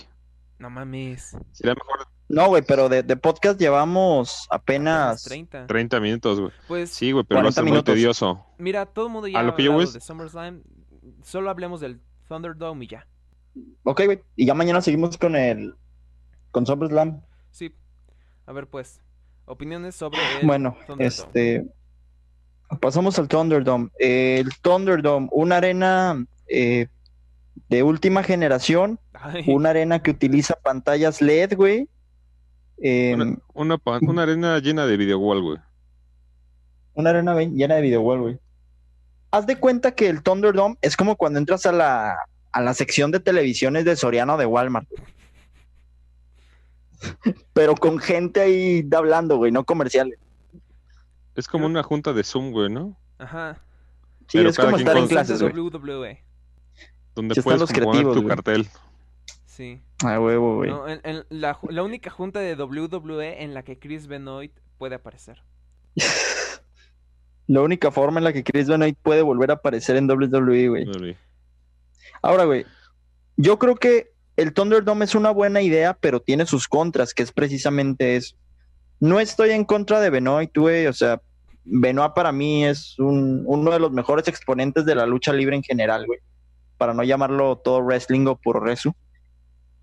No 0.59 0.69
mames. 0.71 1.37
Sería 1.53 1.75
mejor 1.75 2.07
No, 2.33 2.47
güey, 2.49 2.63
pero 2.63 2.89
de, 2.89 3.03
de 3.03 3.17
podcast 3.17 3.59
llevamos 3.59 4.47
Apenas 4.51 5.23
apenas... 5.23 5.25
30. 5.25 5.67
30 5.67 6.01
minutos, 6.01 6.39
güey. 6.41 6.53
Pues 6.69 6.91
Sí, 6.91 7.11
güey, 7.13 7.25
pero 7.25 7.39
va 7.43 7.49
a 7.49 7.53
40 7.53 7.61
ser 7.61 7.65
muy 7.65 7.83
tedioso. 7.83 8.47
mira, 8.59 8.87
todo 8.87 9.07
el 9.07 9.13
mundo 9.13 9.27
ya 9.29 9.41
A 9.41 9.43
lo 9.43 9.55
que 9.57 9.65
yo 9.65 9.81
es- 9.83 9.93
de 9.95 10.01
SummerSlam. 10.01 10.63
Solo 11.25 11.51
hablemos 11.51 11.81
del 11.81 12.01
Thunderdome 12.29 12.85
y 12.85 12.89
ya. 12.89 13.07
Ok, 13.83 14.03
güey. 14.05 14.23
Y 14.37 14.47
ya 14.47 14.55
mañana 14.55 14.81
seguimos 14.81 15.19
con 15.19 15.35
el... 15.35 15.75
Con 16.53 16.67
SummerSlam. 16.67 17.21
Sí. 17.51 17.75
A 18.47 18.53
ver, 18.53 18.69
pues. 18.69 19.01
Opiniones 19.47 19.97
sobre 19.97 20.19
el 20.41 20.47
Bueno, 20.47 20.77
Thunderdome. 20.87 21.07
este... 21.07 21.67
Pasamos 22.81 23.19
al 23.19 23.27
Thunderdome. 23.27 23.89
El 23.99 24.49
Thunderdome, 24.63 25.29
una 25.33 25.57
arena 25.57 26.25
eh, 26.47 26.87
de 27.69 27.83
última 27.83 28.23
generación, 28.23 29.01
Ay, 29.13 29.43
una 29.49 29.71
arena 29.71 30.01
que 30.01 30.13
utiliza 30.13 30.55
pantallas 30.55 31.21
LED, 31.21 31.57
güey. 31.57 31.89
Eh, 32.83 33.15
Una, 33.15 33.37
una, 33.55 33.79
pa- 33.79 33.99
una 34.03 34.23
arena 34.23 34.59
llena 34.59 34.87
de 34.87 34.97
video 34.97 35.19
wall, 35.19 35.43
güey. 35.43 35.59
Una 36.95 37.11
arena 37.11 37.35
llena 37.39 37.75
de 37.77 37.83
videowall, 37.83 38.21
güey. 38.21 38.39
Haz 39.31 39.47
de 39.47 39.57
cuenta 39.57 39.93
que 39.93 40.09
el 40.09 40.23
Thunderdome 40.23 40.77
es 40.81 40.97
como 40.97 41.17
cuando 41.17 41.39
entras 41.39 41.65
a 41.67 41.73
la, 41.73 42.17
a 42.53 42.61
la 42.61 42.75
sección 42.75 43.11
de 43.11 43.21
televisiones 43.21 43.85
de 43.85 43.95
Soriano 43.97 44.37
de 44.37 44.47
Walmart. 44.47 44.89
Pero 47.53 47.75
con 47.75 47.99
gente 47.99 48.41
ahí 48.41 48.87
hablando, 48.95 49.37
güey, 49.37 49.53
no 49.53 49.65
comerciales. 49.65 50.19
Es 51.35 51.47
como 51.49 51.67
una 51.67 51.83
junta 51.83 52.13
de 52.13 52.23
Zoom, 52.25 52.51
güey, 52.51 52.71
¿no? 52.71 52.97
Ajá. 53.19 53.59
Sí, 54.29 54.39
Pero 54.39 54.51
es 54.51 54.57
como 54.57 54.77
estar 54.77 54.97
en 54.97 55.07
clases, 55.09 55.41
güey. 55.43 55.53
WWE. 55.55 56.23
Donde 57.15 57.43
puedes 57.43 57.61
poner 57.63 57.75
creativos, 57.75 58.15
tu 58.15 58.23
güey. 58.23 58.35
cartel. 58.35 58.69
Sí. 59.61 59.79
A 60.07 60.19
huevo, 60.19 60.57
güey. 60.57 60.71
No, 60.71 60.89
en- 60.89 61.03
en 61.05 61.23
la, 61.29 61.59
única 61.83 62.09
junta 62.09 62.41
de 62.41 62.55
WWE 62.55 63.43
en 63.43 63.53
la 63.53 63.63
que 63.63 63.79
Chris 63.79 64.07
Benoit 64.07 64.53
puede 64.79 64.95
aparecer. 64.95 65.43
La 67.47 67.61
única 67.63 67.91
forma 67.91 68.21
en 68.21 68.25
la 68.25 68.33
que 68.33 68.43
Chris 68.45 68.69
Benoit 68.69 68.97
puede 69.03 69.21
volver 69.23 69.51
a 69.51 69.55
aparecer 69.55 69.97
en 69.97 70.09
WWE, 70.09 70.69
güey. 70.69 70.89
Órale. 70.89 71.19
Ahora, 72.23 72.45
güey, 72.45 72.65
yo 73.37 73.59
creo 73.59 73.75
que 73.75 74.13
el 74.37 74.55
Thunderdome 74.55 75.05
es 75.05 75.15
una 75.15 75.31
buena 75.31 75.61
idea, 75.61 75.93
pero 76.01 76.21
tiene 76.21 76.47
sus 76.47 76.67
contras, 76.69 77.13
que 77.13 77.23
es 77.23 77.33
precisamente 77.33 78.17
eso. 78.17 78.37
No 79.01 79.19
estoy 79.21 79.51
en 79.51 79.65
contra 79.65 80.01
de 80.01 80.09
Benoit, 80.11 80.57
güey, 80.57 80.87
o 80.87 80.93
sea, 80.95 81.21
Benoit 81.65 82.13
para 82.15 82.33
mí 82.33 82.65
es 82.65 82.99
un- 82.99 83.43
uno 83.47 83.71
de 83.73 83.81
los 83.81 83.91
mejores 83.93 84.27
exponentes 84.29 84.87
de 84.87 84.95
la 84.95 85.05
lucha 85.05 85.33
libre 85.35 85.57
en 85.57 85.63
general, 85.63 86.07
güey, 86.07 86.21
para 86.79 86.95
no 86.95 87.03
llamarlo 87.03 87.57
todo 87.59 87.83
wrestling 87.83 88.27
o 88.27 88.37
puro 88.37 88.61
resu. 88.61 88.95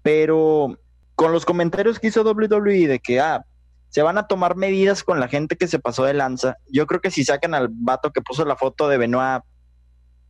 Pero 0.08 0.80
con 1.16 1.34
los 1.34 1.44
comentarios 1.44 2.00
que 2.00 2.08
hizo 2.08 2.24
WWE 2.24 2.88
de 2.88 3.00
que, 3.00 3.20
ah, 3.20 3.46
se 3.90 4.02
van 4.02 4.18
a 4.18 4.26
tomar 4.26 4.56
medidas 4.56 5.04
con 5.04 5.20
la 5.20 5.28
gente 5.28 5.58
que 5.58 5.68
se 5.68 5.80
pasó 5.80 6.06
de 6.06 6.14
lanza, 6.14 6.56
yo 6.72 6.88
creo 6.88 7.02
que 7.02 7.12
si 7.12 7.26
sacan 7.26 7.54
al 7.54 7.68
vato 7.70 8.12
que 8.14 8.22
puso 8.22 8.46
la 8.46 8.56
foto 8.56 8.88
de 8.88 8.98
Benoit 8.98 9.44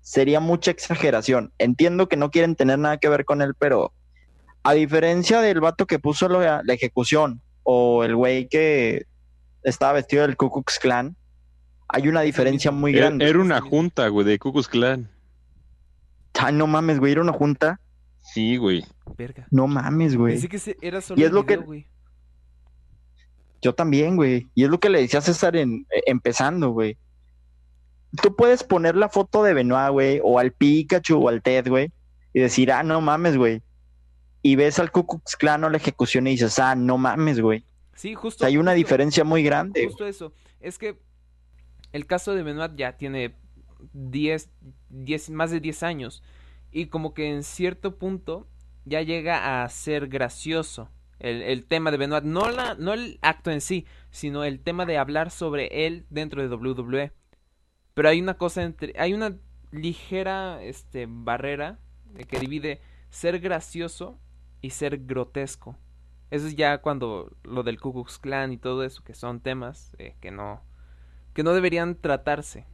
sería 0.01 0.39
mucha 0.39 0.71
exageración. 0.71 1.53
Entiendo 1.59 2.07
que 2.09 2.17
no 2.17 2.31
quieren 2.31 2.55
tener 2.55 2.79
nada 2.79 2.97
que 2.97 3.07
ver 3.07 3.23
con 3.23 3.43
él, 3.43 3.53
pero 3.53 3.93
a 4.63 4.73
diferencia 4.73 5.41
del 5.41 5.59
vato 5.59 5.85
que 5.85 5.99
puso 5.99 6.27
la, 6.27 6.63
la 6.63 6.73
ejecución 6.73 7.43
o 7.61 8.03
el 8.03 8.15
güey 8.15 8.47
que 8.47 9.05
estaba 9.61 9.93
vestido 9.93 10.23
del 10.23 10.37
Ku 10.37 10.49
Klux 10.49 10.79
Klan, 10.79 11.15
hay 11.87 12.07
una 12.07 12.21
diferencia 12.21 12.71
muy 12.71 12.93
Era, 12.93 13.09
grande. 13.09 13.29
era 13.29 13.37
una 13.37 13.61
junta, 13.61 14.07
güey, 14.07 14.25
de 14.25 14.39
Ku 14.39 14.51
Klux 14.53 14.69
Klan. 14.69 15.07
Ay, 16.33 16.53
no 16.55 16.65
mames, 16.65 16.99
güey, 16.99 17.11
era 17.11 17.21
una 17.21 17.33
junta. 17.33 17.79
Sí, 18.33 18.57
güey. 18.57 18.83
Verga. 19.17 19.47
No 19.51 19.67
mames, 19.67 20.15
güey. 20.15 20.33
Pensé 20.39 20.49
que 20.49 20.77
era 20.85 21.01
solo 21.01 21.19
Y 21.19 21.23
es 21.23 21.31
lo 21.31 21.45
que- 21.45 21.55
video, 21.55 21.65
güey. 21.65 21.87
Yo 23.61 23.73
también, 23.73 24.15
güey. 24.15 24.47
Y 24.53 24.63
es 24.63 24.69
lo 24.69 24.79
que 24.79 24.89
le 24.89 24.99
decía 25.01 25.19
a 25.19 25.23
César 25.23 25.55
en, 25.55 25.85
eh, 25.95 26.01
empezando, 26.05 26.69
güey. 26.69 26.97
Tú 28.21 28.35
puedes 28.35 28.63
poner 28.63 28.95
la 28.95 29.09
foto 29.09 29.43
de 29.43 29.53
Benoit, 29.53 29.91
güey, 29.91 30.19
o 30.23 30.39
al 30.39 30.51
Pikachu 30.51 31.17
o 31.25 31.29
al 31.29 31.41
Ted, 31.41 31.67
güey, 31.67 31.91
y 32.33 32.39
decir, 32.39 32.71
ah, 32.71 32.83
no 32.83 33.01
mames, 33.01 33.35
güey. 33.37 33.61
Y 34.41 34.55
ves 34.55 34.79
al 34.79 34.91
Ku 34.91 35.05
Klux 35.07 35.35
Klan 35.35 35.63
o 35.63 35.69
la 35.69 35.77
ejecución 35.77 36.27
y 36.27 36.31
dices, 36.31 36.57
ah, 36.59 36.75
no 36.75 36.97
mames, 36.97 37.41
güey. 37.41 37.65
Sí, 37.95 38.15
O 38.15 38.19
justo. 38.19 38.39
sea, 38.39 38.47
hay 38.47 38.57
una 38.57 38.71
justo- 38.71 38.77
diferencia 38.77 39.23
muy 39.23 39.43
grande. 39.43 39.81
güey. 39.81 39.87
Justo 39.87 40.05
eso. 40.05 40.33
Es 40.61 40.77
que 40.77 40.99
el 41.91 42.05
caso 42.05 42.35
de 42.35 42.43
Benoit 42.43 42.75
ya 42.75 42.95
tiene 42.97 43.35
10, 43.93 44.49
10, 44.89 45.29
más 45.31 45.49
de 45.51 45.59
10 45.59 45.81
años. 45.83 46.23
Y 46.71 46.87
como 46.87 47.13
que 47.13 47.29
en 47.29 47.43
cierto 47.43 47.97
punto 47.97 48.47
ya 48.85 49.01
llega 49.01 49.63
a 49.63 49.69
ser 49.69 50.07
gracioso 50.07 50.89
el, 51.19 51.41
el 51.41 51.65
tema 51.65 51.91
de 51.91 51.97
Benoit. 51.97 52.23
No, 52.23 52.49
la, 52.49 52.75
no 52.75 52.93
el 52.93 53.19
acto 53.21 53.51
en 53.51 53.61
sí, 53.61 53.85
sino 54.11 54.43
el 54.43 54.59
tema 54.59 54.85
de 54.85 54.97
hablar 54.97 55.31
sobre 55.31 55.85
él 55.85 56.05
dentro 56.09 56.41
de 56.41 56.53
WWE. 56.53 57.11
Pero 57.93 58.09
hay 58.09 58.21
una 58.21 58.35
cosa 58.35 58.63
entre. 58.63 58.93
Hay 58.97 59.13
una 59.13 59.37
ligera 59.71 60.61
este, 60.61 61.07
barrera 61.09 61.79
que 62.27 62.39
divide 62.39 62.81
ser 63.09 63.39
gracioso 63.39 64.19
y 64.61 64.71
ser 64.71 65.05
grotesco. 65.05 65.77
Eso 66.29 66.47
es 66.47 66.55
ya 66.55 66.79
cuando 66.79 67.31
lo 67.43 67.63
del 67.63 67.79
Ku 67.79 67.93
Klux 67.93 68.19
Klan 68.19 68.51
y 68.51 68.57
todo 68.57 68.83
eso, 68.83 69.03
que 69.03 69.13
son 69.13 69.39
temas 69.39 69.95
eh, 69.97 70.15
que 70.19 70.31
no 70.31 70.61
que 71.33 71.43
no 71.43 71.53
deberían 71.53 71.95
tratarse. 71.95 72.65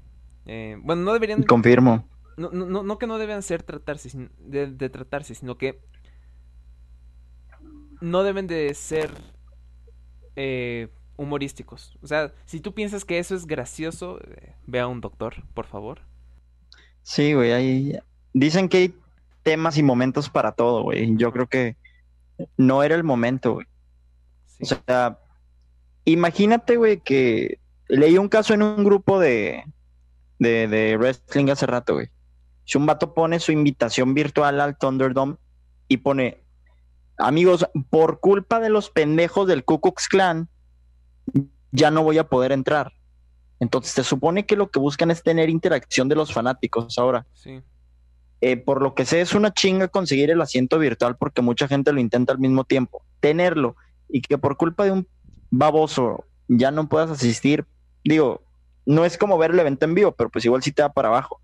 Eh, 0.45 0.77
bueno, 0.81 1.03
no 1.03 1.13
deberían 1.13 1.43
Confirmo. 1.43 2.07
No, 2.37 2.49
no, 2.51 2.83
no, 2.83 2.97
que 2.97 3.07
no 3.07 3.17
deben 3.17 3.41
ser 3.41 3.63
tratarse 3.63 4.29
de, 4.39 4.67
de 4.67 4.89
tratarse, 4.89 5.35
sino 5.35 5.57
que 5.57 5.81
no 8.01 8.23
deben 8.23 8.47
de 8.47 8.73
ser 8.73 9.11
eh, 10.35 10.89
humorísticos. 11.15 11.97
O 12.01 12.07
sea, 12.07 12.33
si 12.45 12.59
tú 12.59 12.73
piensas 12.73 13.05
que 13.05 13.19
eso 13.19 13.35
es 13.35 13.45
gracioso, 13.45 14.19
eh, 14.21 14.55
ve 14.65 14.79
a 14.79 14.87
un 14.87 15.01
doctor, 15.01 15.43
por 15.53 15.65
favor. 15.65 16.01
Sí, 17.01 17.33
güey. 17.33 17.51
Hay... 17.51 17.99
Dicen 18.33 18.67
que 18.67 18.77
hay 18.77 18.95
temas 19.43 19.77
y 19.77 19.83
momentos 19.83 20.29
para 20.29 20.53
todo, 20.53 20.83
güey. 20.83 21.15
Yo 21.17 21.31
creo 21.31 21.47
que 21.47 21.77
no 22.57 22.83
era 22.83 22.95
el 22.95 23.03
momento, 23.03 23.53
güey. 23.53 23.67
Sí. 24.45 24.63
O 24.63 24.83
sea, 24.85 25.19
imagínate, 26.03 26.77
güey, 26.77 26.99
que 26.99 27.59
leí 27.87 28.17
un 28.17 28.29
caso 28.29 28.53
en 28.53 28.63
un 28.63 28.83
grupo 28.83 29.19
de, 29.19 29.63
de, 30.39 30.67
de 30.67 30.97
wrestling 30.97 31.49
hace 31.49 31.67
rato, 31.67 31.93
güey. 31.93 32.09
Si 32.65 32.77
un 32.77 32.85
vato 32.85 33.13
pone 33.13 33.39
su 33.39 33.51
invitación 33.51 34.13
virtual 34.13 34.61
al 34.61 34.77
Thunderdome 34.77 35.35
y 35.87 35.97
pone, 35.97 36.43
amigos, 37.17 37.67
por 37.89 38.19
culpa 38.19 38.59
de 38.59 38.69
los 38.69 38.89
pendejos 38.89 39.47
del 39.47 39.65
Ku 39.65 39.81
Klux 39.81 40.07
Klan, 40.07 40.49
ya 41.71 41.91
no 41.91 42.03
voy 42.03 42.17
a 42.17 42.27
poder 42.27 42.51
entrar. 42.51 42.93
Entonces 43.59 43.93
se 43.93 44.03
supone 44.03 44.45
que 44.45 44.55
lo 44.55 44.69
que 44.69 44.79
buscan 44.79 45.11
es 45.11 45.23
tener 45.23 45.49
interacción 45.49 46.09
de 46.09 46.15
los 46.15 46.33
fanáticos 46.33 46.97
ahora. 46.97 47.25
Sí. 47.33 47.61
Eh, 48.41 48.57
por 48.57 48.81
lo 48.81 48.93
que 48.93 49.05
sé, 49.05 49.21
es 49.21 49.33
una 49.33 49.53
chinga 49.53 49.87
conseguir 49.87 50.29
el 50.29 50.41
asiento 50.41 50.77
virtual 50.77 51.15
porque 51.15 51.41
mucha 51.41 51.67
gente 51.67 51.93
lo 51.93 52.01
intenta 52.01 52.33
al 52.33 52.39
mismo 52.39 52.65
tiempo. 52.65 53.03
Tenerlo 53.21 53.75
y 54.09 54.21
que 54.21 54.37
por 54.37 54.57
culpa 54.57 54.83
de 54.83 54.91
un 54.91 55.07
baboso 55.49 56.25
ya 56.49 56.71
no 56.71 56.89
puedas 56.89 57.09
asistir, 57.09 57.65
digo, 58.03 58.41
no 58.85 59.05
es 59.05 59.17
como 59.17 59.37
ver 59.37 59.51
el 59.51 59.59
evento 59.59 59.85
en 59.85 59.95
vivo, 59.95 60.11
pero 60.11 60.29
pues 60.29 60.43
igual 60.43 60.61
sí 60.61 60.71
te 60.71 60.81
da 60.81 60.91
para 60.91 61.07
abajo. 61.07 61.39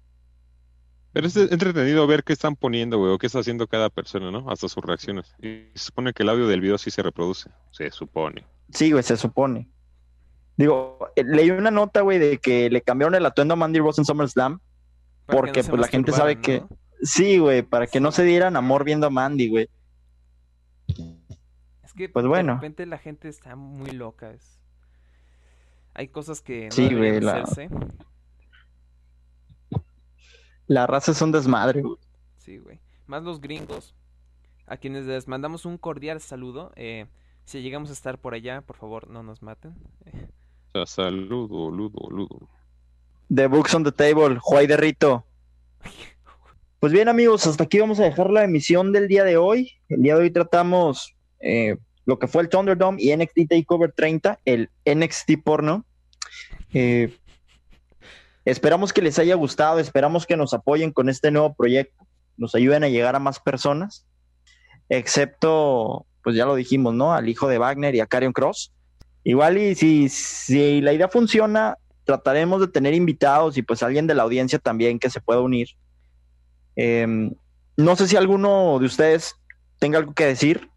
Pero 1.11 1.25
es 1.27 1.35
entretenido 1.35 2.05
ver 2.05 2.23
qué 2.23 2.33
están 2.33 2.55
poniendo, 2.55 2.97
güey, 2.99 3.11
o 3.11 3.17
qué 3.17 3.27
está 3.27 3.39
haciendo 3.39 3.67
cada 3.67 3.89
persona, 3.89 4.29
¿no? 4.31 4.49
Hasta 4.49 4.69
sus 4.69 4.83
reacciones. 4.83 5.33
Y 5.41 5.65
se 5.73 5.85
supone 5.85 6.13
que 6.13 6.21
el 6.23 6.29
audio 6.29 6.47
del 6.47 6.61
video 6.61 6.77
sí 6.77 6.91
se 6.91 7.01
reproduce. 7.01 7.49
Se 7.71 7.89
supone. 7.89 8.45
Sí, 8.71 8.91
güey, 8.91 9.03
se 9.03 9.17
supone. 9.17 9.67
Digo, 10.55 10.99
eh, 11.15 11.23
leí 11.23 11.49
una 11.51 11.71
nota, 11.71 12.01
güey, 12.01 12.19
de 12.19 12.37
que 12.37 12.69
le 12.69 12.81
cambiaron 12.81 13.15
el 13.15 13.25
atuendo 13.25 13.53
a 13.53 13.57
Mandy 13.57 13.79
Rose 13.79 14.01
en 14.01 14.05
SummerSlam. 14.05 14.59
Para 15.25 15.39
Porque, 15.39 15.63
no 15.63 15.69
pues, 15.69 15.81
la 15.81 15.87
gente 15.87 16.11
sabe 16.11 16.39
que-. 16.39 16.63
Sí, 17.01 17.37
güey, 17.39 17.63
para 17.63 17.87
que 17.87 17.99
no 17.99 18.11
se 18.11 18.23
dieran 18.23 18.55
amor 18.55 18.83
viendo 18.83 19.07
a 19.07 19.09
Mandy, 19.09 19.47
güey. 19.49 19.69
Es 21.83 21.93
que 21.93 22.09
Pues 22.09 22.23
de 22.23 22.29
bueno. 22.29 22.55
repente 22.55 22.85
la 22.85 22.97
gente 22.97 23.29
está 23.29 23.55
muy 23.55 23.91
loca. 23.91 24.31
Es... 24.31 24.59
Hay 25.93 26.09
cosas 26.09 26.41
que 26.41 26.65
no 26.65 26.71
Sí, 26.71 26.83
deberían 26.89 27.13
güey, 27.13 27.21
la- 27.21 27.41
hacerse. 27.43 27.69
La 27.73 28.05
raza 30.87 31.11
es 31.11 31.21
un 31.21 31.31
desmadre, 31.31 31.81
güey. 31.81 31.97
Sí, 32.37 32.57
güey. 32.57 32.79
Más 33.07 33.23
los 33.23 33.41
gringos, 33.41 33.95
a 34.67 34.77
quienes 34.77 35.05
les 35.05 35.27
mandamos 35.27 35.65
un 35.65 35.77
cordial 35.77 36.21
saludo. 36.21 36.71
Eh, 36.75 37.07
si 37.45 37.61
llegamos 37.61 37.89
a 37.89 37.93
estar 37.93 38.19
por 38.19 38.33
allá, 38.33 38.61
por 38.61 38.75
favor, 38.77 39.09
no 39.09 39.23
nos 39.23 39.41
maten. 39.41 39.75
Eh, 40.05 40.27
O 40.69 40.71
sea, 40.71 40.85
saludo, 40.85 41.71
ludo, 41.71 42.09
ludo. 42.09 42.47
The 43.33 43.47
Books 43.47 43.73
on 43.73 43.83
the 43.83 43.91
Table, 43.91 44.37
Juay 44.39 44.67
de 44.67 44.77
Rito. 44.77 45.25
Pues 46.79 46.93
bien, 46.93 47.09
amigos, 47.09 47.45
hasta 47.45 47.65
aquí 47.65 47.77
vamos 47.77 47.99
a 47.99 48.03
dejar 48.03 48.29
la 48.29 48.45
emisión 48.45 48.93
del 48.93 49.09
día 49.09 49.25
de 49.25 49.35
hoy. 49.35 49.73
El 49.89 50.01
día 50.01 50.15
de 50.15 50.21
hoy 50.21 50.31
tratamos 50.31 51.13
eh, 51.41 51.75
lo 52.05 52.17
que 52.19 52.27
fue 52.29 52.41
el 52.41 52.47
Thunderdome 52.47 53.01
y 53.01 53.13
NXT 53.13 53.49
Takeover 53.49 53.91
30, 53.91 54.39
el 54.45 54.69
NXT 54.85 55.43
porno. 55.43 55.83
Eh, 56.73 57.18
esperamos 58.49 58.93
que 58.93 59.01
les 59.01 59.19
haya 59.19 59.35
gustado, 59.35 59.79
esperamos 59.79 60.25
que 60.25 60.37
nos 60.37 60.53
apoyen 60.53 60.91
con 60.91 61.09
este 61.09 61.31
nuevo 61.31 61.53
proyecto. 61.53 62.05
nos 62.37 62.55
ayuden 62.55 62.85
a 62.85 62.89
llegar 62.89 63.17
a 63.17 63.19
más 63.19 63.41
personas, 63.41 64.05
excepto, 64.87 66.05
pues 66.23 66.37
ya 66.37 66.45
lo 66.45 66.55
dijimos, 66.55 66.93
¿no? 66.93 67.13
Al 67.13 67.27
hijo 67.27 67.49
de 67.49 67.57
Wagner 67.57 67.95
y 67.95 67.99
a 67.99 68.07
Carion 68.07 68.31
Cross. 68.31 68.71
Igual 69.25 69.57
y 69.57 69.75
si, 69.75 70.07
si 70.07 70.79
la 70.79 70.93
idea 70.93 71.09
funciona, 71.09 71.75
trataremos 72.05 72.61
de 72.61 72.69
tener 72.69 72.93
invitados 72.93 73.57
y 73.57 73.61
pues 73.61 73.83
alguien 73.83 74.07
de 74.07 74.15
la 74.15 74.23
audiencia 74.23 74.57
también 74.57 74.99
que 74.99 75.09
se 75.09 75.19
pueda 75.19 75.41
unir. 75.41 75.67
Em, 76.75 77.33
no 77.75 77.95
sé 77.95 78.07
si 78.07 78.15
alguno 78.15 78.79
de 78.79 78.85
ustedes 78.85 79.35
tenga 79.79 79.99
algo 79.99 80.13
que 80.13 80.25
decir. 80.25 80.69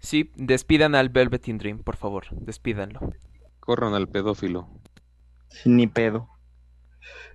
Sí, 0.00 0.30
despidan 0.36 0.94
al 0.94 1.08
Velveteen 1.08 1.58
Dream, 1.58 1.78
por 1.78 1.96
favor, 1.96 2.26
despídanlo. 2.30 3.00
Corran 3.58 3.94
al 3.94 4.08
pedófilo. 4.08 4.68
Ni 5.64 5.86
pedo. 5.86 6.28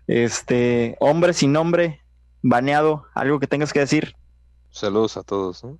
Este, 0.07 0.95
hombre 0.99 1.33
sin 1.33 1.51
nombre, 1.53 2.01
baneado, 2.41 3.05
algo 3.13 3.39
que 3.39 3.47
tengas 3.47 3.73
que 3.73 3.79
decir. 3.79 4.15
Saludos 4.69 5.17
a 5.17 5.23
todos, 5.23 5.63
¿no? 5.63 5.77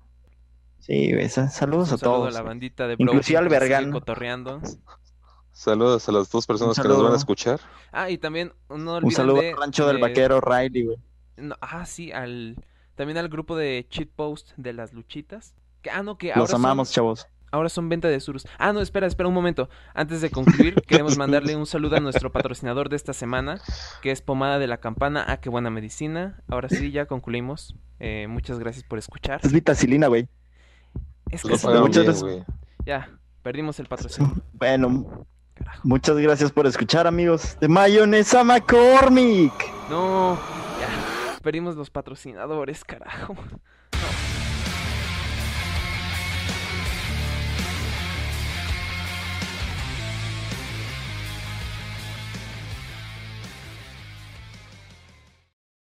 Sí, 0.80 1.10
esa- 1.18 1.48
saludos 1.48 1.88
Un 1.88 1.94
a 1.94 1.98
saludo 1.98 2.16
todos. 2.18 2.28
a 2.34 2.38
la 2.38 2.42
bandita 2.42 2.86
de 2.86 2.96
Inclusive 2.98 3.38
al 3.38 3.48
Vergano. 3.48 3.92
cotorreando. 3.92 4.60
Saludos 5.52 6.08
a 6.08 6.12
las 6.12 6.30
dos 6.30 6.46
personas 6.46 6.78
que 6.78 6.88
nos 6.88 7.02
van 7.02 7.12
a 7.12 7.16
escuchar. 7.16 7.60
Ah, 7.92 8.10
y 8.10 8.18
también 8.18 8.52
no 8.68 8.98
Un 8.98 9.10
saludo 9.12 9.40
de- 9.40 9.52
al 9.52 9.56
rancho 9.58 9.86
del 9.86 9.96
de- 9.96 10.02
vaquero 10.02 10.40
Riley, 10.40 10.84
güey. 10.84 10.98
no, 11.36 11.54
ah, 11.60 11.86
sí, 11.86 12.10
al 12.12 12.56
también 12.96 13.18
al 13.18 13.28
grupo 13.28 13.56
de 13.56 13.86
cheat 13.88 14.08
post 14.08 14.52
de 14.56 14.72
las 14.72 14.92
luchitas. 14.92 15.54
Que, 15.82 15.90
ah, 15.90 16.02
no, 16.02 16.16
que 16.18 16.30
ahora 16.30 16.40
Los 16.42 16.54
amamos, 16.54 16.88
son, 16.88 16.94
chavos. 16.94 17.26
Ahora 17.54 17.68
son 17.68 17.88
venta 17.88 18.08
de 18.08 18.18
surus. 18.20 18.46
Ah, 18.58 18.72
no, 18.72 18.80
espera, 18.80 19.06
espera 19.06 19.28
un 19.28 19.34
momento. 19.34 19.68
Antes 19.94 20.20
de 20.20 20.30
concluir, 20.30 20.74
queremos 20.86 21.16
mandarle 21.16 21.54
un 21.56 21.66
saludo 21.66 21.96
a 21.96 22.00
nuestro 22.00 22.32
patrocinador 22.32 22.88
de 22.88 22.96
esta 22.96 23.12
semana, 23.12 23.60
que 24.02 24.10
es 24.10 24.20
Pomada 24.22 24.58
de 24.58 24.66
la 24.66 24.78
Campana. 24.78 25.24
Ah, 25.26 25.36
qué 25.38 25.48
buena 25.48 25.70
medicina. 25.70 26.42
Ahora 26.48 26.68
sí, 26.68 26.90
ya 26.90 27.06
concluimos. 27.06 27.76
Eh, 28.00 28.26
muchas 28.28 28.58
gracias 28.58 28.84
por 28.84 28.98
escuchar. 28.98 29.40
Es 29.44 29.52
vitacilina, 29.52 30.08
güey. 30.08 30.28
Es 31.30 31.42
que 31.42 31.56
sí, 31.56 31.66
muchas 31.68 31.90
bien, 31.90 32.04
gracias. 32.04 32.22
güey. 32.22 32.44
ya, 32.84 33.08
perdimos 33.42 33.78
el 33.80 33.86
patrocinio. 33.86 34.32
Bueno, 34.52 35.26
Carajo. 35.54 35.80
muchas 35.84 36.16
gracias 36.16 36.50
por 36.52 36.66
escuchar, 36.66 37.06
amigos. 37.06 37.56
De 37.60 37.68
Mayonesa 37.68 38.42
McCormick. 38.44 39.52
No, 39.88 40.34
ya, 40.80 41.38
perdimos 41.42 41.76
los 41.76 41.90
patrocinadores, 41.90 42.84
carajo. 42.84 43.36